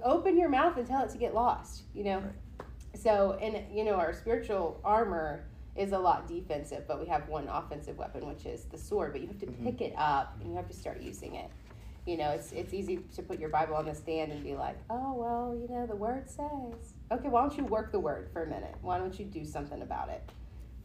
open 0.04 0.38
your 0.38 0.48
mouth 0.48 0.76
and 0.76 0.86
tell 0.86 1.02
it 1.04 1.10
to 1.10 1.18
get 1.18 1.34
lost, 1.34 1.82
you 1.94 2.04
know? 2.04 2.18
Right. 2.18 2.66
So, 2.94 3.38
and 3.40 3.64
you 3.76 3.84
know, 3.84 3.94
our 3.94 4.12
spiritual 4.12 4.80
armor 4.84 5.44
is 5.76 5.92
a 5.92 5.98
lot 5.98 6.26
defensive, 6.26 6.84
but 6.86 7.00
we 7.00 7.06
have 7.06 7.28
one 7.28 7.48
offensive 7.48 7.96
weapon, 7.96 8.26
which 8.26 8.44
is 8.44 8.64
the 8.64 8.76
sword. 8.78 9.12
But 9.12 9.20
you 9.22 9.28
have 9.28 9.38
to 9.38 9.46
Mhm. 9.46 9.64
pick 9.64 9.80
it 9.80 9.94
up 9.96 10.36
and 10.40 10.50
you 10.50 10.56
have 10.56 10.66
to 10.68 10.74
start 10.74 11.00
using 11.00 11.36
it. 11.36 11.50
You 12.06 12.16
know, 12.16 12.30
it's 12.30 12.52
it's 12.52 12.72
easy 12.72 12.98
to 13.14 13.22
put 13.22 13.38
your 13.38 13.50
Bible 13.50 13.76
on 13.76 13.84
the 13.86 13.94
stand 13.94 14.32
and 14.32 14.42
be 14.42 14.54
like, 14.54 14.76
oh 14.88 15.12
well, 15.14 15.54
you 15.60 15.68
know, 15.72 15.86
the 15.86 15.94
word 15.96 16.28
says. 16.28 16.94
Okay, 17.12 17.28
why 17.28 17.42
don't 17.42 17.56
you 17.56 17.64
work 17.64 17.92
the 17.92 18.00
word 18.00 18.30
for 18.32 18.42
a 18.44 18.46
minute? 18.46 18.74
Why 18.82 18.98
don't 18.98 19.18
you 19.18 19.24
do 19.26 19.44
something 19.44 19.82
about 19.82 20.08
it? 20.08 20.22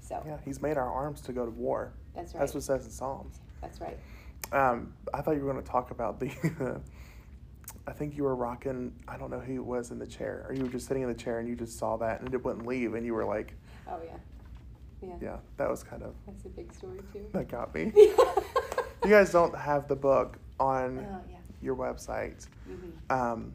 So 0.01 0.21
Yeah, 0.25 0.37
he's 0.43 0.61
made 0.61 0.77
our 0.77 0.91
arms 0.91 1.21
to 1.21 1.33
go 1.33 1.45
to 1.45 1.51
war. 1.51 1.93
that's 2.15 2.33
right. 2.33 2.39
That's 2.41 2.53
what 2.53 2.59
it 2.59 2.63
says 2.63 2.85
in 2.85 2.91
Psalms. 2.91 3.39
That's 3.61 3.79
right. 3.81 3.97
Um, 4.51 4.93
I 5.13 5.21
thought 5.21 5.31
you 5.35 5.41
were 5.43 5.51
going 5.51 5.63
to 5.63 5.69
talk 5.71 5.91
about 5.91 6.19
the. 6.19 6.81
I 7.87 7.91
think 7.91 8.15
you 8.17 8.23
were 8.23 8.35
rocking. 8.35 8.93
I 9.07 9.17
don't 9.17 9.29
know 9.31 9.39
who 9.39 9.55
it 9.55 9.65
was 9.65 9.91
in 9.91 9.99
the 9.99 10.07
chair, 10.07 10.45
or 10.47 10.53
you 10.55 10.63
were 10.63 10.69
just 10.69 10.87
sitting 10.87 11.03
in 11.03 11.09
the 11.09 11.15
chair 11.15 11.39
and 11.39 11.47
you 11.47 11.55
just 11.55 11.77
saw 11.79 11.97
that 11.97 12.21
and 12.21 12.33
it 12.33 12.43
wouldn't 12.43 12.65
leave, 12.67 12.93
and 12.95 13.05
you 13.05 13.13
were 13.13 13.25
like, 13.25 13.53
Oh 13.87 13.99
yeah, 14.05 14.17
yeah. 15.01 15.15
"Yeah, 15.21 15.37
that 15.57 15.69
was 15.69 15.83
kind 15.83 16.03
of 16.03 16.13
That's 16.27 16.45
a 16.45 16.49
big 16.49 16.73
story 16.73 16.99
too. 17.13 17.25
that 17.31 17.47
got 17.47 17.73
me." 17.73 17.91
You 19.03 19.11
guys 19.11 19.31
don't 19.31 19.55
have 19.55 19.87
the 19.87 19.95
book 19.95 20.39
on 20.59 20.97
yeah. 21.29 21.37
your 21.61 21.75
website. 21.75 22.47
hmm 22.65 23.11
Um, 23.13 23.53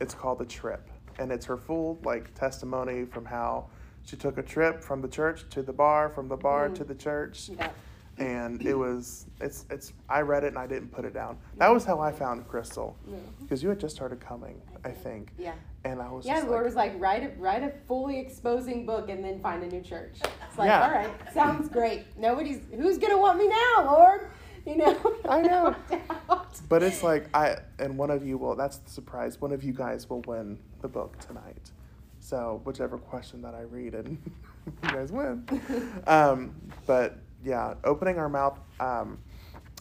it's 0.00 0.14
called 0.14 0.38
The 0.38 0.44
Trip, 0.44 0.88
and 1.18 1.32
it's 1.32 1.46
her 1.46 1.56
full 1.56 1.98
like 2.04 2.32
testimony 2.34 3.04
from 3.04 3.24
how 3.24 3.66
she 4.04 4.16
took 4.16 4.38
a 4.38 4.42
trip 4.42 4.82
from 4.84 5.00
the 5.00 5.08
church 5.08 5.48
to 5.50 5.62
the 5.62 5.72
bar, 5.72 6.08
from 6.10 6.28
the 6.28 6.36
bar 6.36 6.68
Mhm. 6.68 6.74
to 6.76 6.84
the 6.84 6.94
church, 6.94 7.48
Yeah. 7.48 7.70
and 8.18 8.62
it 8.62 8.74
was 8.74 9.26
it's 9.40 9.66
it's. 9.70 9.92
I 10.08 10.20
read 10.20 10.44
it 10.44 10.48
and 10.48 10.58
I 10.58 10.66
didn't 10.66 10.90
put 10.92 11.04
it 11.04 11.12
down. 11.14 11.38
That 11.56 11.68
was 11.72 11.84
how 11.84 11.98
I 12.00 12.12
found 12.12 12.46
Crystal 12.48 12.96
because 13.40 13.62
you 13.62 13.68
had 13.68 13.80
just 13.80 13.94
started 13.96 14.20
coming, 14.20 14.60
I 14.84 14.90
did. 14.90 14.98
think, 15.02 15.32
Yeah. 15.38 15.54
and 15.84 16.00
I 16.00 16.10
was 16.10 16.24
Yeah, 16.26 16.40
the 16.40 16.46
Lord 16.46 16.58
like, 16.58 16.64
was 16.66 16.74
like, 16.76 17.00
write 17.00 17.22
a, 17.24 17.40
write 17.40 17.62
a 17.62 17.70
fully 17.88 18.18
exposing 18.20 18.86
book 18.86 19.08
and 19.08 19.24
then 19.24 19.40
find 19.40 19.62
a 19.64 19.66
new 19.66 19.80
church. 19.82 20.20
It's 20.48 20.58
like, 20.58 20.68
Yeah. 20.68 20.84
all 20.84 20.90
right, 20.92 21.10
sounds 21.34 21.68
great. 21.68 22.04
Nobody's, 22.16 22.60
who's 22.70 22.98
going 22.98 23.12
to 23.12 23.18
want 23.18 23.38
me 23.38 23.48
now, 23.48 23.84
Lord? 23.92 24.28
You 24.66 24.76
know? 24.76 25.16
I 25.28 25.40
know. 25.40 25.74
But 26.68 26.82
it's 26.82 27.02
like 27.02 27.28
I 27.34 27.58
and 27.78 27.98
one 27.98 28.10
of 28.10 28.26
you 28.26 28.38
will. 28.38 28.56
That's 28.56 28.78
the 28.78 28.90
surprise. 28.90 29.40
One 29.40 29.52
of 29.52 29.62
you 29.62 29.72
guys 29.72 30.08
will 30.08 30.22
win 30.22 30.58
the 30.80 30.88
book 30.88 31.18
tonight. 31.18 31.70
So 32.18 32.60
whichever 32.64 32.96
question 32.98 33.42
that 33.42 33.54
I 33.54 33.60
read, 33.60 33.94
and 33.94 34.18
you 34.66 34.88
guys 34.88 35.12
win. 35.12 35.46
Um, 36.06 36.54
but 36.86 37.18
yeah, 37.44 37.74
opening 37.84 38.18
our 38.18 38.28
mouth. 38.28 38.58
Um, 38.80 39.18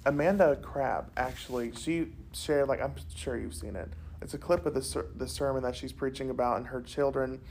Amanda 0.06 0.58
Crab 0.58 1.10
actually, 1.18 1.74
she 1.76 2.10
shared 2.34 2.68
like 2.68 2.82
I'm 2.82 2.94
sure 3.16 3.38
you've 3.38 3.56
seen 3.56 3.76
it. 3.76 3.90
It's 4.22 4.34
a 4.34 4.38
clip 4.38 4.66
of 4.66 4.74
the 4.74 4.82
ser- 4.82 5.08
the 5.16 5.28
sermon 5.28 5.64
that 5.64 5.76
she's 5.76 5.94
preaching 5.94 6.30
about, 6.30 6.58
and 6.58 6.68
her 6.68 6.82
children 6.82 7.42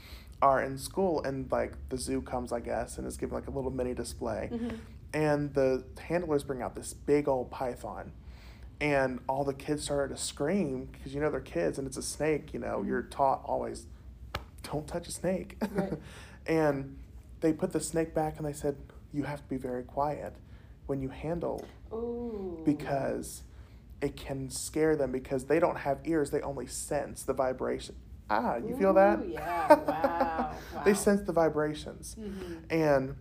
are 0.41 0.61
in 0.61 0.77
school, 0.77 1.23
and 1.23 1.51
like 1.51 1.73
the 1.89 1.97
zoo 1.97 2.21
comes, 2.21 2.51
I 2.51 2.59
guess, 2.59 2.97
and 2.97 3.07
is 3.07 3.17
giving 3.17 3.33
like 3.35 3.47
a 3.47 3.51
little 3.51 3.71
mini 3.71 3.93
display 3.93 4.49
Mhm. 4.51 4.77
and 5.13 5.53
the 5.53 5.83
handlers 5.99 6.43
bring 6.43 6.61
out 6.61 6.75
this 6.75 6.93
big 6.93 7.27
old 7.27 7.49
python 7.51 8.11
and 8.81 9.19
all 9.29 9.45
the 9.45 9.53
kids 9.53 9.83
started 9.83 10.13
to 10.13 10.21
scream 10.21 10.89
because 10.91 11.15
you 11.15 11.21
know 11.21 11.29
they're 11.31 11.39
kids 11.39 11.77
and 11.77 11.87
it's 11.87 11.95
a 11.95 12.01
snake 12.01 12.53
you 12.53 12.59
know 12.59 12.79
Mhm. 12.81 12.87
you're 12.87 13.01
taught 13.03 13.41
always 13.45 13.85
don't 14.63 14.85
touch 14.87 15.07
a 15.07 15.11
snake 15.11 15.55
Right. 15.73 15.93
and 16.47 16.97
they 17.39 17.53
put 17.53 17.71
the 17.71 17.79
snake 17.79 18.13
back 18.13 18.35
and 18.37 18.45
they 18.45 18.51
said 18.53 18.75
you 19.13 19.23
have 19.23 19.41
to 19.41 19.47
be 19.47 19.55
very 19.57 19.83
quiet 19.83 20.33
when 20.87 20.99
you 21.01 21.07
handle 21.09 21.63
Ooh. 21.93 22.61
because 22.65 23.43
it 24.01 24.17
can 24.17 24.49
scare 24.49 24.97
them 24.97 25.11
because 25.13 25.45
they 25.45 25.59
don't 25.59 25.77
have 25.77 25.99
ears 26.03 26.31
they 26.31 26.41
only 26.41 26.67
sense 26.67 27.23
the 27.23 27.33
vibration 27.33 27.95
ah 28.29 28.55
you 28.57 28.75
feel 28.75 28.93
that 28.93 29.19
Ooh, 29.19 29.27
yeah. 29.27 29.73
Wow. 29.75 30.51
wow. 30.75 30.81
they 30.83 30.93
sense 30.93 31.21
the 31.21 31.33
vibrations 31.33 32.15
Mhm. 32.19 32.57
and 32.69 33.15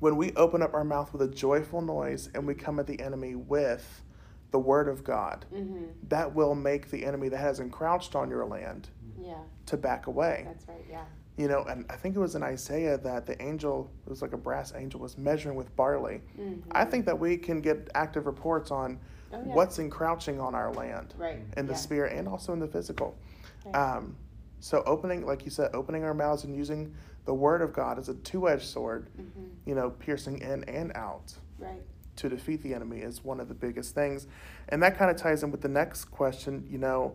when 0.00 0.16
we 0.16 0.32
open 0.34 0.60
up 0.62 0.74
our 0.74 0.84
mouth 0.84 1.12
with 1.12 1.22
a 1.22 1.28
joyful 1.28 1.80
noise 1.80 2.28
and 2.34 2.46
we 2.46 2.54
come 2.54 2.78
at 2.78 2.86
the 2.86 3.00
enemy 3.00 3.34
with 3.34 4.02
the 4.50 4.58
word 4.58 4.86
of 4.86 5.02
God, 5.02 5.46
Mhm. 5.52 5.88
that 6.10 6.34
will 6.34 6.54
make 6.54 6.90
the 6.90 7.04
enemy 7.06 7.28
that 7.30 7.38
has 7.38 7.58
encroached 7.58 8.14
on 8.14 8.28
your 8.28 8.44
land 8.44 8.88
Yeah, 9.18 9.38
to 9.66 9.76
back 9.78 10.06
away. 10.06 10.42
that's 10.46 10.68
right. 10.68 10.84
Yeah. 10.90 11.04
You 11.36 11.48
know, 11.48 11.62
and 11.64 11.86
I 11.88 11.96
think 11.96 12.14
it 12.16 12.18
was 12.20 12.34
in 12.36 12.42
Isaiah 12.42 12.98
that 12.98 13.24
the 13.26 13.40
angel, 13.42 13.90
it 14.06 14.10
was 14.10 14.20
like 14.20 14.32
a 14.34 14.36
brass 14.36 14.74
angel, 14.76 15.00
was 15.00 15.16
measuring 15.16 15.56
with 15.56 15.74
barley. 15.74 16.20
Mhm. 16.38 16.62
I 16.70 16.84
think 16.84 17.06
that 17.06 17.18
we 17.18 17.36
can 17.38 17.60
get 17.62 17.88
active 17.94 18.26
reports 18.26 18.70
on 18.70 18.98
Oh, 19.32 19.42
yeah. 19.44 19.54
what's 19.54 19.78
encroaching 19.78 20.38
on 20.38 20.54
our 20.54 20.72
land 20.72 21.14
right 21.18 21.40
in 21.56 21.66
the 21.66 21.72
yeah. 21.72 21.78
spirit 21.78 22.12
and 22.12 22.28
also 22.28 22.52
in 22.52 22.58
the 22.60 22.68
physical. 22.68 23.16
Right. 23.64 23.74
Um, 23.74 24.16
so 24.60 24.82
opening, 24.86 25.26
like 25.26 25.44
you 25.44 25.50
said, 25.50 25.70
opening 25.74 26.04
our 26.04 26.14
mouths 26.14 26.44
and 26.44 26.54
using 26.54 26.94
the 27.24 27.34
word 27.34 27.62
of 27.62 27.72
God 27.72 27.98
as 27.98 28.08
a 28.08 28.14
two-edged 28.14 28.64
sword, 28.66 29.08
Mhm. 29.18 29.50
you 29.64 29.74
know, 29.74 29.90
piercing 29.90 30.38
in 30.40 30.64
and 30.64 30.92
out 30.94 31.38
Right. 31.58 31.82
to 32.16 32.28
defeat 32.28 32.62
the 32.62 32.74
enemy 32.74 33.00
is 33.00 33.24
one 33.24 33.40
of 33.40 33.48
the 33.48 33.54
biggest 33.54 33.94
things. 33.94 34.26
And 34.68 34.82
that 34.82 34.96
kind 34.96 35.10
of 35.10 35.16
ties 35.16 35.42
in 35.42 35.50
with 35.50 35.60
the 35.62 35.68
next 35.68 36.06
question, 36.06 36.66
you 36.70 36.78
know, 36.78 37.14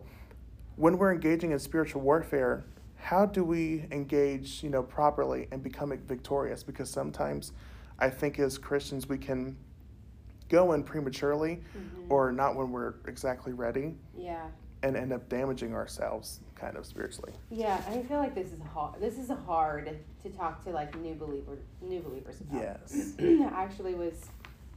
when 0.76 0.98
we're 0.98 1.12
engaging 1.12 1.50
in 1.52 1.58
spiritual 1.58 2.02
warfare, 2.02 2.64
how 2.96 3.24
do 3.26 3.42
we 3.44 3.86
engage, 3.90 4.62
you 4.62 4.70
know, 4.70 4.82
properly 4.82 5.48
and 5.50 5.62
become 5.62 5.96
victorious? 6.06 6.62
Because 6.62 6.90
sometimes 6.90 7.52
I 7.98 8.10
think 8.10 8.38
as 8.38 8.58
Christians 8.58 9.08
we 9.08 9.18
can 9.18 9.56
go 10.48 10.72
in 10.72 10.82
prematurely 10.82 11.62
Mhm. 11.74 12.10
or 12.10 12.32
not 12.32 12.56
when 12.56 12.72
we're 12.72 12.94
exactly 13.06 13.52
ready 13.52 13.96
Yeah. 14.16 14.48
And 14.82 14.96
end 14.96 15.12
up 15.12 15.28
damaging 15.28 15.74
ourselves 15.74 16.40
kind 16.54 16.76
of 16.76 16.86
spiritually. 16.86 17.32
Yeah, 17.50 17.82
I 17.88 18.02
feel 18.02 18.18
like 18.18 18.34
this 18.34 18.52
is 18.52 18.60
hard. 18.72 19.00
This 19.00 19.18
is 19.18 19.30
hard 19.46 19.98
to 20.22 20.30
talk 20.30 20.64
to 20.64 20.70
like 20.70 20.94
new 20.98 21.14
believer, 21.14 21.58
new 21.82 22.00
believers 22.00 22.40
about. 22.40 22.62
Yes. 22.62 23.14
I 23.18 23.50
actually 23.54 23.94
was 23.94 24.14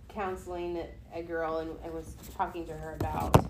counseling 0.09 0.81
a 1.13 1.21
girl 1.21 1.59
and 1.59 1.71
I 1.83 1.89
was 1.89 2.15
talking 2.35 2.65
to 2.67 2.73
her 2.73 2.95
about 2.99 3.49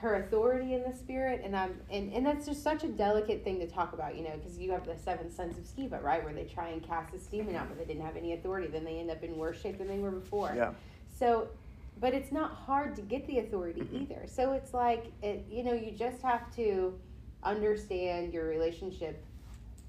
her 0.00 0.16
authority 0.16 0.72
in 0.72 0.82
the 0.82 0.96
spirit, 0.96 1.42
and 1.44 1.54
I'm 1.54 1.78
and, 1.90 2.10
and 2.12 2.24
that's 2.24 2.46
just 2.46 2.62
such 2.62 2.84
a 2.84 2.88
delicate 2.88 3.44
thing 3.44 3.60
to 3.60 3.66
talk 3.66 3.92
about, 3.92 4.16
you 4.16 4.24
know, 4.24 4.32
because 4.34 4.58
you 4.58 4.72
have 4.72 4.86
the 4.86 4.96
seven 4.96 5.30
sons 5.30 5.58
of 5.58 5.64
Sceva, 5.64 6.02
right, 6.02 6.24
where 6.24 6.32
they 6.32 6.44
try 6.44 6.68
and 6.68 6.82
cast 6.82 7.12
this 7.12 7.26
demon 7.26 7.54
out, 7.54 7.68
but 7.68 7.78
they 7.78 7.84
didn't 7.84 8.04
have 8.06 8.16
any 8.16 8.32
authority. 8.32 8.66
Then 8.66 8.84
they 8.84 8.98
end 8.98 9.10
up 9.10 9.22
in 9.22 9.36
worse 9.36 9.60
shape 9.60 9.76
than 9.76 9.88
they 9.88 9.98
were 9.98 10.10
before. 10.10 10.54
Yeah. 10.56 10.72
So, 11.18 11.48
but 12.00 12.14
it's 12.14 12.32
not 12.32 12.52
hard 12.52 12.96
to 12.96 13.02
get 13.02 13.26
the 13.26 13.38
authority 13.40 13.82
Mhm. 13.82 14.02
either. 14.02 14.26
So 14.26 14.52
it's 14.52 14.72
like, 14.74 15.12
it, 15.22 15.44
you 15.50 15.62
know, 15.62 15.72
you 15.74 15.92
just 15.92 16.22
have 16.22 16.54
to 16.56 16.98
understand 17.42 18.32
your 18.32 18.46
relationship 18.46 19.24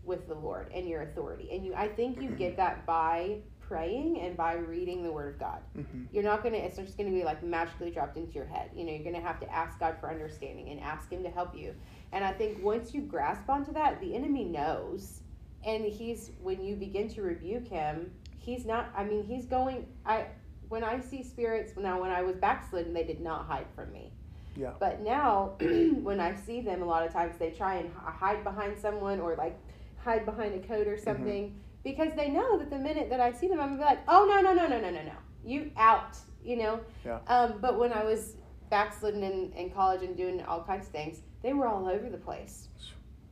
with 0.03 0.27
the 0.27 0.35
Lord 0.35 0.71
and 0.73 0.87
your 0.87 1.03
authority. 1.03 1.49
And 1.51 1.65
you, 1.65 1.73
I 1.75 1.87
think 1.87 2.21
you 2.21 2.29
get 2.29 2.57
that 2.57 2.85
by 2.85 3.37
praying 3.59 4.19
and 4.19 4.35
by 4.35 4.55
reading 4.55 5.03
the 5.03 5.11
Word 5.11 5.35
of 5.35 5.39
God. 5.39 5.61
hmm 5.75 6.03
You're 6.11 6.23
not 6.23 6.43
gonna. 6.43 6.57
It's 6.57 6.75
just 6.75 6.97
gonna 6.97 7.11
be 7.11 7.23
like 7.23 7.41
magically 7.41 7.91
dropped 7.91 8.17
into 8.17 8.33
your 8.33 8.45
head. 8.45 8.71
You 8.75 8.83
know, 8.83 8.91
you're 8.91 9.03
gonna 9.03 9.21
have 9.25 9.39
to 9.39 9.49
ask 9.49 9.79
God 9.79 9.95
for 9.99 10.09
understanding 10.09 10.69
and 10.69 10.79
ask 10.81 11.09
Him 11.09 11.23
to 11.23 11.29
help 11.29 11.55
you. 11.55 11.73
And 12.11 12.25
I 12.25 12.33
think 12.33 12.61
once 12.61 12.93
you 12.93 13.01
grasp 13.01 13.49
onto 13.49 13.71
that, 13.73 14.01
the 14.01 14.13
enemy 14.13 14.43
knows, 14.43 15.21
and 15.65 15.85
he's 15.85 16.31
when 16.41 16.61
you 16.61 16.75
begin 16.75 17.07
to 17.09 17.21
rebuke 17.21 17.67
him, 17.67 18.11
he's 18.37 18.65
not. 18.65 18.89
I 18.95 19.05
mean, 19.05 19.23
he's 19.23 19.45
going. 19.45 19.87
I 20.05 20.25
when 20.71 20.85
I 20.85 21.01
see 21.01 21.21
spirits 21.21 21.73
now, 21.77 21.99
when 22.01 22.11
I 22.11 22.21
was 22.21 22.37
backslidden, 22.37 22.93
they 22.93 23.03
did 23.03 23.19
not 23.19 23.45
hide 23.45 23.67
from 23.75 23.91
me. 23.91 24.13
Yeah. 24.55 24.71
But 24.79 25.01
now, 25.01 25.55
when 26.01 26.21
I 26.21 26.33
see 26.35 26.61
them, 26.61 26.81
a 26.81 26.85
lot 26.85 27.05
of 27.05 27.11
times 27.11 27.35
they 27.37 27.51
try 27.51 27.75
and 27.75 27.91
hide 27.93 28.43
behind 28.45 28.77
someone 28.79 29.19
or 29.19 29.35
like 29.35 29.57
hide 29.97 30.25
behind 30.25 30.55
a 30.55 30.65
coat 30.65 30.87
Mm-hmm. 30.87 30.89
or 30.91 30.97
something 30.97 31.59
because 31.83 32.13
they 32.15 32.29
know 32.29 32.57
that 32.57 32.69
the 32.69 32.77
minute 32.77 33.09
that 33.09 33.19
I 33.19 33.33
see 33.33 33.47
them, 33.49 33.59
I'm 33.59 33.69
gonna 33.77 33.79
be 33.79 33.83
like, 33.83 33.99
oh 34.07 34.25
no 34.29 34.39
no 34.41 34.53
no 34.53 34.65
no 34.67 34.79
no 34.79 34.89
no 34.91 35.03
no, 35.03 35.11
you 35.45 35.71
out, 35.75 36.17
you 36.43 36.55
know. 36.55 36.79
Yeah. 37.05 37.19
Um, 37.27 37.55
but 37.59 37.77
when 37.77 37.91
I 37.91 38.03
was 38.05 38.37
backslidden 38.69 39.23
in, 39.23 39.51
in 39.53 39.71
college 39.71 40.03
and 40.03 40.15
doing 40.15 40.41
all 40.43 40.63
kinds 40.63 40.85
of 40.87 40.93
things, 40.93 41.19
they 41.43 41.51
were 41.51 41.67
all 41.67 41.85
over 41.89 42.09
the 42.09 42.17
place, 42.17 42.69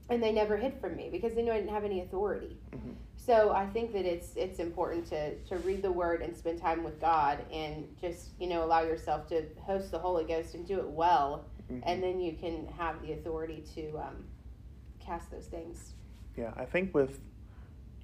and 0.10 0.22
they 0.22 0.34
never 0.34 0.58
hid 0.58 0.74
from 0.82 0.96
me 0.98 1.08
because 1.10 1.34
they 1.36 1.42
knew 1.42 1.52
I 1.54 1.58
didn't 1.58 1.74
have 1.74 1.86
any 1.86 2.02
authority. 2.02 2.58
Mhm. 2.76 2.96
So 3.26 3.52
I 3.52 3.68
think 3.68 3.92
that 3.94 4.06
it's 4.06 4.36
it's 4.36 4.60
important 4.60 5.06
to 5.08 5.36
to 5.36 5.58
read 5.60 5.82
the 5.82 5.92
Word 5.92 6.22
and 6.22 6.36
spend 6.36 6.60
time 6.60 6.84
with 6.84 7.00
God 7.00 7.46
and 7.52 7.88
just 8.00 8.30
you 8.40 8.48
know 8.48 8.64
allow 8.64 8.82
yourself 8.82 9.28
to 9.28 9.44
host 9.62 9.92
the 9.92 10.00
Holy 10.00 10.24
Ghost 10.24 10.56
and 10.56 10.66
do 10.66 10.80
it 10.80 10.90
well, 10.90 11.46
Mhm. 11.70 11.84
and 11.86 12.02
then 12.02 12.20
you 12.20 12.34
can 12.34 12.66
have 12.78 13.02
the 13.02 13.12
authority 13.14 13.64
to 13.76 13.98
um, 14.00 14.26
cast 15.00 15.30
those 15.32 15.46
things. 15.48 15.94
Yeah, 16.36 16.54
I 16.56 16.66
think 16.66 16.96
with 16.96 17.22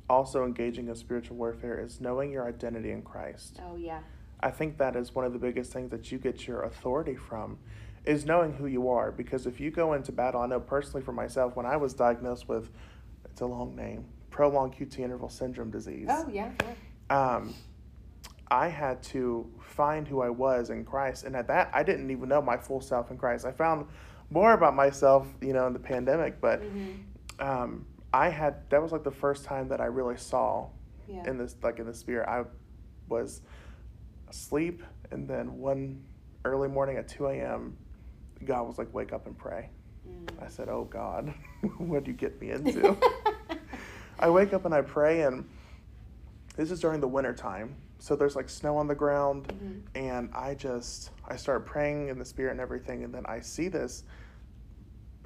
also 0.09 0.45
engaging 0.45 0.87
in 0.89 0.95
spiritual 0.95 1.37
warfare 1.37 1.79
is 1.79 1.99
knowing 1.99 2.31
your 2.31 2.45
identity 2.47 2.91
in 2.91 3.01
Christ. 3.01 3.59
Oh 3.65 3.75
yeah, 3.77 4.01
I 4.41 4.51
think 4.51 4.77
that 4.77 4.95
is 4.95 5.15
one 5.15 5.25
of 5.25 5.33
the 5.33 5.39
biggest 5.39 5.71
things 5.71 5.89
that 5.91 6.11
you 6.11 6.19
get 6.19 6.45
your 6.45 6.61
authority 6.61 7.15
from 7.15 7.57
is 8.05 8.25
knowing 8.25 8.53
who 8.53 8.67
you 8.67 8.87
are 8.89 9.11
because 9.11 9.47
if 9.47 9.59
you 9.59 9.71
go 9.71 9.93
into 9.93 10.11
battle, 10.11 10.41
I 10.41 10.45
know 10.45 10.59
personally 10.59 11.01
for 11.01 11.13
myself 11.13 11.55
when 11.55 11.65
I 11.65 11.77
was 11.77 11.93
diagnosed 11.95 12.47
with 12.47 12.69
it's 13.25 13.41
a 13.41 13.45
long 13.47 13.75
name, 13.75 14.05
prolonged 14.35 14.75
QT 14.75 14.99
interval 14.99 15.29
syndrome 15.29 15.71
disease. 15.71 16.07
oh 16.09 16.27
yeah, 16.29 16.51
yeah. 17.09 17.35
um, 17.35 17.53
I 18.51 18.67
had 18.67 19.01
to 19.03 19.49
find 19.61 20.05
who 20.05 20.21
I 20.21 20.29
was 20.29 20.69
in 20.71 20.83
Christ. 20.83 21.23
And 21.23 21.37
at 21.37 21.47
that, 21.47 21.69
I 21.73 21.83
didn't 21.83 22.11
even 22.11 22.27
know 22.27 22.41
my 22.41 22.57
full 22.57 22.81
self 22.81 23.11
in 23.11 23.17
Christ. 23.17 23.45
I 23.45 23.51
found 23.53 23.87
more 24.29 24.51
about 24.51 24.75
myself, 24.75 25.25
you 25.41 25.53
know, 25.53 25.67
in 25.67 25.73
the 25.73 25.79
pandemic, 25.79 26.41
but 26.41 26.61
Mm-hmm. 26.61 26.91
um, 27.39 27.85
I 28.13 28.27
had, 28.27 28.69
that 28.71 28.81
was 28.81 28.91
like 28.91 29.05
the 29.05 29.11
first 29.11 29.45
time 29.45 29.69
that 29.69 29.79
I 29.79 29.85
really 29.85 30.17
saw 30.17 30.67
yeah. 31.07 31.23
in 31.29 31.37
this, 31.37 31.55
like 31.63 31.79
in 31.79 31.85
the 31.85 31.93
spirit. 31.93 32.27
I 32.27 32.43
was 33.07 33.41
asleep, 34.29 34.83
and 35.11 35.29
then 35.29 35.59
one 35.59 36.03
early 36.43 36.67
morning 36.67 36.97
at 36.97 37.07
2 37.07 37.27
a.m., 37.27 37.77
God 38.43 38.67
was 38.67 38.77
like, 38.77 38.93
wake 38.93 39.13
up 39.13 39.27
and 39.27 39.37
pray. 39.37 39.69
Mm. 40.05 40.45
I 40.45 40.49
said, 40.49 40.67
oh 40.67 40.83
God, 40.83 41.33
what 41.77 42.03
do 42.03 42.11
you 42.11 42.17
get 42.17 42.39
me 42.41 42.51
into? 42.51 42.97
I 44.19 44.29
wake 44.29 44.53
up 44.53 44.65
and 44.65 44.73
I 44.73 44.81
pray, 44.81 45.21
and 45.21 45.45
this 46.55 46.71
is 46.71 46.79
during 46.79 46.99
the 47.01 47.07
winter 47.07 47.33
time. 47.33 47.75
So 47.99 48.15
there's 48.15 48.35
like 48.35 48.49
snow 48.49 48.77
on 48.77 48.87
the 48.87 48.95
ground, 48.95 49.47
Mhm. 49.47 49.81
and 49.95 50.29
I 50.33 50.53
just 50.55 51.11
I 51.27 51.35
start 51.35 51.65
praying 51.65 52.09
in 52.09 52.19
the 52.19 52.25
spirit 52.25 52.51
and 52.51 52.59
everything, 52.59 53.03
and 53.03 53.13
then 53.13 53.25
I 53.25 53.39
see 53.39 53.67
this. 53.67 54.03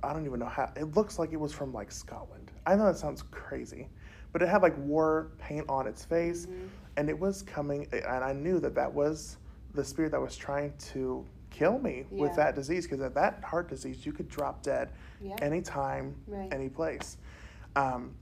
I 0.02 0.14
don't 0.14 0.26
even 0.26 0.40
know 0.40 0.46
how 0.46 0.72
it 0.76 0.96
looks 0.96 1.20
like 1.20 1.34
it 1.34 1.40
was 1.40 1.52
from 1.52 1.74
like 1.74 1.92
Scotland. 1.92 2.52
I 2.66 2.76
know 2.76 2.86
that 2.86 2.98
sounds 2.98 3.22
crazy, 3.24 3.90
but 4.32 4.42
it 4.42 4.48
had 4.48 4.62
like 4.62 4.78
war 4.78 5.32
paint 5.40 5.66
on 5.68 5.88
its 5.88 6.06
face, 6.06 6.46
Mhm. 6.46 6.70
and 6.98 7.10
it 7.10 7.20
was 7.20 7.42
coming, 7.44 7.88
and 7.92 8.24
I 8.24 8.32
knew 8.34 8.60
that 8.60 8.76
that 8.76 8.94
was 8.94 9.38
the 9.74 9.84
spirit 9.84 10.12
that 10.14 10.22
was 10.22 10.36
trying 10.38 10.74
to 10.78 11.26
kill 11.50 11.80
me 11.80 12.06
with 12.12 12.36
that 12.36 12.56
disease 12.56 12.86
because 12.86 13.02
at 13.02 13.14
that 13.16 13.44
heart 13.44 13.68
disease 13.68 14.06
you 14.06 14.14
could 14.14 14.30
drop 14.30 14.62
dead 14.64 14.92
Yeah. 15.20 15.36
anytime, 15.42 16.16
Right. 16.28 16.52
any 16.54 16.70
place. 16.70 17.18
Um, 17.76 18.16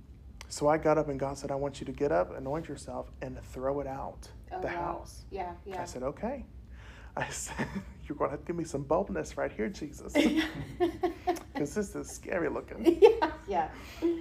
so 0.50 0.68
I 0.68 0.78
got 0.78 0.98
up 0.98 1.10
and 1.10 1.20
God 1.20 1.38
said, 1.38 1.52
I 1.52 1.56
want 1.56 1.80
you 1.80 1.86
to 1.86 1.92
get 1.92 2.12
up, 2.12 2.36
anoint 2.38 2.68
yourself, 2.68 3.12
and 3.22 3.38
throw 3.52 3.80
it 3.80 3.88
out 3.88 4.30
Oh, 4.52 4.62
the 4.62 4.68
wow. 4.68 4.74
house. 4.74 5.26
Yeah. 5.30 5.52
Yeah. 5.66 5.82
I 5.82 5.86
said, 5.86 6.04
okay. 6.04 6.46
I 7.16 7.28
said, 7.30 7.68
you're 8.08 8.18
going 8.18 8.30
to 8.30 8.32
have 8.32 8.42
to 8.42 8.46
give 8.48 8.56
me 8.56 8.64
some 8.64 8.84
boldness 8.84 9.36
right 9.38 9.52
here, 9.52 9.68
Jesus, 9.70 10.14
because 11.54 11.74
this 11.74 11.96
is 11.96 12.10
scary 12.10 12.50
looking. 12.50 13.02
yeah. 13.02 13.32
Yeah. 13.48 13.70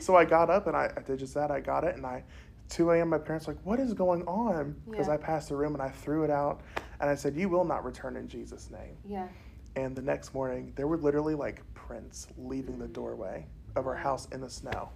So 0.01 0.17
I 0.17 0.25
got 0.25 0.51
up 0.51 0.67
and 0.67 0.77
I, 0.77 0.91
I 0.97 1.01
did 1.01 1.19
just 1.21 1.35
that. 1.35 1.51
I 1.51 1.61
got 1.61 1.85
it 1.85 1.97
and 1.97 2.05
I, 2.07 2.25
2 2.71 2.91
a.m. 2.91 3.11
My 3.11 3.19
parents 3.19 3.47
were 3.47 3.55
like, 3.55 3.65
what 3.65 3.79
is 3.79 3.95
going 3.95 4.23
on? 4.27 4.75
Because 4.91 5.07
Yeah. 5.07 5.15
I 5.15 5.17
passed 5.19 5.49
the 5.51 5.57
room 5.57 5.75
and 5.75 5.83
I 5.83 5.89
threw 5.89 6.25
it 6.25 6.31
out, 6.31 6.63
and 7.01 7.09
I 7.09 7.15
said, 7.15 7.37
you 7.37 7.49
will 7.49 7.65
not 7.65 7.85
return 7.85 8.17
in 8.17 8.27
Jesus' 8.27 8.71
name. 8.73 8.97
Yeah. 9.05 9.29
And 9.77 9.95
the 9.95 10.03
next 10.03 10.35
morning, 10.35 10.73
there 10.75 10.89
were 10.89 10.97
literally 10.97 11.35
like 11.37 11.63
prints 11.75 12.27
leaving 12.37 12.79
the 12.79 12.87
mm. 12.87 12.93
doorway 12.93 13.47
of 13.77 13.87
our 13.87 13.95
house 13.95 14.27
in 14.33 14.41
the 14.41 14.51
snow. 14.51 14.89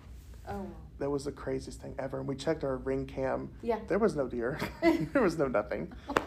Oh. 0.49 0.67
That 1.01 1.11
was 1.11 1.25
the 1.25 1.33
craziest 1.33 1.81
thing 1.81 1.95
ever. 1.99 2.19
And 2.19 2.29
we 2.29 2.37
checked 2.37 2.63
our 2.63 2.77
ring 2.77 3.07
cam. 3.07 3.51
Yeah. 3.63 3.79
There 3.89 3.99
was 3.99 4.15
no 4.15 4.29
deer. 4.29 4.59
there 4.83 5.23
was 5.23 5.37
no 5.39 5.49
nothing. 5.49 5.93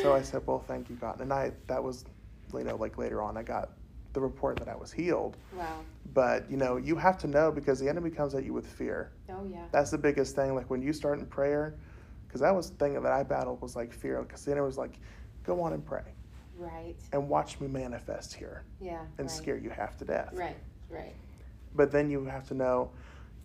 So 0.00 0.14
I 0.14 0.22
said, 0.22 0.40
"Well, 0.46 0.64
thank 0.66 0.88
you, 0.88 0.96
God." 0.96 1.20
And 1.20 1.30
I 1.30 1.52
that 1.66 1.84
was, 1.84 2.06
you 2.54 2.64
know, 2.64 2.76
like 2.76 2.96
later 2.96 3.20
on, 3.20 3.36
I 3.36 3.42
got 3.42 3.72
the 4.14 4.20
report 4.22 4.56
that 4.56 4.68
I 4.68 4.74
was 4.74 4.90
healed. 4.90 5.36
wow. 5.54 5.80
But 6.14 6.50
you 6.50 6.56
know, 6.56 6.78
you 6.78 6.96
have 6.96 7.18
to 7.18 7.26
know 7.26 7.52
because 7.52 7.78
the 7.78 7.86
enemy 7.86 8.08
comes 8.08 8.34
at 8.34 8.42
you 8.42 8.54
with 8.54 8.66
fear. 8.66 9.12
Oh 9.28 9.44
yeah. 9.44 9.66
That's 9.72 9.90
the 9.90 9.98
biggest 9.98 10.34
thing. 10.34 10.54
Like 10.54 10.70
when 10.70 10.80
you 10.80 10.94
start 10.94 11.18
in 11.18 11.26
prayer, 11.26 11.74
because 12.26 12.40
that 12.40 12.54
was 12.54 12.70
the 12.70 12.76
thing 12.76 12.94
that 12.94 13.12
I 13.12 13.22
battled 13.22 13.60
was 13.60 13.76
like 13.76 13.92
fear. 13.92 14.22
Because 14.22 14.46
the 14.46 14.52
enemy 14.52 14.66
was 14.66 14.78
like, 14.78 14.98
"Go 15.44 15.60
on 15.60 15.74
and 15.74 15.84
pray 15.84 16.14
Right. 16.56 16.96
and 17.12 17.28
watch 17.28 17.60
me 17.60 17.68
manifest 17.68 18.32
here 18.32 18.64
Yeah. 18.80 19.00
and 19.18 19.28
right. 19.28 19.30
scare 19.30 19.58
you 19.58 19.68
half 19.68 19.98
to 19.98 20.06
death." 20.06 20.30
Right. 20.32 20.56
Right. 20.88 21.14
But 21.74 21.92
then 21.92 22.08
you 22.08 22.24
have 22.24 22.48
to 22.48 22.54
know, 22.54 22.92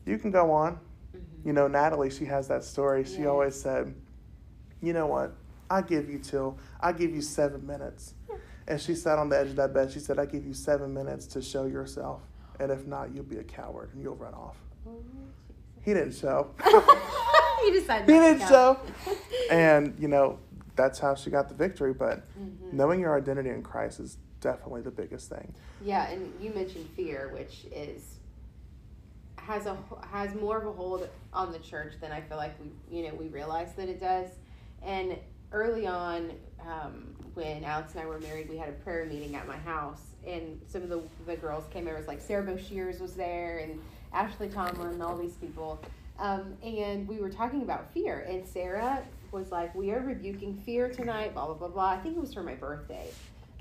you 0.05 0.17
can 0.17 0.31
go 0.31 0.51
on. 0.51 0.73
Mm-hmm. 1.15 1.47
You 1.47 1.53
know, 1.53 1.67
Natalie, 1.67 2.09
she 2.09 2.25
has 2.25 2.47
that 2.47 2.63
story. 2.63 3.03
She 3.03 3.19
Yes. 3.19 3.27
always 3.27 3.59
said, 3.59 3.93
you 4.81 4.93
know 4.93 5.07
what? 5.07 5.33
I 5.69 5.81
give 5.81 6.09
you 6.09 6.19
till, 6.19 6.57
I 6.79 6.91
give 6.91 7.11
you 7.11 7.21
seven 7.21 7.65
minutes. 7.65 8.13
And 8.67 8.79
she 8.79 8.93
sat 8.95 9.17
on 9.17 9.29
the 9.29 9.37
edge 9.39 9.47
of 9.49 9.55
that 9.57 9.73
bed. 9.73 9.91
She 9.91 9.99
said, 9.99 10.19
I 10.19 10.25
give 10.25 10.45
you 10.45 10.53
seven 10.53 10.93
minutes 10.93 11.25
to 11.27 11.41
show 11.41 11.65
yourself. 11.65 12.21
And 12.59 12.71
if 12.71 12.85
not, 12.85 13.13
you'll 13.13 13.23
be 13.23 13.37
a 13.37 13.43
coward 13.43 13.89
and 13.93 14.01
you'll 14.01 14.15
run 14.15 14.33
off. 14.33 14.57
He 15.81 15.93
didn't 15.93 16.13
show. 16.13 16.51
he 17.63 17.71
decided. 17.71 18.07
he 18.07 18.19
didn't 18.19 18.41
show. 18.47 18.79
And, 19.49 19.95
you 19.99 20.07
know, 20.07 20.39
that's 20.75 20.99
how 20.99 21.15
she 21.15 21.29
got 21.31 21.49
the 21.49 21.55
victory. 21.55 21.93
But 21.93 22.23
Mhm. 22.39 22.73
knowing 22.73 22.99
your 22.99 23.17
identity 23.17 23.49
in 23.49 23.63
Christ 23.63 23.99
is 23.99 24.17
definitely 24.41 24.81
the 24.81 24.91
biggest 24.91 25.29
thing. 25.29 25.53
Yeah, 25.81 26.07
and 26.09 26.31
you 26.39 26.51
mentioned 26.53 26.87
fear, 26.95 27.29
which 27.33 27.65
is 27.73 28.19
has 29.45 29.65
a 29.65 29.77
has 30.11 30.33
more 30.35 30.57
of 30.57 30.67
a 30.67 30.71
hold 30.71 31.07
on 31.33 31.51
the 31.51 31.59
church 31.59 31.93
than 31.99 32.11
I 32.11 32.21
feel 32.21 32.37
like 32.37 32.55
we 32.59 32.71
you 32.95 33.07
know 33.07 33.15
we 33.15 33.27
realize 33.27 33.73
that 33.75 33.89
it 33.89 33.99
does. 33.99 34.29
And 34.83 35.17
early 35.51 35.85
on, 35.85 36.31
um, 36.61 37.15
when 37.33 37.63
Alex 37.63 37.93
and 37.93 38.01
I 38.01 38.05
were 38.05 38.19
married, 38.19 38.49
we 38.49 38.57
had 38.57 38.69
a 38.69 38.73
prayer 38.73 39.05
meeting 39.05 39.35
at 39.35 39.47
my 39.47 39.57
house, 39.57 40.01
and 40.25 40.59
some 40.67 40.83
of 40.83 40.89
the 40.89 41.01
the 41.25 41.35
girls 41.35 41.65
came 41.71 41.87
over. 41.87 41.95
It 41.95 41.99
was 41.99 42.07
like 42.07 42.21
Sarah 42.21 42.43
Boshears 42.43 42.99
was 42.99 43.13
there, 43.13 43.59
and 43.59 43.79
Ashley 44.13 44.49
Tomlin, 44.49 44.93
and 44.93 45.03
all 45.03 45.17
these 45.17 45.35
people. 45.35 45.81
Um, 46.19 46.55
and 46.61 47.07
we 47.07 47.19
were 47.19 47.29
talking 47.29 47.63
about 47.63 47.91
fear, 47.93 48.25
and 48.29 48.45
Sarah 48.47 49.03
was 49.31 49.51
like, 49.51 49.73
"We 49.73 49.91
are 49.91 50.01
rebuking 50.01 50.57
fear 50.57 50.89
tonight." 50.89 51.33
Blah 51.33 51.45
blah 51.47 51.55
blah 51.55 51.67
blah. 51.69 51.89
I 51.89 51.97
think 51.97 52.15
it 52.15 52.19
was 52.19 52.33
for 52.33 52.43
my 52.43 52.55
birthday. 52.55 53.07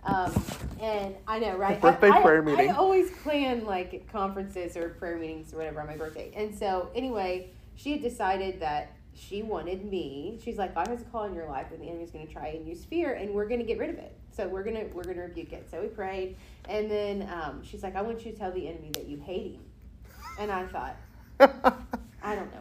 Um, 0.05 0.32
and 0.80 1.14
I 1.26 1.38
know, 1.38 1.57
right? 1.57 1.80
Birthday 1.80 2.09
I, 2.09 2.18
I- 2.18 2.22
prayer 2.22 2.42
meeting. 2.42 2.70
I 2.70 2.74
always 2.74 3.11
plan 3.11 3.64
like 3.64 4.11
conferences 4.11 4.76
or 4.76 4.90
prayer 4.90 5.18
meetings 5.18 5.53
or 5.53 5.59
whatever 5.59 5.80
on 5.80 5.86
my 5.86 5.96
birthday. 5.96 6.32
And 6.34 6.55
so, 6.57 6.90
anyway, 6.94 7.51
she 7.76 7.92
had 7.92 8.03
decided 8.03 8.61
that 8.61 8.92
she 9.14 9.42
wanted 9.42 9.84
me. 9.84 10.38
She's 10.42 10.57
like, 10.57 10.74
God 10.74 10.88
has 10.88 11.03
a 11.03 11.05
call 11.05 11.24
in 11.24 11.34
your 11.34 11.48
life, 11.48 11.66
and 11.72 11.80
the 11.82 11.86
enemy's 11.88 12.11
going 12.11 12.26
to 12.26 12.32
try 12.32 12.48
and 12.48 12.66
use 12.66 12.84
fear, 12.84 13.14
and 13.14 13.30
we're 13.34 13.46
going 13.46 13.61
to 13.61 13.66
get 13.66 13.78
rid 13.78 13.90
of 13.90 13.98
it. 13.98 14.16
So 14.32 14.46
we're 14.46 14.62
gonna 14.62 14.84
we're 14.94 15.03
gonna 15.03 15.22
rebuke 15.22 15.53
it. 15.53 15.68
So 15.70 15.82
we 15.82 15.88
prayed, 15.88 16.36
and 16.68 16.90
then 16.90 17.28
um, 17.30 17.62
she's 17.64 17.82
like, 17.82 17.96
I 17.96 18.03
want 18.03 18.24
you 18.24 18.32
to 18.32 18.38
tell 18.38 18.53
the 18.53 18.68
enemy 18.68 18.90
that 18.94 19.07
you 19.07 19.18
hate 19.18 19.55
him. 19.55 19.62
And 20.38 20.51
I 20.53 20.66
thought, 20.66 20.96
I 22.22 22.34
don't 22.36 22.51
know 22.55 22.61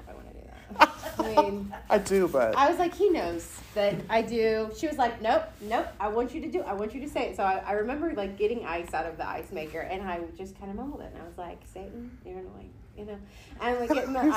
I 0.80 1.22
mean. 1.22 1.74
I 1.90 1.98
do, 1.98 2.28
but 2.28 2.56
I 2.56 2.70
was 2.70 2.80
like, 2.80 2.94
he 2.94 3.10
knows 3.10 3.60
that 3.76 3.96
I 4.10 4.22
do. 4.22 4.70
She 4.78 4.88
was 4.88 4.98
like, 4.98 5.22
nope, 5.22 5.44
nope. 5.62 5.88
I 6.00 6.08
want 6.08 6.34
you 6.34 6.42
to 6.42 6.48
do. 6.50 6.62
I 6.62 6.74
want 6.74 6.94
you 6.94 7.02
to 7.02 7.10
say 7.10 7.30
it. 7.30 7.36
So 7.36 7.44
I, 7.44 7.62
I 7.66 7.72
remember 7.74 8.14
like 8.14 8.38
getting 8.38 8.66
ice 8.66 8.94
out 8.94 9.06
of 9.06 9.18
the 9.18 9.28
ice 9.28 9.52
maker, 9.52 9.80
and 9.82 10.02
I 10.04 10.22
just 10.38 10.58
kind 10.58 10.70
of 10.72 10.78
mumbled 10.78 11.02
it, 11.02 11.12
and 11.14 11.22
I 11.22 11.26
was 11.26 11.38
like, 11.38 11.60
Satan, 11.74 12.18
you're 12.26 12.40
annoying, 12.40 12.72
you 12.98 13.06
know. 13.06 13.18
And 13.60 13.76
I'm 13.76 13.80
like 13.80 13.90
getting 13.90 14.14
the 14.14 14.20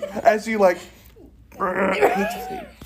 ice. 0.00 0.12
As 0.24 0.46
you 0.46 0.58
like, 0.58 0.78
right, 1.58 1.96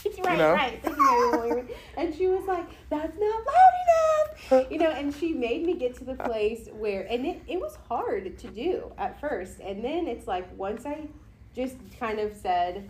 You 0.05 0.23
know? 0.37 0.53
right. 0.53 0.81
Thank 0.83 0.97
you, 0.97 1.31
Mary 1.33 1.51
Lou. 1.63 1.69
And 1.97 2.15
she 2.15 2.27
was 2.27 2.45
like, 2.47 2.67
"That's 2.91 3.17
not 3.19 3.47
loud 3.47 4.51
enough," 4.51 4.71
you 4.71 4.79
know. 4.79 4.91
And 4.91 5.15
she 5.15 5.33
made 5.33 5.65
me 5.65 5.75
get 5.75 5.97
to 5.99 6.05
the 6.05 6.15
place 6.15 6.69
where, 6.73 7.07
and 7.11 7.27
it, 7.27 7.43
it 7.47 7.61
was 7.61 7.77
hard 7.89 8.39
to 8.39 8.47
do 8.49 8.91
at 8.99 9.21
first, 9.21 9.61
and 9.61 9.85
then 9.85 10.07
it's 10.09 10.27
like 10.27 10.47
once 10.59 10.87
I 10.87 11.07
just 11.55 11.77
kind 11.99 12.19
of 12.19 12.35
said, 12.35 12.89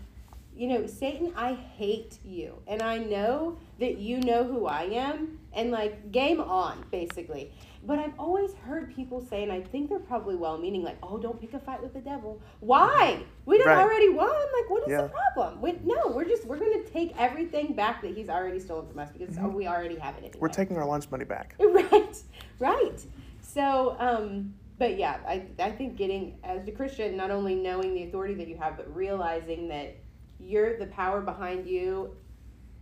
you 0.56 0.68
know, 0.68 0.86
Satan, 0.86 1.32
I 1.36 1.54
hate 1.54 2.18
you, 2.24 2.54
and 2.68 2.80
I 2.80 2.98
know 2.98 3.58
that 3.80 3.98
you 3.98 4.20
know 4.20 4.44
who 4.44 4.66
I 4.66 4.82
am, 4.84 5.38
and 5.52 5.70
like 5.72 6.12
game 6.12 6.40
on, 6.40 6.84
basically. 6.92 7.50
But 7.86 7.98
I've 7.98 8.18
always 8.18 8.54
heard 8.54 8.94
people 8.94 9.20
say, 9.28 9.42
and 9.42 9.52
I 9.52 9.60
think 9.60 9.90
they're 9.90 9.98
probably 9.98 10.36
well 10.36 10.56
meaning, 10.56 10.82
like, 10.84 10.96
oh, 11.02 11.18
don't 11.18 11.38
pick 11.40 11.52
a 11.54 11.58
fight 11.58 11.82
with 11.82 11.92
the 11.92 12.00
devil. 12.00 12.40
Why? 12.60 13.22
We 13.46 13.58
don't 13.58 13.66
Right. 13.66 13.78
already 13.82 14.08
won. 14.10 14.28
Like, 14.30 14.70
what 14.70 14.84
is 14.84 14.90
Yeah. 14.90 15.02
the 15.02 15.08
problem? 15.08 15.60
We, 15.60 15.72
no, 15.84 16.08
we're 16.14 16.24
just, 16.24 16.46
we're 16.46 16.58
going 16.58 16.82
to 16.82 16.88
take 16.90 17.12
everything 17.18 17.74
back 17.74 18.00
that 18.02 18.16
he's 18.16 18.30
already 18.30 18.58
stolen 18.60 18.86
from 18.86 19.00
us 19.00 19.10
because 19.12 19.36
Mhm. 19.36 19.52
we 19.52 19.66
already 19.66 19.96
have 19.96 20.14
it 20.14 20.20
anyway. 20.20 20.38
we're 20.40 20.48
taking 20.48 20.78
our 20.78 20.86
lunch 20.86 21.10
money 21.10 21.24
back. 21.24 21.56
Right, 21.60 22.16
right. 22.58 23.06
So, 23.42 23.96
um, 23.98 24.54
but 24.84 24.98
yeah, 24.98 25.16
I, 25.26 25.46
I 25.58 25.70
think 25.70 25.96
getting 25.96 26.36
as 26.44 26.68
a 26.68 26.70
Christian, 26.70 27.16
not 27.16 27.30
only 27.30 27.54
knowing 27.54 27.94
the 27.94 28.02
authority 28.02 28.34
that 28.34 28.48
you 28.48 28.58
have, 28.58 28.76
but 28.76 28.94
realizing 28.94 29.66
that 29.68 29.96
you're 30.38 30.78
the 30.78 30.88
power 30.88 31.22
behind 31.22 31.66
you, 31.66 32.14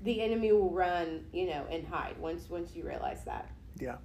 the 0.02 0.20
enemy 0.20 0.50
will 0.50 0.72
run, 0.72 1.24
you 1.32 1.46
know, 1.46 1.64
and 1.70 1.86
hide 1.86 2.18
once 2.18 2.50
once 2.50 2.74
you 2.74 2.84
realize 2.84 3.22
that. 3.24 3.48
Yeah. 3.78 3.98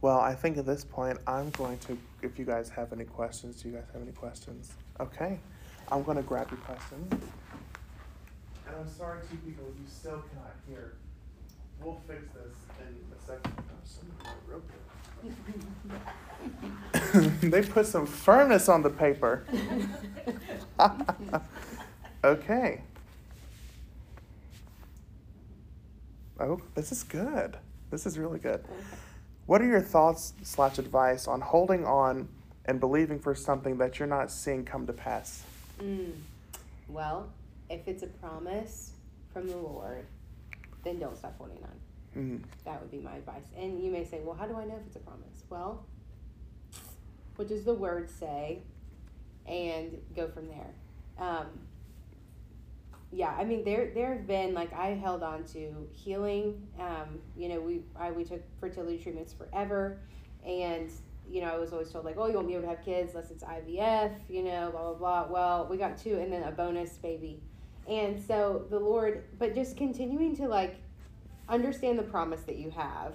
Well, 0.00 0.18
I 0.18 0.34
think 0.34 0.56
at 0.56 0.64
this 0.64 0.82
point, 0.82 1.18
I'm 1.26 1.50
going 1.50 1.76
to, 1.80 1.98
if 2.22 2.38
you 2.38 2.46
guys 2.46 2.70
have 2.70 2.94
any 2.94 3.04
questions, 3.04 3.60
do 3.60 3.68
you 3.68 3.74
guys 3.74 3.84
have 3.92 4.00
any 4.00 4.12
questions? 4.12 4.72
Okay. 4.98 5.38
I'm 5.92 6.04
going 6.04 6.16
to 6.16 6.22
grab 6.22 6.50
your 6.50 6.60
questions. 6.60 7.12
And 8.66 8.76
I'm 8.80 8.88
sorry, 8.88 9.20
two 9.30 9.36
people, 9.44 9.66
you 9.78 9.86
still 9.86 10.24
cannot 10.32 10.54
hear. 10.66 10.94
We'll 11.82 12.00
fix 12.08 12.22
this 12.32 12.56
in 12.80 12.96
a 13.14 13.20
second. 13.20 13.52
Oh, 14.24 14.32
real 14.48 14.62
good. 15.22 16.00
they 17.40 17.62
put 17.62 17.86
some 17.86 18.06
firmness 18.06 18.68
on 18.68 18.82
the 18.82 18.90
paper. 18.90 19.44
okay. 22.24 22.82
Oh, 26.38 26.60
this 26.74 26.92
is 26.92 27.02
good. 27.02 27.56
This 27.90 28.06
is 28.06 28.18
really 28.18 28.38
good. 28.38 28.62
What 29.46 29.62
are 29.62 29.66
your 29.66 29.80
thoughts 29.80 30.34
slash 30.42 30.78
advice 30.78 31.26
on 31.28 31.40
holding 31.40 31.84
on 31.86 32.28
and 32.64 32.80
believing 32.80 33.18
for 33.18 33.34
something 33.34 33.78
that 33.78 33.98
you're 33.98 34.08
not 34.08 34.30
seeing 34.30 34.64
come 34.64 34.86
to 34.86 34.92
pass? 34.92 35.44
Mm. 35.80 36.12
Well, 36.88 37.32
if 37.70 37.86
it's 37.86 38.02
a 38.02 38.08
promise 38.08 38.92
from 39.32 39.48
the 39.48 39.56
Lord, 39.56 40.04
then 40.84 40.98
don't 40.98 41.16
stop 41.16 41.36
holding 41.38 41.58
on. 41.62 41.70
Mm. 42.16 42.42
That 42.64 42.80
would 42.80 42.90
be 42.90 42.98
my 42.98 43.16
advice. 43.16 43.44
And 43.56 43.82
you 43.82 43.90
may 43.90 44.04
say, 44.04 44.20
well, 44.24 44.34
how 44.34 44.46
do 44.46 44.56
I 44.56 44.64
know 44.64 44.76
if 44.76 44.86
it's 44.86 44.96
a 44.96 45.00
promise? 45.00 45.44
Well, 45.48 45.84
what 47.36 47.48
does 47.48 47.64
the 47.64 47.74
word 47.74 48.10
say? 48.10 48.60
And 49.46 49.98
go 50.14 50.28
from 50.28 50.48
there. 50.48 50.74
Um, 51.18 51.46
yeah, 53.12 53.34
I 53.38 53.44
mean 53.44 53.64
there 53.64 53.90
there 53.94 54.14
have 54.14 54.26
been 54.26 54.52
like 54.52 54.72
I 54.72 54.88
held 54.88 55.22
on 55.22 55.44
to 55.44 55.88
healing. 55.92 56.66
Um, 56.78 57.20
you 57.36 57.48
know, 57.48 57.60
we 57.60 57.82
I 57.96 58.10
we 58.10 58.24
took 58.24 58.42
fertility 58.60 58.98
treatments 58.98 59.32
forever, 59.32 59.98
and 60.44 60.90
you 61.30 61.40
know 61.40 61.48
I 61.48 61.58
was 61.58 61.72
always 61.72 61.90
told 61.90 62.04
like, 62.04 62.16
oh, 62.18 62.26
you 62.26 62.34
won't 62.34 62.48
be 62.48 62.54
able 62.54 62.64
to 62.64 62.68
have 62.68 62.84
kids 62.84 63.14
unless 63.14 63.30
it's 63.30 63.44
IVF. 63.44 64.12
You 64.28 64.42
know, 64.42 64.70
blah 64.70 64.92
blah 64.92 65.24
blah. 65.24 65.32
Well, 65.32 65.68
we 65.70 65.76
got 65.76 65.96
two, 65.96 66.18
and 66.18 66.32
then 66.32 66.42
a 66.42 66.50
bonus 66.50 66.98
baby, 66.98 67.40
and 67.88 68.20
so 68.20 68.66
the 68.70 68.78
Lord, 68.78 69.24
but 69.38 69.54
just 69.54 69.76
continuing 69.76 70.34
to 70.36 70.48
like 70.48 70.76
understand 71.48 71.98
the 71.98 72.04
promise 72.04 72.42
that 72.42 72.56
you 72.56 72.70
have, 72.70 73.14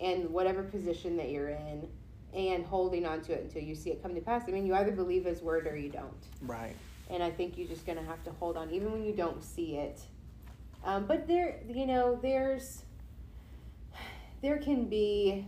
and 0.00 0.30
whatever 0.30 0.62
position 0.62 1.18
that 1.18 1.28
you're 1.28 1.50
in, 1.50 1.86
and 2.34 2.64
holding 2.64 3.04
on 3.06 3.20
to 3.22 3.32
it 3.32 3.42
until 3.44 3.62
you 3.62 3.74
see 3.74 3.90
it 3.90 4.02
come 4.02 4.14
to 4.14 4.20
pass. 4.20 4.44
I 4.48 4.52
mean, 4.52 4.66
you 4.66 4.74
either 4.74 4.92
believe 4.92 5.24
His 5.24 5.42
word 5.42 5.66
or 5.66 5.76
you 5.76 5.88
don't 5.90 6.26
Right. 6.42 6.76
and 7.10 7.22
I 7.22 7.30
think 7.30 7.58
you're 7.58 7.68
just 7.68 7.86
gonna 7.86 8.02
have 8.04 8.22
to 8.24 8.30
hold 8.32 8.56
on, 8.56 8.70
even 8.70 8.92
when 8.92 9.04
you 9.04 9.12
don't 9.12 9.42
see 9.42 9.76
it. 9.76 10.00
Um, 10.84 11.06
but 11.06 11.26
there, 11.28 11.60
you 11.68 11.86
know, 11.86 12.18
there's, 12.22 12.84
there 14.42 14.58
can 14.58 14.88
be, 14.88 15.46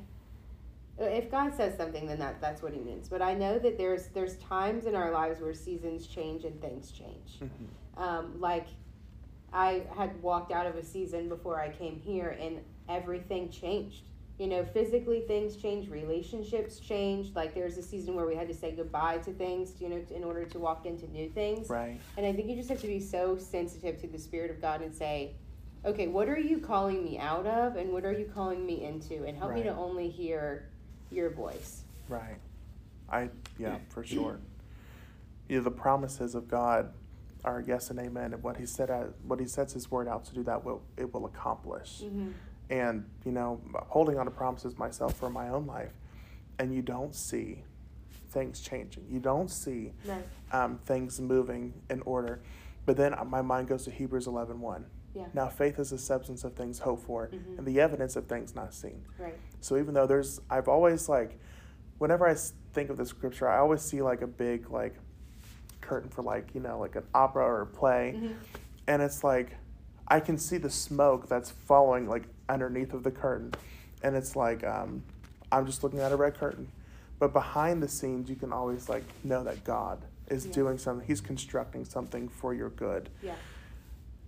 if 0.99 1.31
God 1.31 1.55
says 1.55 1.77
something, 1.77 2.07
then 2.07 2.19
that 2.19 2.41
that's 2.41 2.63
what 2.63 2.73
He 2.75 2.81
means. 2.81 3.09
But 3.09 3.23
I 3.23 3.35
know 3.35 3.59
that 3.59 3.79
there's 3.79 4.09
there's 4.09 4.37
times 4.37 4.85
in 4.87 4.95
our 4.95 5.11
lives 5.11 5.41
where 5.41 5.55
seasons 5.55 6.07
change 6.07 6.45
and 6.45 6.61
things 6.61 6.91
change. 6.91 7.39
hmm 7.39 8.01
Um, 8.03 8.41
like, 8.41 8.67
I 9.53 9.85
had 9.97 10.21
walked 10.23 10.51
out 10.53 10.67
of 10.67 10.77
a 10.77 10.83
season 10.85 11.29
before 11.29 11.59
I 11.61 11.71
came 11.71 12.01
here, 12.05 12.37
and 12.41 12.61
everything 12.89 13.49
changed. 13.51 14.03
You 14.43 14.49
know, 14.49 14.65
physically 14.65 15.21
things 15.21 15.55
change, 15.55 15.89
relationships 15.89 16.81
change. 16.81 17.33
Like 17.37 17.55
there's 17.55 17.79
a 17.79 17.83
season 17.83 18.17
where 18.17 18.27
we 18.27 18.35
had 18.35 18.49
to 18.49 18.55
say 18.55 18.73
goodbye 18.73 19.19
to 19.19 19.33
things, 19.33 19.75
you 19.79 19.89
know, 19.89 20.05
in 20.11 20.25
order 20.25 20.45
to 20.45 20.59
walk 20.59 20.85
into 20.85 21.09
new 21.13 21.29
things. 21.29 21.71
Right. 21.71 22.01
And 22.17 22.27
I 22.27 22.33
think 22.33 22.49
you 22.49 22.57
just 22.57 22.69
have 22.69 22.81
to 22.81 22.89
be 22.89 22.99
so 22.99 23.39
sensitive 23.39 24.01
to 24.01 24.09
the 24.09 24.19
Spirit 24.19 24.51
of 24.51 24.61
God 24.61 24.83
and 24.83 24.93
say, 24.93 25.37
okay, 25.85 26.09
what 26.09 26.29
are 26.29 26.41
you 26.41 26.59
calling 26.59 27.05
me 27.05 27.21
out 27.21 27.47
of 27.47 27.77
and 27.77 27.93
what 27.93 28.05
are 28.05 28.11
you 28.11 28.29
calling 28.35 28.67
me 28.67 28.85
into? 28.85 29.23
And 29.23 29.39
help 29.39 29.55
me 29.55 29.63
to 29.63 29.77
only 29.77 30.09
hear 30.09 30.69
your 31.13 31.31
voice. 31.31 31.83
Right. 32.09 32.39
I 33.09 33.31
yeah, 33.61 33.77
for 33.91 34.03
sure. 34.03 34.41
You 35.49 35.59
know, 35.59 35.63
the 35.63 35.71
promises 35.71 36.35
of 36.35 36.49
God 36.49 36.93
are 37.45 37.63
yes 37.65 37.91
and 37.91 37.99
amen, 38.01 38.33
and 38.35 38.43
what 38.43 38.57
He 38.57 38.67
said, 38.67 38.91
uh, 38.91 39.05
what 39.25 39.39
He 39.39 39.47
sets 39.47 39.73
His 39.73 39.89
word 39.89 40.09
out 40.09 40.25
to 40.25 40.35
do, 40.35 40.43
that 40.43 40.65
will 40.65 40.83
it 40.97 41.15
will 41.15 41.27
accomplish. 41.27 42.01
Mm-hmm. 42.03 42.31
And 42.73 43.05
you 43.27 43.33
know, 43.33 43.61
holding 43.89 44.19
on 44.19 44.25
to 44.25 44.31
promises 44.31 44.79
myself 44.79 45.15
for 45.15 45.29
my 45.29 45.51
own 45.51 45.67
life, 45.67 45.93
and 46.59 46.75
you 46.75 46.81
don't 46.81 47.15
see 47.15 47.65
things 48.31 48.61
changing. 48.61 49.05
You 49.11 49.21
don't 49.21 49.51
see 49.51 49.93
Right. 50.09 50.25
um, 50.53 50.79
things 50.87 51.21
moving 51.21 51.75
in 51.91 52.01
order. 52.03 52.41
But 52.87 52.97
then 52.97 53.15
my 53.27 53.43
mind 53.43 53.69
goes 53.69 53.85
to 53.85 53.91
Hebrews 53.91 54.27
11 54.27 54.59
1. 54.59 54.87
Yeah. 55.13 55.27
Now, 55.35 55.49
faith 55.49 55.79
is 55.79 55.91
the 55.91 55.99
substance 55.99 56.45
of 56.45 56.55
things 56.55 56.79
hoped 56.79 57.03
for 57.03 57.29
Mhm. 57.29 57.59
and 57.59 57.67
the 57.67 57.79
evidence 57.79 58.17
of 58.17 58.25
things 58.27 58.55
not 58.55 58.73
seen. 58.73 59.05
Right. 59.19 59.39
So 59.61 59.77
even 59.77 59.93
though 59.93 60.07
there's, 60.07 60.41
I've 60.49 60.67
always 60.67 61.11
like, 61.11 61.39
whenever 61.99 62.27
i 62.27 62.35
think 62.73 62.89
of 62.89 62.97
the 62.97 63.05
scripture, 63.05 63.47
I 63.51 63.59
always 63.59 63.83
see 63.83 64.01
like 64.01 64.23
a 64.23 64.27
big 64.27 64.71
like 64.71 64.95
curtain 65.83 66.09
for 66.09 66.23
like 66.23 66.55
you 66.55 66.61
know 66.63 66.79
like 66.79 66.97
an 66.97 67.05
opera 67.15 67.45
or 67.45 67.61
a 67.61 67.67
play, 67.67 68.15
Mhm. 68.17 68.35
and 68.87 69.03
it's 69.03 69.23
like 69.23 69.57
I 70.09 70.21
can 70.21 70.39
see 70.39 70.57
the 70.59 70.71
smoke 70.71 71.29
that's 71.29 71.51
following 71.51 72.09
like 72.09 72.25
underneath 72.49 72.93
of 72.95 73.03
the 73.03 73.11
curtain, 73.11 73.53
and 74.03 74.17
it's 74.17 74.35
like 74.37 74.65
um, 74.65 75.03
I'm 75.51 75.67
just 75.67 75.83
looking 75.83 76.01
at 76.01 76.13
a 76.13 76.17
red 76.17 76.37
curtain, 76.39 76.69
but 77.19 77.33
behind 77.33 77.83
the 77.83 77.89
scenes 77.89 78.29
you 78.31 78.37
can 78.37 78.53
always 78.53 78.89
like 78.89 79.05
know 79.25 79.43
that 79.45 79.65
God 79.65 79.99
is 80.29 80.47
Yeah. 80.47 80.53
doing 80.53 80.79
something. 80.79 81.07
He's 81.07 81.21
constructing 81.21 81.85
something 81.85 82.29
for 82.29 82.55
your 82.55 82.71
good. 82.71 83.09
Yeah. 83.23 83.35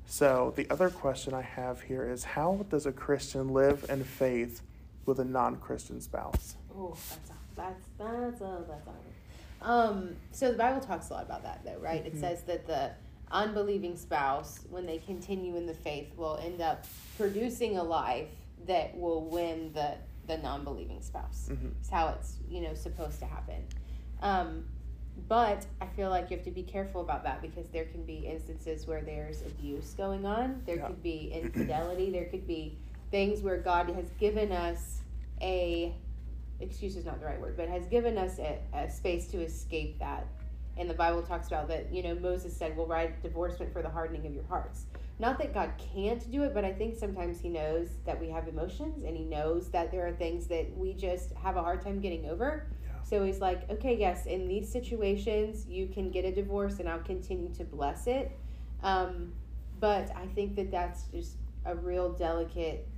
So 0.06 0.52
the 0.56 0.68
other 0.70 0.90
question 0.90 1.32
I 1.34 1.40
have 1.42 1.80
here 1.82 2.08
is 2.10 2.24
how 2.24 2.66
does 2.68 2.84
a 2.86 2.92
Christian 2.92 3.48
live 3.48 3.86
in 3.88 4.04
faith 4.04 4.60
with 5.06 5.18
a 5.18 5.24
non-Christian 5.24 6.00
spouse? 6.00 6.56
Oh, 6.76 6.96
that's 7.08 7.30
a, 7.30 7.34
that's 7.56 7.84
that's 7.98 8.40
a 8.42 8.64
that's 8.68 8.86
a. 8.88 9.66
Um. 9.70 10.16
So 10.32 10.52
the 10.52 10.58
Bible 10.58 10.80
talks 10.80 11.08
a 11.08 11.14
lot 11.14 11.22
about 11.24 11.42
that, 11.44 11.64
though, 11.64 11.78
right? 11.78 12.04
It 12.04 12.14
Mhm. 12.16 12.20
says 12.20 12.42
that 12.42 12.66
the 12.66 12.90
unbelieving 13.30 13.96
spouse, 13.96 14.60
when 14.70 14.86
they 14.86 14.98
continue 14.98 15.56
in 15.56 15.66
the 15.66 15.74
faith, 15.74 16.12
will 16.16 16.38
end 16.42 16.60
up 16.60 16.84
producing 17.16 17.76
a 17.78 17.82
life 17.82 18.28
that 18.66 18.96
will 18.96 19.24
win 19.26 19.72
the 19.74 19.94
the 20.26 20.38
non-believing 20.38 21.02
spouse. 21.02 21.50
Mhm. 21.52 21.72
It's 21.80 21.90
how 21.90 22.08
it's 22.08 22.38
you 22.48 22.62
know 22.62 22.72
supposed 22.74 23.18
to 23.20 23.26
happen. 23.26 23.62
Um, 24.22 24.64
but 25.28 25.66
I 25.82 25.86
feel 25.86 26.08
like 26.10 26.30
you 26.30 26.36
have 26.36 26.44
to 26.46 26.50
be 26.50 26.62
careful 26.62 27.02
about 27.02 27.22
that 27.24 27.42
because 27.42 27.68
there 27.68 27.84
can 27.84 28.04
be 28.04 28.26
instances 28.26 28.86
where 28.86 29.02
there's 29.02 29.42
abuse 29.42 29.92
going 29.94 30.24
on. 30.24 30.62
There 30.64 30.76
Yeah. 30.76 30.86
could 30.88 31.02
be 31.02 31.30
infidelity. 31.30 32.10
there 32.10 32.24
could 32.24 32.46
be 32.46 32.78
things 33.10 33.42
where 33.42 33.58
God 33.58 33.90
has 33.90 34.10
given 34.18 34.50
us 34.50 35.02
a 35.42 35.94
excuse 36.60 36.96
is 36.96 37.04
not 37.04 37.20
the 37.20 37.26
right 37.26 37.40
word, 37.40 37.56
but 37.56 37.68
has 37.68 37.86
given 37.86 38.16
us 38.16 38.38
a, 38.38 38.58
a 38.72 38.88
space 38.90 39.26
to 39.28 39.40
escape 39.42 39.98
that. 39.98 40.26
And 40.76 40.90
the 40.90 40.94
Bible 40.94 41.22
talks 41.22 41.46
about 41.46 41.68
that, 41.68 41.92
you 41.92 42.02
know, 42.02 42.14
Moses 42.16 42.56
said, 42.56 42.76
We'll 42.76 42.86
write 42.86 43.22
divorcement 43.22 43.72
for 43.72 43.82
the 43.82 43.88
hardening 43.88 44.26
of 44.26 44.34
your 44.34 44.44
hearts. 44.44 44.86
Not 45.20 45.38
that 45.38 45.54
God 45.54 45.72
can't 45.94 46.28
do 46.30 46.42
it, 46.42 46.52
but 46.52 46.64
I 46.64 46.72
think 46.72 46.96
sometimes 46.96 47.40
He 47.40 47.48
knows 47.48 47.90
that 48.04 48.20
we 48.20 48.28
have 48.30 48.48
emotions 48.48 49.04
and 49.04 49.16
He 49.16 49.24
knows 49.24 49.70
that 49.70 49.92
there 49.92 50.06
are 50.06 50.12
things 50.12 50.46
that 50.48 50.76
we 50.76 50.92
just 50.94 51.32
have 51.34 51.56
a 51.56 51.62
hard 51.62 51.82
time 51.82 52.00
getting 52.00 52.28
over. 52.28 52.66
Yeah. 52.84 53.02
So 53.02 53.24
He's 53.24 53.40
like, 53.40 53.70
Okay, 53.70 53.96
yes, 53.96 54.26
in 54.26 54.48
these 54.48 54.70
situations, 54.70 55.66
you 55.66 55.86
can 55.86 56.10
get 56.10 56.24
a 56.24 56.32
divorce 56.32 56.80
and 56.80 56.88
I'll 56.88 56.98
continue 56.98 57.54
to 57.54 57.64
bless 57.64 58.06
it. 58.08 58.36
Um, 58.82 59.32
but 59.78 60.10
I 60.16 60.26
think 60.34 60.56
that 60.56 60.70
that's 60.70 61.04
just 61.04 61.36
a 61.64 61.74
real 61.74 62.12
delicate 62.12 62.88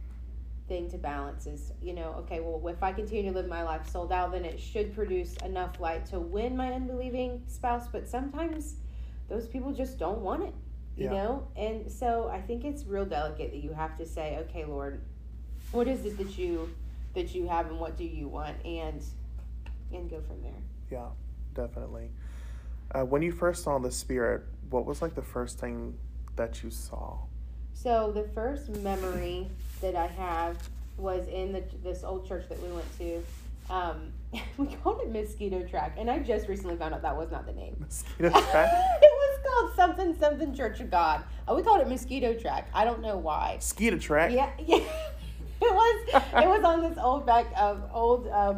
thing 0.69 0.91
to 0.91 0.99
balance 0.99 1.47
is 1.47 1.73
you 1.81 1.93
know 1.93 2.15
okay 2.19 2.41
well 2.41 2.61
if 2.69 2.83
i 2.83 2.93
continue 2.93 3.31
to 3.31 3.37
live 3.39 3.49
my 3.49 3.63
life 3.63 3.89
sold 3.89 4.11
out 4.13 4.33
then 4.33 4.45
it 4.45 4.59
should 4.59 4.95
produce 4.95 5.37
enough 5.45 5.79
light 5.81 6.05
to 6.07 6.19
win 6.19 6.57
my 6.57 6.73
unbelieving 6.73 7.41
spouse 7.47 7.87
but 7.87 8.09
sometimes 8.09 8.77
those 9.29 9.47
people 9.47 9.73
just 9.73 9.99
don't 9.99 10.21
want 10.21 10.43
it 10.43 10.55
you 10.97 11.05
Yeah. 11.05 11.13
know 11.13 11.47
and 11.57 11.91
so 11.91 12.29
i 12.33 12.41
think 12.41 12.65
it's 12.65 12.85
real 12.85 13.05
delicate 13.05 13.53
that 13.53 13.63
you 13.63 13.73
have 13.73 13.97
to 13.99 14.05
say 14.07 14.39
okay 14.49 14.65
lord 14.65 15.01
what 15.73 15.87
is 15.87 16.05
it 16.05 16.17
that 16.19 16.37
you 16.37 16.69
that 17.15 17.35
you 17.35 17.47
have 17.49 17.67
and 17.69 17.79
what 17.79 17.97
do 17.97 18.05
you 18.05 18.27
want 18.29 18.57
and 18.65 19.03
and 19.93 20.11
go 20.11 20.21
from 20.21 20.43
there 20.43 20.53
Yeah, 20.91 21.09
definitely. 21.55 22.11
Uh, 22.93 23.05
when 23.05 23.23
you 23.23 23.33
first 23.33 23.63
saw 23.65 23.79
the 23.79 23.91
Spirit, 23.91 24.43
what 24.71 24.85
was 24.87 25.01
like 25.03 25.15
the 25.15 25.23
first 25.23 25.59
thing 25.59 25.99
that 26.37 26.63
you 26.63 26.71
saw? 26.71 27.19
So 27.77 28.11
the 28.11 28.25
first 28.35 28.71
memory 28.71 29.51
that 29.83 29.95
I 29.95 30.07
have 30.07 30.57
was 30.97 31.29
in 31.29 31.53
the, 31.53 31.63
this 31.85 32.05
old 32.05 32.27
church 32.27 32.49
that 32.49 32.61
we 32.63 32.73
went 32.73 32.99
to. 32.99 33.23
Um, 33.69 34.13
we 34.57 34.67
called 34.83 35.03
it 35.03 35.13
Mosquito 35.13 35.63
Track, 35.63 35.95
and 35.99 36.11
I 36.11 36.19
just 36.21 36.49
recently 36.49 36.77
found 36.77 36.95
out 36.95 37.03
that 37.03 37.15
was 37.15 37.31
not 37.31 37.47
the 37.47 37.53
name. 37.53 37.77
Mosquito 37.79 38.31
Track? 38.31 38.71
it 39.03 39.13
was 39.13 39.41
called 39.47 39.77
something 39.77 40.19
something 40.19 40.55
Church 40.55 40.81
of 40.81 40.91
God. 40.91 41.23
Uh, 41.47 41.55
we 41.55 41.63
called 41.63 41.83
it 41.83 41.89
Mosquito 41.89 42.33
Track. 42.33 42.71
I 42.73 42.87
don't 42.87 43.03
know 43.03 43.19
why. 43.19 43.57
Mosquito 43.57 43.99
track? 43.99 44.33
Yeah, 44.33 44.51
yeah. 44.59 44.79
it 44.79 44.85
was 45.61 46.09
it 46.15 46.49
was 46.49 46.65
on 46.65 46.81
this 46.81 46.97
old 46.97 47.27
back 47.27 47.47
um, 47.57 47.83
old 47.93 48.27
uh, 48.29 48.55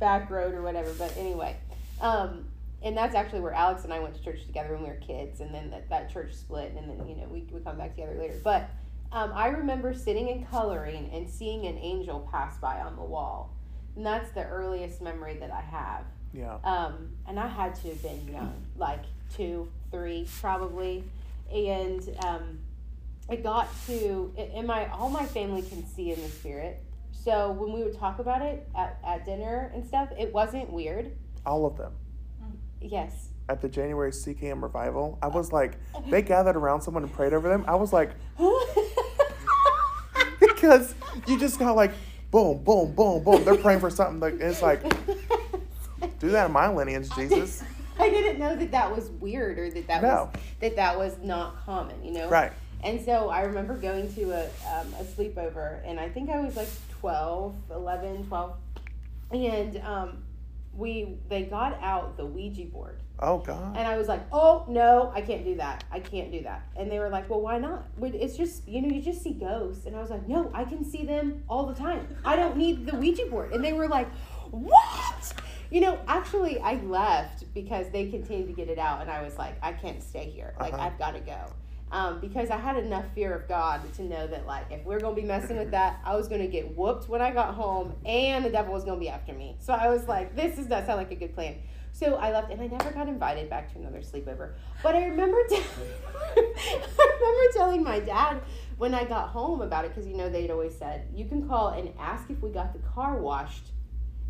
back 0.00 0.30
road 0.30 0.52
or 0.52 0.62
whatever. 0.62 0.92
But 0.94 1.16
anyway, 1.16 1.56
um, 2.00 2.44
and 2.82 2.96
that's 2.96 3.14
actually 3.14 3.40
where 3.40 3.52
Alex 3.52 3.84
and 3.84 3.92
I 3.92 3.98
went 3.98 4.14
to 4.14 4.22
church 4.22 4.46
together 4.46 4.74
when 4.74 4.82
we 4.82 4.88
were 4.88 4.96
kids, 4.96 5.40
and 5.40 5.54
then 5.54 5.70
that, 5.70 5.88
that 5.88 6.12
church 6.12 6.34
split, 6.34 6.74
and 6.76 6.88
then 6.88 7.08
you 7.08 7.16
know 7.16 7.26
we 7.30 7.46
we 7.52 7.60
come 7.60 7.78
back 7.78 7.94
together 7.94 8.16
later. 8.18 8.40
But 8.42 8.70
um, 9.10 9.32
I 9.34 9.48
remember 9.48 9.94
sitting 9.94 10.28
and 10.30 10.48
coloring 10.48 11.10
and 11.12 11.28
seeing 11.28 11.66
an 11.66 11.78
angel 11.78 12.28
pass 12.30 12.58
by 12.58 12.80
on 12.80 12.96
the 12.96 13.02
wall, 13.02 13.54
and 13.96 14.04
that's 14.04 14.30
the 14.32 14.44
earliest 14.44 15.00
memory 15.00 15.36
that 15.38 15.50
I 15.50 15.60
have. 15.60 16.04
Yeah. 16.32 16.58
Um, 16.62 17.10
and 17.26 17.40
I 17.40 17.48
had 17.48 17.74
to 17.76 17.88
have 17.88 18.02
been 18.02 18.28
young, 18.28 18.54
like 18.76 19.04
two, 19.34 19.68
three, 19.90 20.26
probably. 20.40 21.04
And 21.52 22.16
um, 22.24 22.58
it 23.30 23.42
got 23.42 23.68
to, 23.86 24.32
and 24.36 24.66
my 24.66 24.86
all 24.88 25.08
my 25.08 25.24
family 25.24 25.62
can 25.62 25.86
see 25.86 26.12
in 26.12 26.20
the 26.20 26.28
spirit. 26.28 26.82
So 27.12 27.50
when 27.52 27.72
we 27.72 27.82
would 27.82 27.98
talk 27.98 28.18
about 28.18 28.42
it 28.42 28.68
at, 28.76 28.98
at 29.04 29.24
dinner 29.24 29.70
and 29.74 29.86
stuff, 29.86 30.10
it 30.18 30.32
wasn't 30.32 30.70
weird. 30.70 31.12
All 31.44 31.66
of 31.66 31.76
them. 31.76 31.92
Yes. 32.80 33.28
At 33.48 33.62
the 33.62 33.68
January 33.68 34.10
CKM 34.10 34.62
revival, 34.62 35.18
I 35.22 35.28
was 35.28 35.52
like, 35.52 35.78
they 36.10 36.22
gathered 36.22 36.56
around 36.56 36.82
someone 36.82 37.02
and 37.02 37.12
prayed 37.12 37.32
over 37.32 37.48
them. 37.48 37.64
I 37.66 37.76
was 37.76 37.92
like, 37.92 38.10
because 40.40 40.94
you 41.26 41.38
just 41.38 41.58
got 41.58 41.76
like, 41.76 41.92
boom, 42.30 42.62
boom, 42.62 42.92
boom, 42.94 43.22
boom. 43.24 43.44
They're 43.44 43.56
praying 43.56 43.80
for 43.80 43.90
something. 43.90 44.20
Like, 44.20 44.40
it's 44.40 44.62
like, 44.62 44.82
do 46.18 46.30
that 46.30 46.46
in 46.46 46.52
my 46.52 46.68
lineage, 46.68 47.08
Jesus. 47.14 47.62
I 47.98 48.10
didn't 48.10 48.38
know 48.38 48.54
that 48.54 48.70
that 48.70 48.94
was 48.94 49.10
weird 49.10 49.58
or 49.58 49.70
that 49.70 49.86
that 49.88 50.02
No. 50.02 50.30
was 50.32 50.42
that 50.60 50.76
that 50.76 50.98
was 50.98 51.16
not 51.22 51.64
common, 51.64 52.04
you 52.04 52.12
know. 52.12 52.28
Right. 52.28 52.52
And 52.84 53.04
so 53.04 53.28
I 53.28 53.42
remember 53.42 53.76
going 53.76 54.12
to 54.14 54.30
a, 54.30 54.44
um, 54.44 54.94
a 55.00 55.04
sleepover, 55.04 55.80
and 55.84 55.98
I 55.98 56.08
think 56.08 56.30
I 56.30 56.38
was 56.38 56.54
like 56.54 56.68
12, 57.00 57.56
11, 57.72 58.26
12. 58.28 58.52
And 59.32 59.76
um, 59.78 60.22
we 60.78 61.18
they 61.28 61.42
got 61.42 61.78
out 61.82 62.16
the 62.16 62.24
Ouija 62.24 62.64
board. 62.66 63.02
Oh, 63.20 63.38
God. 63.38 63.76
And 63.76 63.86
I 63.88 63.98
was 63.98 64.06
like, 64.06 64.22
oh, 64.32 64.64
no, 64.68 65.10
I 65.12 65.20
can't 65.22 65.44
do 65.44 65.56
that. 65.56 65.82
I 65.90 65.98
can't 65.98 66.30
do 66.30 66.40
that. 66.44 66.62
And 66.76 66.88
they 66.88 67.00
were 67.00 67.08
like, 67.08 67.28
well, 67.28 67.40
why 67.40 67.58
not? 67.58 67.88
It's 68.00 68.36
just, 68.36 68.66
you 68.68 68.80
know, 68.80 68.88
you 68.88 69.02
just 69.02 69.22
see 69.24 69.32
ghosts. 69.32 69.86
And 69.86 69.96
I 69.96 70.00
was 70.00 70.08
like, 70.10 70.28
no, 70.28 70.52
I 70.54 70.62
can 70.64 70.84
see 70.84 71.04
them 71.04 71.42
all 71.48 71.66
the 71.66 71.74
time. 71.74 72.06
I 72.24 72.36
don't 72.36 72.56
need 72.56 72.86
the 72.86 72.96
Ouija 72.96 73.26
board. 73.26 73.52
And 73.52 73.64
they 73.64 73.72
were 73.72 73.88
like, 73.88 74.08
what? 74.52 75.34
You 75.70 75.80
know, 75.80 75.98
actually, 76.06 76.60
I 76.60 76.74
left 76.84 77.52
because 77.54 77.90
they 77.90 78.08
continued 78.08 78.46
to 78.46 78.52
get 78.54 78.68
it 78.68 78.78
out. 78.78 79.00
And 79.02 79.10
I 79.10 79.22
was 79.22 79.36
like, 79.36 79.56
I 79.62 79.72
can't 79.72 80.00
stay 80.00 80.30
here. 80.30 80.54
Like, 80.60 80.72
Uh-huh. 80.74 80.84
I've 80.84 80.98
got 80.98 81.14
to 81.14 81.20
go. 81.20 81.40
Um, 81.90 82.20
because 82.20 82.50
I 82.50 82.58
had 82.58 82.76
enough 82.76 83.06
fear 83.14 83.34
of 83.34 83.48
God 83.48 83.80
to 83.94 84.02
know 84.02 84.26
that, 84.26 84.46
like, 84.46 84.66
if 84.70 84.84
we're 84.84 84.98
to 84.98 85.12
be 85.12 85.22
messing 85.22 85.56
with 85.56 85.70
that, 85.70 86.00
I 86.04 86.16
was 86.16 86.28
to 86.28 86.46
get 86.46 86.76
whooped 86.76 87.08
when 87.08 87.22
I 87.22 87.30
got 87.30 87.54
home 87.54 87.94
and 88.04 88.44
the 88.44 88.50
devil 88.50 88.74
was 88.74 88.84
to 88.84 88.96
be 88.96 89.08
after 89.08 89.32
me. 89.32 89.56
So 89.58 89.72
I 89.72 89.88
was 89.88 90.06
like, 90.06 90.36
this 90.36 90.56
does 90.56 90.68
not 90.68 90.84
sound 90.84 90.98
like 90.98 91.10
a 91.12 91.14
good 91.14 91.34
plan. 91.34 91.56
So 91.92 92.14
I 92.14 92.30
left 92.30 92.52
and 92.52 92.60
I 92.60 92.66
never 92.66 92.90
got 92.90 93.08
invited 93.08 93.50
back 93.50 93.72
to 93.72 93.78
another 93.78 93.98
sleepover. 93.98 94.54
But 94.82 94.94
I 94.94 95.06
remember, 95.06 95.38
t- 95.48 95.56
I 96.36 97.18
remember 97.20 97.52
telling 97.54 97.82
my 97.82 98.00
dad 98.00 98.40
when 98.76 98.94
I 98.94 99.04
got 99.04 99.30
home 99.30 99.62
about 99.62 99.84
it 99.84 99.94
because 99.94 100.06
you 100.06 100.16
know 100.16 100.28
they'd 100.28 100.50
always 100.50 100.76
said 100.76 101.08
you 101.12 101.24
can 101.24 101.48
call 101.48 101.70
and 101.70 101.92
ask 101.98 102.30
if 102.30 102.40
we 102.40 102.50
got 102.50 102.72
the 102.72 102.78
car 102.80 103.16
washed, 103.16 103.72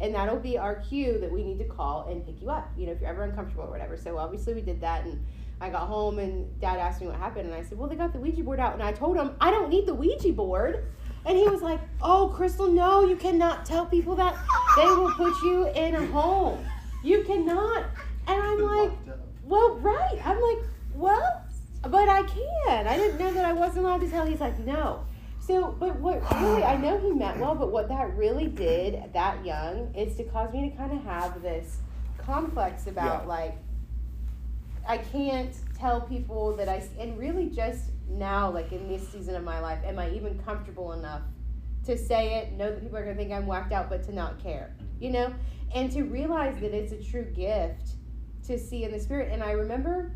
and 0.01 0.15
that'll 0.15 0.39
be 0.39 0.57
our 0.57 0.77
cue 0.77 1.19
that 1.19 1.31
we 1.31 1.43
need 1.43 1.59
to 1.59 1.65
call 1.65 2.09
and 2.09 2.25
pick 2.25 2.41
you 2.41 2.49
up. 2.49 2.71
You 2.77 2.87
know 2.87 2.93
if 2.93 3.01
you're 3.01 3.11
ever 3.11 3.25
uncomfortable 3.25 3.65
or 3.65 3.71
whatever. 3.71 3.97
So 3.97 4.17
obviously 4.17 4.55
we 4.55 4.63
did 4.63 4.81
that 4.81 5.05
and. 5.05 5.25
I 5.61 5.71
got 5.71 5.89
home 5.89 6.19
and 6.19 6.59
dad 6.61 6.79
asked 6.79 7.01
me 7.01 7.09
what 7.09 7.17
happened 7.17 7.47
and 7.47 7.55
I 7.55 7.63
said, 7.63 7.79
Well, 7.79 7.89
they 7.89 7.97
got 7.97 8.13
the 8.13 8.19
Ouija 8.21 8.43
board 8.43 8.61
out 8.61 8.75
and 8.75 8.83
I 8.83 8.93
told 8.93 9.17
him 9.17 9.33
I 9.41 9.51
don't 9.51 9.69
need 9.71 9.87
the 9.87 9.95
Ouija 9.95 10.33
board. 10.33 10.85
And 11.27 11.37
he 11.37 11.45
was 11.49 11.63
like, 11.63 11.81
Oh, 12.01 12.33
Crystal, 12.35 12.69
no, 12.69 13.05
you 13.05 13.17
cannot 13.17 13.65
tell 13.67 13.85
people 13.87 14.15
that. 14.17 14.37
They 14.77 14.85
will 14.85 15.13
put 15.15 15.35
you 15.43 15.67
in 15.75 15.95
a 15.97 16.07
home. 16.07 16.65
You 17.03 17.25
cannot. 17.25 17.87
And 18.27 18.41
I'm 18.43 18.61
like, 18.61 18.93
well, 19.45 19.77
right. 19.77 20.19
I'm 20.25 20.41
like, 20.41 20.59
well, 20.95 21.45
but 21.83 22.09
I 22.09 22.23
can. 22.23 22.87
I 22.87 22.97
didn't 22.97 23.19
know 23.19 23.33
that 23.33 23.45
I 23.45 23.53
wasn't 23.53 23.85
allowed 23.87 24.01
to 24.03 24.09
tell. 24.11 24.27
He's 24.27 24.41
like, 24.41 24.59
no. 24.61 25.05
So, 25.41 25.75
but 25.79 25.99
what 25.99 26.21
really, 26.41 26.63
I 26.63 26.77
know 26.77 26.99
he 26.99 27.11
meant 27.11 27.41
well, 27.41 27.55
but 27.55 27.73
what 27.73 27.89
that 27.89 28.15
really 28.17 28.47
did 28.49 29.03
that 29.15 29.45
young 29.45 29.95
is 29.97 30.15
to 30.17 30.25
cause 30.25 30.53
me 30.53 30.69
to 30.71 30.77
kind 30.77 30.93
of 30.93 31.03
have 31.05 31.41
this 31.41 31.79
complex 32.19 32.87
about 32.87 33.23
Yeah. 33.23 33.29
like, 33.29 33.59
I 34.89 34.97
can't 34.99 35.55
tell 35.79 36.01
people 36.01 36.57
that 36.57 36.69
I, 36.69 36.83
and 36.99 37.19
really 37.19 37.51
just 37.51 37.91
now, 38.09 38.51
like 38.51 38.73
in 38.73 38.89
this 38.89 39.07
season 39.09 39.35
of 39.35 39.45
my 39.45 39.61
life, 39.61 39.79
am 39.85 39.99
I 39.99 40.11
even 40.11 40.39
comfortable 40.39 40.95
enough 40.95 41.21
to 41.85 41.97
say 41.97 42.39
it, 42.39 42.53
know 42.55 42.71
that 42.71 42.83
people 42.83 42.97
are 42.97 43.05
going 43.05 43.15
to 43.15 43.23
think 43.23 43.33
I'm 43.33 43.47
whacked 43.47 43.73
out, 43.73 43.91
but 43.91 44.03
to 44.05 44.15
not 44.15 44.43
care, 44.43 44.75
you 44.99 45.11
know? 45.11 45.33
And 45.75 45.93
to 45.93 46.03
realize 46.03 46.59
that 46.61 46.73
it's 46.75 46.93
a 46.93 47.03
true 47.11 47.25
gift 47.25 47.91
to 48.47 48.59
see 48.59 48.85
in 48.85 48.93
the 48.93 48.99
spirit. 48.99 49.31
And 49.31 49.43
I 49.43 49.53
remember 49.53 50.13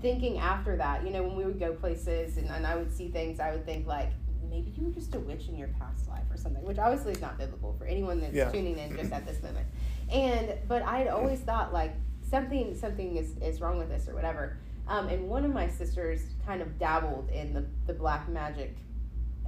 thinking 0.00 0.38
after 0.38 0.76
that, 0.76 1.04
you 1.04 1.10
know, 1.10 1.24
when 1.24 1.36
we 1.36 1.44
would 1.44 1.58
go 1.58 1.72
places 1.72 2.36
and, 2.36 2.48
and 2.48 2.64
I 2.64 2.76
would 2.76 2.92
see 2.92 3.08
things, 3.08 3.40
I 3.40 3.50
would 3.52 3.66
think 3.66 3.88
like, 3.88 4.12
maybe 4.48 4.72
you 4.76 4.84
were 4.84 4.92
just 4.92 5.14
a 5.16 5.18
witch 5.18 5.48
in 5.48 5.56
your 5.56 5.68
past 5.80 6.08
life 6.08 6.22
or 6.30 6.36
something, 6.36 6.62
which 6.62 6.78
obviously 6.78 7.12
is 7.12 7.20
not 7.20 7.36
biblical 7.38 7.74
for 7.76 7.86
anyone 7.86 8.20
that's 8.20 8.34
Yeah. 8.34 8.50
tuning 8.50 8.78
in 8.78 8.96
just 8.96 9.12
at 9.12 9.26
this 9.26 9.42
moment. 9.42 9.66
And, 10.12 10.54
but 10.68 10.82
I 10.82 10.98
had 10.98 11.08
always 11.08 11.40
thought 11.40 11.72
like 11.72 11.92
something, 12.28 12.74
something 12.74 13.16
is, 13.16 13.36
is 13.38 13.60
wrong 13.60 13.78
with 13.78 13.88
this 13.88 14.08
or 14.08 14.14
whatever. 14.14 14.58
Um, 14.88 15.08
and 15.08 15.28
one 15.28 15.44
of 15.44 15.52
my 15.52 15.68
sisters 15.68 16.20
kind 16.46 16.62
of 16.62 16.78
dabbled 16.78 17.30
in 17.30 17.52
the, 17.52 17.66
the 17.86 17.92
black 17.92 18.28
magic, 18.28 18.76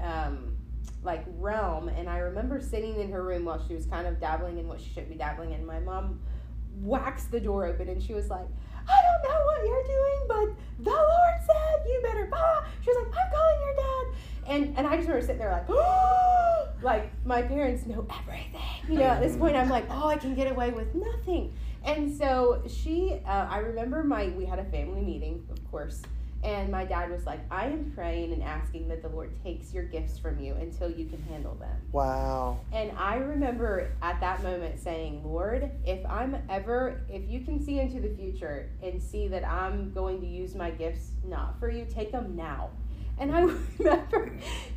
um, 0.03 0.57
like 1.03 1.25
realm. 1.39 1.89
And 1.89 2.09
I 2.09 2.19
remember 2.19 2.61
sitting 2.61 3.01
in 3.01 3.11
her 3.13 3.23
room 3.23 3.45
while 3.45 3.65
she 3.67 3.75
was 3.75 3.87
kind 3.87 4.07
of 4.07 4.21
dabbling 4.21 4.59
in 4.59 4.67
what 4.67 4.81
she 4.81 4.89
shouldn't 4.89 5.11
be 5.11 5.15
dabbling 5.15 5.53
in. 5.53 5.65
My 5.65 5.79
mom 5.79 6.21
waxed 6.81 7.31
the 7.31 7.41
door 7.41 7.67
open 7.67 7.89
and 7.89 8.03
she 8.03 8.15
was 8.15 8.29
like, 8.29 8.47
I 8.89 9.01
don't 9.03 9.31
know 9.31 9.45
what 9.45 9.67
you're 9.67 9.83
doing, 9.85 10.21
but 10.29 10.85
the 10.85 10.91
Lord 10.91 11.35
said 11.47 11.87
you 11.87 12.01
better 12.03 12.29
bah. 12.31 12.65
She 12.83 12.91
was 12.91 13.07
like, 13.07 13.15
I'm 13.23 13.31
calling 13.31 13.61
your 13.61 13.75
dad. 13.77 14.07
And 14.47 14.79
and 14.79 14.87
I 14.87 14.97
just 14.97 15.09
remember 15.09 15.21
sitting 15.21 15.39
there 15.39 15.53
like, 15.53 15.69
like 16.83 17.25
my 17.25 17.43
parents 17.43 17.87
know 17.87 18.07
everything. 18.21 18.61
You 18.89 18.99
know, 18.99 19.05
at 19.05 19.21
this 19.21 19.37
point 19.37 19.55
I'm 19.55 19.69
like, 19.69 19.85
oh, 19.91 20.09
I 20.09 20.17
can 20.17 20.35
get 20.35 20.51
away 20.51 20.71
with 20.71 20.95
nothing. 20.95 21.53
And 21.85 22.15
so 22.15 22.63
she, 22.67 23.21
uh, 23.27 23.47
I 23.49 23.59
remember 23.59 24.03
my, 24.03 24.29
we 24.29 24.45
had 24.45 24.59
a 24.59 24.65
family 24.65 25.03
meeting, 25.03 25.47
of 25.51 25.71
course, 25.71 26.03
and 26.45 26.71
my 26.71 26.85
dad 26.85 27.11
was 27.11 27.27
like, 27.27 27.41
I 27.51 27.67
am 27.67 27.93
praying 27.95 28.33
and 28.33 28.43
asking 28.43 28.89
that 28.89 29.03
the 29.03 29.09
Lord 29.09 29.33
takes 29.43 29.75
your 29.75 29.83
gifts 29.85 30.19
from 30.19 30.39
you 30.39 30.55
until 30.55 30.91
you 30.91 31.07
can 31.07 31.21
handle 31.23 31.55
them. 31.57 31.77
Wow. 31.93 32.61
And 32.73 32.93
I 32.97 33.17
remember 33.17 33.91
at 34.03 34.21
that 34.21 34.43
moment 34.43 34.79
saying, 34.79 35.23
Lord, 35.25 35.71
if 35.85 36.05
I'm 36.07 36.37
ever, 36.49 37.01
if 37.09 37.29
you 37.29 37.41
can 37.41 37.63
see 37.63 37.81
into 37.81 38.01
the 38.01 38.15
future 38.15 38.71
and 38.83 39.03
see 39.03 39.27
that 39.29 39.45
I'm 39.45 39.93
going 39.93 40.21
to 40.21 40.27
use 40.27 40.55
my 40.55 40.71
gifts 40.71 41.11
not 41.25 41.59
for 41.59 41.71
you, 41.71 41.85
take 41.85 42.13
them 42.13 42.37
now. 42.37 42.71
And 43.19 43.35
I 43.35 43.41
remember 43.79 44.33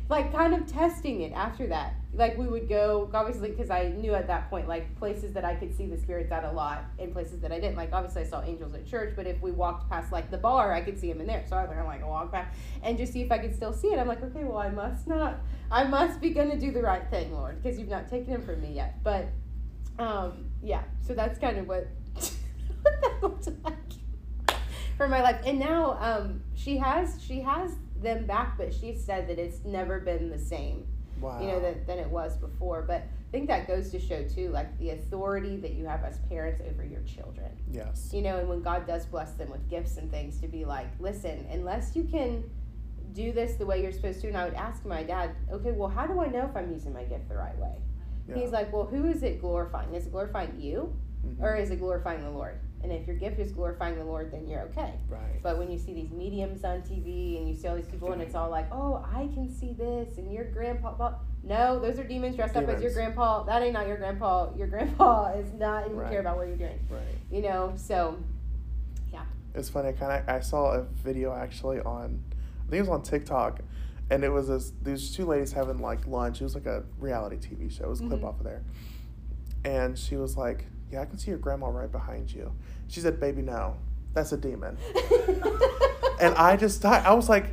like 0.08 0.32
kind 0.32 0.54
of 0.54 0.66
testing 0.66 1.22
it 1.22 1.32
after 1.32 1.66
that. 1.68 1.94
Like 2.14 2.36
we 2.36 2.46
would 2.46 2.68
go, 2.68 3.10
obviously, 3.14 3.50
because 3.50 3.70
I 3.70 3.88
knew 3.88 4.14
at 4.14 4.26
that 4.26 4.50
point, 4.50 4.68
like 4.68 4.94
places 4.98 5.32
that 5.32 5.44
I 5.44 5.54
could 5.54 5.74
see 5.74 5.86
the 5.86 5.96
spirits 5.96 6.30
at 6.30 6.44
a 6.44 6.52
lot 6.52 6.84
and 6.98 7.12
places 7.12 7.40
that 7.40 7.52
I 7.52 7.58
didn't. 7.58 7.76
Like 7.76 7.92
obviously, 7.92 8.22
I 8.22 8.26
saw 8.26 8.42
angels 8.42 8.74
at 8.74 8.86
church, 8.86 9.14
but 9.16 9.26
if 9.26 9.40
we 9.40 9.50
walked 9.50 9.88
past 9.88 10.12
like 10.12 10.30
the 10.30 10.36
bar, 10.36 10.72
I 10.72 10.82
could 10.82 10.98
see 10.98 11.10
them 11.10 11.20
in 11.20 11.26
there. 11.26 11.44
So 11.48 11.56
I 11.56 11.62
was 11.62 11.70
like, 11.70 11.78
I'm 11.78 11.86
like, 11.86 12.06
walk 12.06 12.30
back 12.30 12.54
and 12.82 12.98
just 12.98 13.12
see 13.12 13.22
if 13.22 13.32
I 13.32 13.38
could 13.38 13.54
still 13.54 13.72
see 13.72 13.88
it. 13.88 13.98
I'm 13.98 14.08
like, 14.08 14.22
okay, 14.22 14.44
well, 14.44 14.58
I 14.58 14.68
must 14.68 15.06
not 15.06 15.40
I 15.72 15.84
must 15.84 16.20
be 16.20 16.34
to 16.34 16.58
do 16.58 16.70
the 16.70 16.82
right 16.82 17.08
thing, 17.08 17.32
Lord, 17.32 17.62
because 17.62 17.78
you've 17.78 17.88
not 17.88 18.08
taken 18.10 18.34
him 18.34 18.42
from 18.42 18.60
me 18.60 18.74
yet. 18.74 19.02
But 19.02 19.28
um, 19.98 20.50
yeah, 20.62 20.82
so 21.00 21.14
that's 21.14 21.38
kind 21.38 21.56
of 21.56 21.66
what, 21.66 21.88
what 22.82 23.00
that 23.00 23.22
looks 23.22 23.48
like 23.64 24.58
for 24.98 25.08
my 25.08 25.22
life. 25.22 25.40
And 25.46 25.58
now 25.58 25.96
um, 25.98 26.42
she 26.54 26.76
has 26.76 27.22
she 27.26 27.40
has 27.40 27.76
them 28.02 28.26
back, 28.26 28.56
but 28.58 28.72
she 28.72 28.94
said 28.94 29.28
that 29.28 29.38
it's 29.38 29.64
never 29.64 30.00
been 30.00 30.30
the 30.30 30.38
same, 30.38 30.86
Wow. 31.20 31.40
you 31.40 31.46
know, 31.48 31.60
that, 31.60 31.86
than 31.86 31.98
it 31.98 32.08
was 32.10 32.36
before. 32.36 32.82
But 32.82 33.02
I 33.02 33.30
think 33.30 33.48
that 33.48 33.66
goes 33.66 33.90
to 33.90 34.00
show 34.00 34.24
too, 34.28 34.50
like 34.50 34.76
the 34.78 34.90
authority 34.90 35.56
that 35.58 35.72
you 35.72 35.86
have 35.86 36.04
as 36.04 36.18
parents 36.28 36.60
over 36.68 36.84
your 36.84 37.00
children 37.02 37.50
yes. 37.70 38.10
you 38.12 38.20
know, 38.22 38.38
and 38.38 38.48
when 38.48 38.60
God 38.62 38.86
does 38.86 39.06
bless 39.06 39.32
them 39.32 39.50
with 39.50 39.68
gifts 39.70 39.96
and 39.96 40.10
things, 40.10 40.38
to 40.40 40.48
be 40.48 40.64
like, 40.64 40.88
listen, 41.00 41.46
unless 41.50 41.96
you 41.96 42.04
can 42.04 42.44
do 43.14 43.32
this 43.32 43.56
the 43.56 43.64
way 43.66 43.82
you're 43.82 43.92
supposed 43.92 44.20
to, 44.22 44.28
and 44.28 44.36
I 44.36 44.44
would 44.44 44.54
ask 44.54 44.84
my 44.84 45.02
dad, 45.02 45.34
okay, 45.50 45.72
well, 45.72 45.88
how 45.88 46.06
do 46.06 46.20
I 46.20 46.26
know 46.28 46.46
if 46.46 46.56
I'm 46.56 46.70
using 46.72 46.92
my 46.92 47.04
gift 47.04 47.28
the 47.28 47.36
right 47.36 47.56
way? 47.58 47.76
Yeah. 48.28 48.36
He's 48.36 48.50
like, 48.50 48.72
well, 48.72 48.84
who 48.86 49.06
is 49.06 49.22
it 49.22 49.40
glorifying? 49.40 49.94
Is 49.94 50.06
it 50.06 50.12
glorifying 50.12 50.58
you, 50.60 50.94
Mhm. 51.26 51.40
or 51.42 51.54
is 51.56 51.70
it 51.70 51.76
glorifying 51.78 52.22
the 52.22 52.30
Lord? 52.30 52.58
And 52.82 52.90
if 52.90 53.06
your 53.06 53.14
gift 53.16 53.38
is 53.38 53.52
glorifying 53.52 53.96
the 53.96 54.04
Lord, 54.04 54.32
then 54.32 54.48
you're 54.48 54.62
okay. 54.62 54.94
Right. 55.08 55.40
But 55.42 55.56
when 55.58 55.70
you 55.70 55.78
see 55.78 55.94
these 55.94 56.10
mediums 56.10 56.64
on 56.64 56.82
TV 56.82 57.38
and 57.38 57.48
you 57.48 57.54
see 57.54 57.68
all 57.68 57.76
these 57.76 57.86
people, 57.86 58.10
and 58.12 58.20
it's 58.20 58.34
all 58.34 58.50
like, 58.50 58.66
oh, 58.72 59.04
I 59.14 59.28
can 59.34 59.48
see 59.48 59.72
this, 59.72 60.18
and 60.18 60.32
your 60.32 60.44
grandpa, 60.44 61.14
no, 61.44 61.78
those 61.78 61.98
are 62.00 62.04
demons 62.04 62.34
dressed 62.34 62.56
up 62.56 62.68
as 62.68 62.82
your 62.82 62.92
grandpa. 62.92 63.44
That 63.44 63.62
ain't 63.62 63.72
not 63.74 63.86
your 63.86 63.98
grandpa. 63.98 64.52
Your 64.56 64.66
grandpa 64.66 65.32
is 65.38 65.52
not 65.54 65.84
even 65.86 65.96
Right. 65.96 66.10
care 66.10 66.20
about 66.20 66.36
what 66.38 66.48
you're 66.48 66.56
doing. 66.56 66.78
Right. 66.90 67.02
You 67.30 67.42
know, 67.42 67.72
so 67.76 68.16
yeah. 69.12 69.22
It's 69.54 69.68
funny. 69.68 69.90
I 69.90 69.92
kind 69.92 70.12
of 70.20 70.28
I 70.28 70.40
saw 70.40 70.72
a 70.72 70.82
video 70.82 71.32
actually 71.32 71.78
on, 71.80 72.20
I 72.66 72.70
think 72.70 72.78
it 72.78 72.80
was 72.80 72.88
on 72.88 73.02
TikTok, 73.02 73.60
and 74.10 74.24
it 74.24 74.28
was 74.30 74.48
this 74.48 74.72
these 74.82 75.14
two 75.14 75.24
ladies 75.26 75.52
having 75.52 75.78
like 75.78 76.04
lunch. 76.08 76.40
It 76.40 76.44
was 76.44 76.54
like 76.56 76.66
a 76.66 76.82
reality 76.98 77.36
TV 77.36 77.70
show. 77.70 77.84
It 77.84 77.90
was 77.90 78.00
a 78.00 78.08
clip 78.08 78.20
Mhm. 78.22 78.24
off 78.24 78.38
of 78.38 78.44
there, 78.44 78.62
and 79.64 79.96
she 79.98 80.16
was 80.16 80.36
like, 80.36 80.66
"Yeah, 80.92 81.02
I 81.02 81.06
can 81.06 81.18
see 81.18 81.30
your 81.30 81.38
grandma 81.38 81.68
right 81.68 81.90
behind 81.90 82.32
you." 82.32 82.52
She 82.88 83.00
said, 83.00 83.18
"Baby, 83.18 83.42
no, 83.42 83.76
that's 84.14 84.32
a 84.32 84.36
demon." 84.36 84.76
And 86.20 86.36
I 86.36 86.56
just 86.56 86.80
thought 86.80 87.04
I 87.04 87.14
was 87.14 87.28
like, 87.28 87.46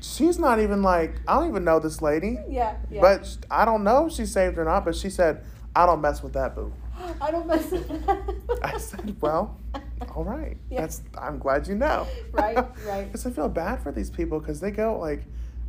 she's 0.00 0.36
not 0.38 0.58
even 0.58 0.82
like 0.82 1.20
I 1.28 1.38
don't 1.38 1.48
even 1.48 1.62
know 1.64 1.78
this 1.78 2.02
lady, 2.02 2.38
yeah, 2.48 2.76
yeah. 2.90 3.00
but 3.00 3.36
I 3.50 3.64
don't 3.64 3.84
know 3.84 4.06
if 4.06 4.12
she's 4.14 4.32
saved 4.32 4.58
or 4.58 4.64
not. 4.64 4.84
But 4.84 4.96
she 4.96 5.08
said, 5.10 5.44
"I 5.76 5.86
don't 5.86 6.00
mess 6.00 6.20
with 6.22 6.32
that 6.32 6.56
boo." 6.56 6.72
I 7.20 7.30
don't 7.30 7.46
mess 7.46 7.70
with 7.70 7.86
that. 8.06 8.34
I 8.64 8.78
said, 8.78 9.14
"Well, 9.20 9.60
all 10.16 10.24
right. 10.24 10.56
Yeah. 10.70 10.80
That's 10.80 11.02
I'm 11.16 11.38
glad 11.38 11.68
you 11.68 11.76
know." 11.76 12.06
Right, 12.32 12.56
right. 12.84 13.04
Because 13.06 13.26
I 13.26 13.30
feel 13.30 13.48
bad 13.48 13.80
for 13.80 13.92
these 13.92 14.10
people 14.10 14.40
because 14.40 14.58
they 14.60 14.72
go 14.72 14.98
like 14.98 15.22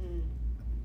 Mm, 0.03 0.21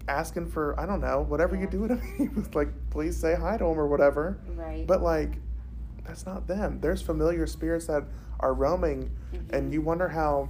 asking 0.08 0.48
for 0.50 0.78
I 0.78 0.84
don't 0.84 1.00
know 1.00 1.22
whatever 1.22 1.56
you 1.56 1.66
do 1.66 1.88
to 1.88 1.94
me, 1.94 2.28
like 2.52 2.68
please 2.90 3.16
say 3.16 3.34
hi 3.34 3.56
to 3.56 3.64
them 3.64 3.78
or 3.80 3.86
whatever. 3.86 4.38
right. 4.56 4.86
But 4.86 5.00
like, 5.02 5.32
that's 6.10 6.26
not 6.26 6.46
them. 6.48 6.78
There's 6.80 7.00
familiar 7.00 7.46
spirits 7.46 7.86
that 7.86 8.04
are 8.40 8.52
roaming, 8.52 9.10
and 9.50 9.70
Mhm. 9.70 9.72
you 9.72 9.80
wonder 9.80 10.08
how 10.08 10.48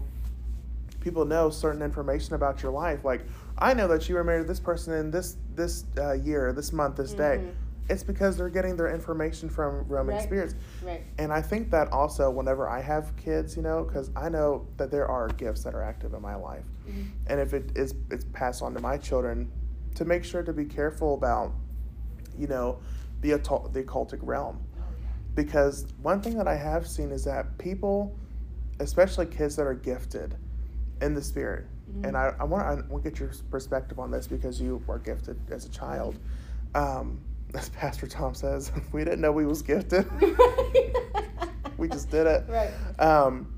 people 1.00 1.24
know 1.24 1.50
certain 1.50 1.82
information 1.82 2.34
about 2.34 2.62
your 2.62 2.72
life. 2.72 3.04
Like, 3.04 3.22
I 3.58 3.74
know 3.74 3.86
that 3.88 4.08
you 4.08 4.14
were 4.14 4.24
married 4.24 4.42
to 4.42 4.48
this 4.48 4.60
person 4.60 4.94
in 4.94 5.10
this 5.10 5.36
this 5.54 5.84
uh, 5.98 6.12
year, 6.12 6.52
this 6.54 6.72
month, 6.72 6.96
this 6.96 7.12
day. 7.12 7.40
Mhm. 7.42 7.52
It's 7.90 8.02
because 8.04 8.36
they're 8.38 8.48
getting 8.48 8.76
their 8.76 8.88
information 8.88 9.50
from 9.50 9.84
roaming 9.88 10.14
Right. 10.16 10.22
spirits. 10.24 10.54
Right. 10.82 11.02
And 11.18 11.32
I 11.32 11.42
think 11.42 11.70
that 11.72 11.92
also, 11.92 12.30
whenever 12.30 12.66
I 12.68 12.80
have 12.80 13.14
kids, 13.16 13.56
you 13.56 13.62
know, 13.62 13.84
because 13.84 14.10
I 14.16 14.28
know 14.30 14.66
that 14.78 14.90
there 14.90 15.08
are 15.08 15.28
gifts 15.28 15.64
that 15.64 15.74
are 15.74 15.82
active 15.82 16.14
in 16.14 16.22
my 16.22 16.36
life, 16.36 16.64
Mhm. 16.88 17.04
and 17.26 17.40
if 17.40 17.52
it 17.52 17.76
is 17.76 17.94
it's 18.10 18.24
passed 18.32 18.62
on 18.62 18.72
to 18.74 18.80
my 18.80 18.96
children, 18.96 19.50
to 19.96 20.04
make 20.06 20.24
sure 20.24 20.42
to 20.42 20.52
be 20.52 20.64
careful 20.64 21.12
about, 21.14 21.52
you 22.38 22.46
know, 22.46 22.78
the 23.20 23.32
occult, 23.32 23.72
the 23.74 23.82
occultic 23.82 24.20
realm. 24.22 24.60
Because 25.34 25.86
one 26.02 26.20
thing 26.20 26.36
that 26.38 26.48
I 26.48 26.56
have 26.56 26.86
seen 26.86 27.10
is 27.10 27.24
that 27.24 27.56
people, 27.58 28.14
especially 28.80 29.26
kids 29.26 29.56
that 29.56 29.66
are 29.66 29.74
gifted 29.74 30.34
in 31.00 31.14
the 31.14 31.22
spirit, 31.22 31.66
Mhm. 31.90 32.06
and 32.08 32.16
I, 32.16 32.34
I 32.38 32.44
want 32.44 32.62
to 32.62 32.84
I 32.84 32.88
want 32.88 33.02
to 33.04 33.10
get 33.10 33.18
your 33.18 33.30
perspective 33.50 33.98
on 33.98 34.10
this 34.10 34.26
because 34.26 34.60
you 34.60 34.82
were 34.86 34.98
gifted 34.98 35.38
as 35.50 35.64
a 35.66 35.70
child. 35.70 36.18
Um, 36.74 37.20
as 37.54 37.68
Pastor 37.70 38.06
Tom 38.06 38.34
says, 38.34 38.70
we 38.92 39.02
didn't 39.04 39.20
know 39.20 39.32
we 39.32 39.46
was 39.46 39.62
gifted. 39.62 40.06
we 41.78 41.88
just 41.88 42.10
did 42.10 42.26
it. 42.26 42.44
Right. 42.48 42.70
Um, 43.00 43.52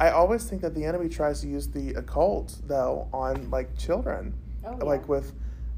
I 0.00 0.10
always 0.10 0.44
think 0.44 0.62
that 0.62 0.74
the 0.74 0.84
enemy 0.84 1.08
tries 1.08 1.40
to 1.42 1.48
use 1.48 1.68
the 1.68 1.94
occult 1.94 2.56
though 2.66 3.08
on 3.12 3.50
like 3.50 3.76
children, 3.78 4.34
Oh, 4.64 4.76
yeah. 4.78 4.84
like 4.84 5.08
with 5.08 5.32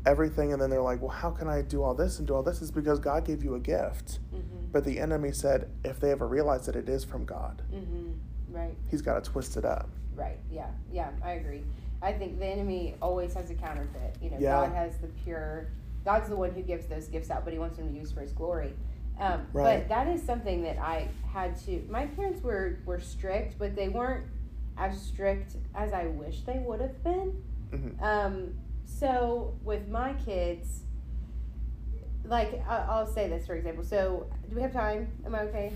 everything, 0.07 0.53
and 0.53 0.61
then 0.61 0.69
they're 0.71 0.83
like, 0.83 1.01
"Well, 1.01 1.11
how 1.11 1.31
can 1.31 1.49
I 1.49 1.63
do 1.63 1.83
all 1.83 1.95
this 1.95 2.19
and 2.19 2.27
do 2.29 2.35
all 2.35 2.43
this?" 2.43 2.61
Is 2.63 2.71
because 2.71 2.99
God 2.99 3.25
gave 3.25 3.43
you 3.45 3.55
a 3.55 3.61
gift, 3.61 4.19
Mhm. 4.35 4.43
But 4.75 4.85
the 4.85 4.99
enemy 4.99 5.31
said 5.31 5.69
if 5.85 6.01
they 6.01 6.11
ever 6.11 6.27
realize 6.27 6.67
that 6.67 6.75
it 6.75 6.89
is 6.89 7.05
from 7.05 7.25
God, 7.25 7.63
Mhm. 7.73 8.15
Right. 8.51 8.75
he's 8.91 9.03
got 9.03 9.23
to 9.23 9.31
twist 9.31 9.57
it 9.57 9.65
up. 9.65 9.89
Right. 10.17 10.39
Yeah. 10.51 10.67
Yeah. 10.93 11.11
I 11.23 11.33
agree. 11.35 11.63
I 12.03 12.13
think 12.13 12.41
the 12.41 12.47
enemy 12.47 12.97
always 13.01 13.35
has 13.35 13.51
a 13.51 13.55
counterfeit. 13.55 14.19
You 14.21 14.31
know, 14.31 14.39
Yeah. 14.41 14.67
God 14.67 14.73
has 14.75 14.99
the 14.99 15.07
pure. 15.07 15.69
God's 16.05 16.29
the 16.29 16.35
one 16.37 16.51
who 16.51 16.61
gives 16.63 16.87
those 16.87 17.07
gifts 17.07 17.31
out, 17.31 17.45
but 17.45 17.53
He 17.53 17.59
wants 17.61 17.77
them 17.77 17.89
to 17.89 17.95
use 17.95 18.11
for 18.11 18.21
His 18.21 18.33
glory. 18.33 18.75
Um, 19.21 19.47
Right. 19.53 19.79
But 19.79 19.89
that 19.91 20.09
is 20.09 20.21
something 20.25 20.63
that 20.65 20.77
I 20.79 21.09
had 21.33 21.57
to. 21.67 21.81
My 21.89 22.07
parents 22.07 22.43
were 22.43 22.79
were 22.85 22.99
strict, 22.99 23.57
but 23.61 23.77
they 23.77 23.89
weren't 23.89 24.27
as 24.77 25.01
strict 25.01 25.55
as 25.77 25.93
I 25.93 26.07
wish 26.09 26.43
they 26.43 26.59
would 26.59 26.81
have 26.81 27.01
been. 27.05 27.45
Mm-hmm. 27.71 28.03
Um, 28.03 28.55
so 28.87 29.55
with 29.63 29.87
my 29.89 30.15
kids, 30.15 30.83
like 32.25 32.63
I- 32.69 32.87
I'll 32.89 33.07
say 33.07 33.29
this 33.29 33.47
for 33.47 33.55
example. 33.55 33.85
So 33.85 34.27
do 34.49 34.57
we 34.57 34.63
have 34.63 34.73
time? 34.73 35.09
Am 35.27 35.35
I 35.35 35.41
okay? 35.43 35.73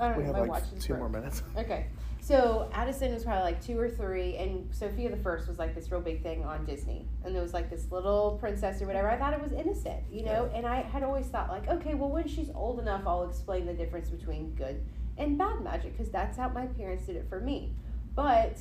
I 0.00 0.08
don't 0.08 0.16
We 0.18 0.22
know. 0.24 0.26
have 0.28 0.34
my 0.36 0.40
like 0.42 0.50
watch 0.50 0.72
is 0.76 0.82
two 0.84 0.94
broke. 0.94 1.00
more 1.00 1.20
minutes. 1.20 1.42
Okay. 1.58 1.86
So 2.20 2.70
Addison 2.72 3.12
was 3.12 3.22
probably 3.22 3.42
like 3.42 3.62
two 3.62 3.78
or 3.78 3.90
three, 3.90 4.38
and 4.38 4.74
Sofia 4.74 5.10
the 5.10 5.16
First 5.18 5.46
was 5.46 5.58
like 5.58 5.74
this 5.74 5.92
real 5.92 6.00
big 6.00 6.22
thing 6.22 6.42
on 6.42 6.64
Disney, 6.64 7.06
and 7.22 7.34
there 7.34 7.42
was 7.42 7.52
like 7.52 7.68
this 7.68 7.92
little 7.92 8.38
princess 8.40 8.80
or 8.80 8.86
whatever. 8.86 9.10
I 9.10 9.18
thought 9.18 9.34
it 9.34 9.42
was 9.42 9.52
innocent, 9.52 10.02
you 10.10 10.24
know, 10.24 10.50
and 10.54 10.66
I 10.66 10.76
had 10.80 11.02
always 11.02 11.26
thought 11.26 11.50
like, 11.50 11.68
okay, 11.68 11.92
well 11.92 12.08
when 12.08 12.26
she's 12.26 12.48
old 12.54 12.80
enough, 12.80 13.02
I'll 13.06 13.28
explain 13.28 13.66
the 13.66 13.74
difference 13.74 14.08
between 14.08 14.54
good 14.54 14.82
and 15.18 15.36
bad 15.36 15.60
magic, 15.62 15.92
because 15.98 16.10
that's 16.10 16.38
how 16.38 16.48
my 16.48 16.64
parents 16.66 17.04
did 17.04 17.16
it 17.16 17.26
for 17.28 17.40
me. 17.40 17.74
But 18.14 18.58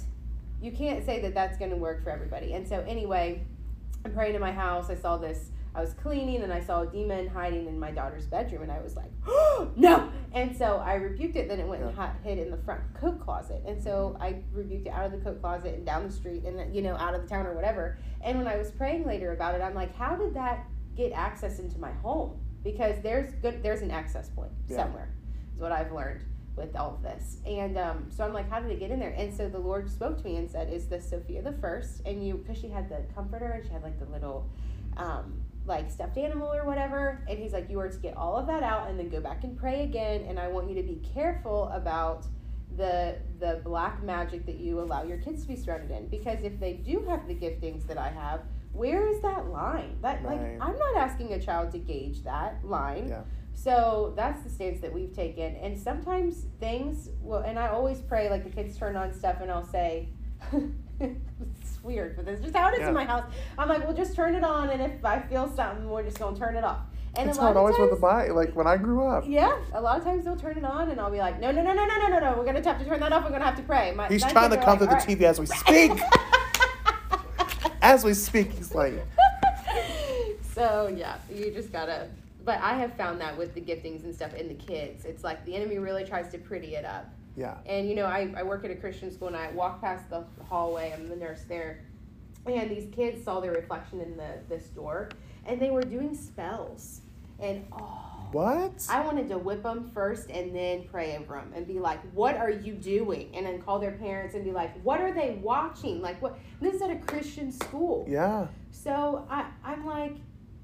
you 0.61 0.74
can't 0.74 1.05
say 1.05 1.21
that 1.21 1.34
that's 1.34 1.57
going 1.57 1.71
to 1.71 1.78
work 1.78 2.03
for 2.03 2.09
everybody. 2.09 2.51
And 2.55 2.67
so 2.67 2.84
anyway, 2.86 3.45
I'm 4.03 4.11
praying 4.13 4.36
in 4.36 4.41
my 4.41 4.51
house. 4.51 4.89
I 4.89 4.95
saw 4.95 5.15
this. 5.15 5.51
I 5.76 5.82
was 5.82 5.93
cleaning 5.93 6.43
and 6.43 6.53
I 6.53 6.59
saw 6.59 6.82
a 6.82 6.86
demon 6.88 7.28
hiding 7.28 7.67
in 7.67 7.80
my 7.80 7.91
daughter's 7.91 8.28
bedroom, 8.28 8.61
and 8.63 8.71
I 8.71 8.80
was 8.82 8.95
like, 8.95 9.11
no! 9.76 10.07
And 10.32 10.55
so 10.55 10.78
I 10.78 10.95
rebuked 10.95 11.36
it. 11.36 11.47
Then 11.47 11.59
it 11.59 11.67
went 11.67 11.82
and 11.82 11.91
Yeah. 11.91 11.95
hot, 11.95 12.15
hid 12.24 12.38
in 12.38 12.51
the 12.51 12.57
front 12.57 12.82
coat 12.93 13.19
closet, 13.19 13.63
and 13.67 13.82
so 13.82 14.15
I 14.19 14.41
rebuked 14.51 14.88
it 14.88 14.91
out 14.91 15.05
of 15.05 15.11
the 15.11 15.17
coat 15.19 15.41
closet 15.41 15.74
and 15.76 15.86
down 15.86 16.03
the 16.05 16.11
street, 16.13 16.43
and 16.45 16.76
you 16.76 16.82
know 16.82 16.95
out 16.95 17.15
of 17.15 17.21
the 17.24 17.28
town 17.28 17.47
or 17.47 17.53
whatever. 17.53 17.97
And 18.21 18.38
when 18.38 18.47
I 18.47 18.57
was 18.57 18.71
praying 18.71 19.05
later 19.05 19.32
about 19.34 19.55
it, 19.55 19.61
I'm 19.61 19.74
like, 19.76 19.95
how 19.95 20.15
did 20.15 20.34
that 20.36 20.65
get 20.95 21.11
access 21.11 21.59
into 21.59 21.80
my 21.80 21.91
home? 21.91 22.39
Because 22.63 23.01
there's 23.01 23.34
good, 23.41 23.61
there's 23.63 23.82
an 23.82 23.91
access 23.91 24.30
point 24.30 24.51
Yeah. 24.67 24.78
somewhere. 24.78 25.09
Is 25.55 25.59
what 25.61 25.71
I've 25.71 25.91
learned 25.91 26.21
with 26.55 26.76
all 26.76 26.93
of 26.95 27.01
this. 27.01 27.38
And 27.47 27.78
um, 27.80 28.05
so 28.11 28.24
I'm 28.24 28.32
like, 28.32 28.47
how 28.49 28.59
did 28.59 28.69
it 28.71 28.80
get 28.80 28.91
in 28.91 28.99
there? 28.99 29.13
And 29.17 29.34
so 29.34 29.49
the 29.49 29.57
Lord 29.59 29.89
spoke 29.89 30.19
to 30.19 30.24
me 30.24 30.36
and 30.38 30.49
said, 30.49 30.71
"Is 30.71 30.88
this 30.88 31.09
Sofia 31.09 31.41
the 31.41 31.51
first? 31.53 32.01
And 32.05 32.26
you, 32.26 32.36
because 32.36 32.59
she 32.59 32.69
had 32.69 32.89
the 32.89 33.01
comforter 33.15 33.47
and 33.51 33.65
she 33.65 33.71
had 33.74 33.82
like 33.84 33.97
the 33.99 34.05
little, 34.05 34.47
um, 34.97 35.41
like 35.66 35.89
stuffed 35.89 36.18
animal 36.18 36.53
or 36.53 36.66
whatever. 36.66 37.24
And 37.30 37.39
He's 37.39 37.53
like, 37.53 37.70
you 37.70 37.80
are 37.80 37.89
to 37.89 37.97
get 37.97 38.18
all 38.18 38.38
of 38.38 38.47
that 38.47 38.64
out 38.64 38.89
and 38.89 38.99
then 38.99 39.09
go 39.09 39.20
back 39.20 39.43
and 39.43 39.57
pray 39.57 39.84
again. 39.84 40.26
And 40.28 40.39
I 40.39 40.47
want 40.47 40.70
you 40.70 40.76
to 40.76 40.84
be 40.84 41.01
careful 41.14 41.70
about 41.70 42.26
the 42.76 43.18
the 43.39 43.61
black 43.64 44.01
magic 44.03 44.45
that 44.47 44.57
you 44.57 44.80
allow 44.80 45.03
your 45.03 45.18
kids 45.18 45.43
to 45.43 45.47
be 45.47 45.55
surrounded 45.55 45.91
in 45.91 46.07
because 46.07 46.39
if 46.43 46.59
they 46.59 46.74
do 46.74 47.05
have 47.07 47.28
the 47.28 47.36
giftings 47.36 47.88
that 47.88 47.97
I 47.97 48.09
have." 48.09 48.41
Where 48.74 49.07
is 49.07 49.22
that 49.22 49.49
line? 49.49 49.97
That 50.01 50.24
like 50.24 50.39
I'm 50.39 50.76
not 50.76 50.97
asking 50.97 51.34
a 51.34 51.39
child 51.39 51.72
to 51.74 51.78
gauge 51.78 52.24
that 52.24 52.66
line. 52.66 53.07
Yeah. 53.07 53.22
So 53.53 54.14
that's 54.16 54.41
the 54.41 54.49
stance 54.49 54.82
that 54.82 54.91
we've 54.91 55.14
taken. 55.14 55.55
And 55.57 55.78
sometimes 55.78 56.47
things 56.59 57.09
will, 57.22 57.39
and 57.39 57.57
I 57.57 57.68
always 57.68 58.01
pray, 58.01 58.30
like 58.30 58.43
the 58.43 58.49
kids 58.49 58.78
turn 58.78 58.95
on 58.95 59.14
stuff, 59.14 59.38
and 59.41 59.51
I'll 59.51 59.66
say, 59.66 60.09
it's 61.00 61.80
weird, 61.84 62.16
but 62.16 62.26
this 62.26 62.39
is 62.39 62.46
just 62.46 62.56
how 62.56 62.70
it 62.70 62.74
is 62.74 62.80
Yeah. 62.80 62.89
in 62.89 62.94
my 62.94 63.06
house. 63.06 63.26
I'm 63.58 63.70
like, 63.70 63.84
well, 63.84 63.94
just 63.94 64.16
turn 64.16 64.36
it 64.36 64.44
on, 64.44 64.70
and 64.70 64.82
if 64.82 65.04
I 65.04 65.20
feel 65.20 65.52
something, 65.56 65.89
we're 65.89 66.04
just 66.04 66.20
going 66.20 66.34
to 66.36 66.39
turn 66.39 66.56
it 66.56 66.64
off. 66.64 66.80
And 67.16 67.30
That's 67.30 67.38
a 67.38 67.41
how 67.41 67.48
lot 67.48 67.56
it 67.56 67.60
always 67.60 67.76
times, 67.78 67.89
the 67.91 67.96
body. 67.98 68.32
Like 68.32 68.56
when 68.56 68.66
I 68.66 68.76
grew 68.78 69.04
up, 69.06 69.24
yeah, 69.28 69.56
a 69.74 69.82
lot 69.82 70.00
of 70.00 70.04
times 70.04 70.26
they'll 70.26 70.36
turn 70.36 70.58
it 70.58 70.64
on, 70.64 70.89
and 70.89 71.00
I'll 71.00 71.12
be 71.12 71.20
like, 71.20 71.39
no, 71.39 71.52
no, 71.52 71.62
no, 71.62 71.74
no, 71.74 71.86
no, 71.86 71.98
no, 71.98 72.08
no, 72.08 72.20
no, 72.20 72.30
we're 72.38 72.44
going 72.44 72.62
to 72.62 72.70
have 72.70 72.80
to 72.80 72.86
turn 72.86 73.00
that 73.02 73.14
off. 73.14 73.24
We're 73.24 73.30
going 73.30 73.41
to 73.41 73.46
have 73.46 73.58
to 73.58 73.64
pray. 73.64 73.94
My, 73.96 74.08
he's 74.08 74.26
trying 74.26 74.50
to 74.50 74.58
come 74.58 74.80
through 74.80 74.88
like, 74.88 75.06
the 75.06 75.12
"All 75.12 75.18
TV 75.18 75.22
as 75.24 75.39
we 75.39 75.46
speak. 75.46 75.91
as 77.84 78.04
we 78.04 78.14
speak, 78.16 78.52
he's 78.54 78.74
like, 78.74 78.94
so 80.54 80.88
yeah, 80.96 81.18
you 81.32 81.52
just 81.52 81.72
gotta. 81.72 82.08
But 82.46 82.60
I 82.62 82.74
have 82.74 82.94
found 82.96 83.22
that 83.22 83.38
with 83.38 83.54
the 83.54 83.62
giftings 83.62 84.04
and 84.04 84.14
stuff 84.14 84.34
in 84.34 84.48
the 84.48 84.54
kids, 84.56 85.06
it's 85.06 85.24
like 85.24 85.46
the 85.46 85.56
enemy 85.56 85.78
really 85.78 86.04
tries 86.04 86.30
to 86.32 86.38
pretty 86.38 86.76
it 86.76 86.84
up. 86.84 87.10
Yeah, 87.36 87.58
And 87.66 87.88
you 87.90 87.96
know, 87.96 88.06
I, 88.06 88.34
I 88.36 88.44
work 88.44 88.64
at 88.66 88.72
a 88.72 88.76
Christian 88.76 89.12
school 89.12 89.28
and 89.28 89.38
I 89.38 89.50
walk 89.52 89.82
past 89.82 90.10
the 90.10 90.24
hallway, 90.48 90.94
I'm 90.94 91.08
the 91.08 91.16
nurse 91.16 91.44
there, 91.48 91.84
and 92.46 92.70
these 92.70 92.94
kids 92.94 93.24
saw 93.24 93.40
their 93.40 93.54
reflection 93.54 94.02
in 94.02 94.18
the 94.18 94.40
this 94.50 94.68
door 94.68 95.10
and 95.46 95.62
they 95.62 95.72
were 95.72 95.82
doing 95.82 96.16
spells. 96.16 97.02
And 97.40 97.66
oh 97.72 98.14
what? 98.34 98.88
I 98.90 99.02
wanted 99.02 99.30
to 99.30 99.38
whip 99.38 99.62
them 99.62 99.92
first 99.94 100.32
and 100.32 100.56
then 100.56 100.86
pray 100.92 101.16
over 101.16 101.36
them 101.36 101.52
and 101.56 101.68
be 101.68 101.80
like, 101.80 102.00
"What 102.14 102.36
are 102.36 102.50
you 102.50 102.74
doing?" 102.74 103.30
And 103.36 103.46
then 103.46 103.62
call 103.62 103.78
their 103.80 103.92
parents 103.92 104.34
and 104.34 104.44
be 104.44 104.52
like, 104.52 104.74
"What 104.82 105.02
are 105.02 105.14
they 105.14 105.40
watching? 105.42 106.02
Like 106.02 106.20
what?" 106.20 106.38
This 106.60 106.74
is 106.76 106.82
at 106.82 106.90
a 106.90 106.96
Christian 106.96 107.52
school. 107.52 108.06
yeah, 108.10 108.48
So 108.72 109.28
I, 109.30 109.46
I'm 109.64 109.86
like, 109.86 110.16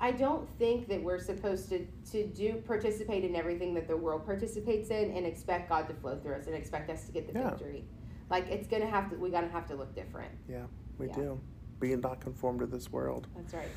I 0.01 0.11
don't 0.11 0.47
think 0.57 0.87
that 0.87 1.01
we're 1.03 1.19
supposed 1.19 1.69
to, 1.69 1.85
to 2.11 2.25
do 2.27 2.53
participate 2.65 3.25
in 3.25 3.35
everything 3.35 3.73
that 3.73 3.87
the 3.87 3.97
world 3.97 4.25
participates 4.25 4.89
in 4.89 5.11
and 5.11 5.25
expect 5.25 5.69
God 5.69 5.87
to 5.89 5.93
flow 5.93 6.17
through 6.17 6.35
us 6.35 6.47
and 6.47 6.55
expect 6.55 6.89
us 6.89 7.05
to 7.05 7.11
get 7.11 7.31
the 7.31 7.37
Yeah. 7.37 7.49
victory. 7.49 7.83
Like 8.29 8.47
it's 8.47 8.67
gonna 8.67 8.87
have 8.87 9.09
to 9.09 9.17
we 9.17 9.29
gotta 9.29 9.47
have 9.49 9.67
to 9.67 9.75
look 9.75 9.93
different. 9.95 10.31
Yeah, 10.47 10.65
we 10.97 11.07
Yeah. 11.07 11.15
do. 11.15 11.39
Being 11.79 12.01
not 12.01 12.21
conformed 12.21 12.59
to 12.59 12.65
this 12.65 12.91
world. 12.91 13.27
That's 13.35 13.53
right. 13.53 13.67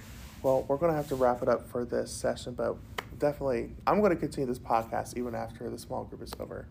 Well, 0.42 0.64
we're 0.68 0.76
going 0.76 0.90
to 0.90 0.96
have 0.96 1.06
to 1.08 1.14
wrap 1.14 1.40
it 1.40 1.48
up 1.48 1.68
for 1.68 1.84
this 1.84 2.10
session, 2.10 2.54
but 2.54 2.76
definitely, 3.20 3.76
I'm 3.86 4.00
going 4.00 4.10
to 4.10 4.16
continue 4.16 4.44
this 4.48 4.58
podcast 4.58 5.16
even 5.16 5.36
after 5.36 5.70
the 5.70 5.78
small 5.78 6.02
group 6.02 6.20
is 6.20 6.32
over. 6.40 6.66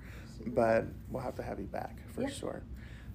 But 0.48 0.88
we'll 1.10 1.24
have 1.24 1.36
to 1.36 1.44
have 1.44 1.58
you 1.58 1.68
back 1.68 1.96
for 2.10 2.24
Yeah. 2.24 2.28
sure. 2.28 2.64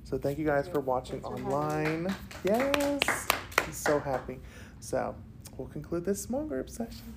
So 0.05 0.17
thank 0.17 0.39
you 0.39 0.47
guys 0.47 0.67
for 0.67 0.81
watching 0.81 1.21
thanks 1.21 1.29
for 1.29 1.35
online. 1.47 2.15
Yes, 2.43 3.27
I'm 3.59 3.73
so 3.73 3.99
happy. 3.99 4.41
So 4.81 5.15
we'll 5.59 5.69
conclude 5.69 6.05
this 6.05 6.23
small 6.23 6.45
group 6.45 6.69
session. 6.71 7.16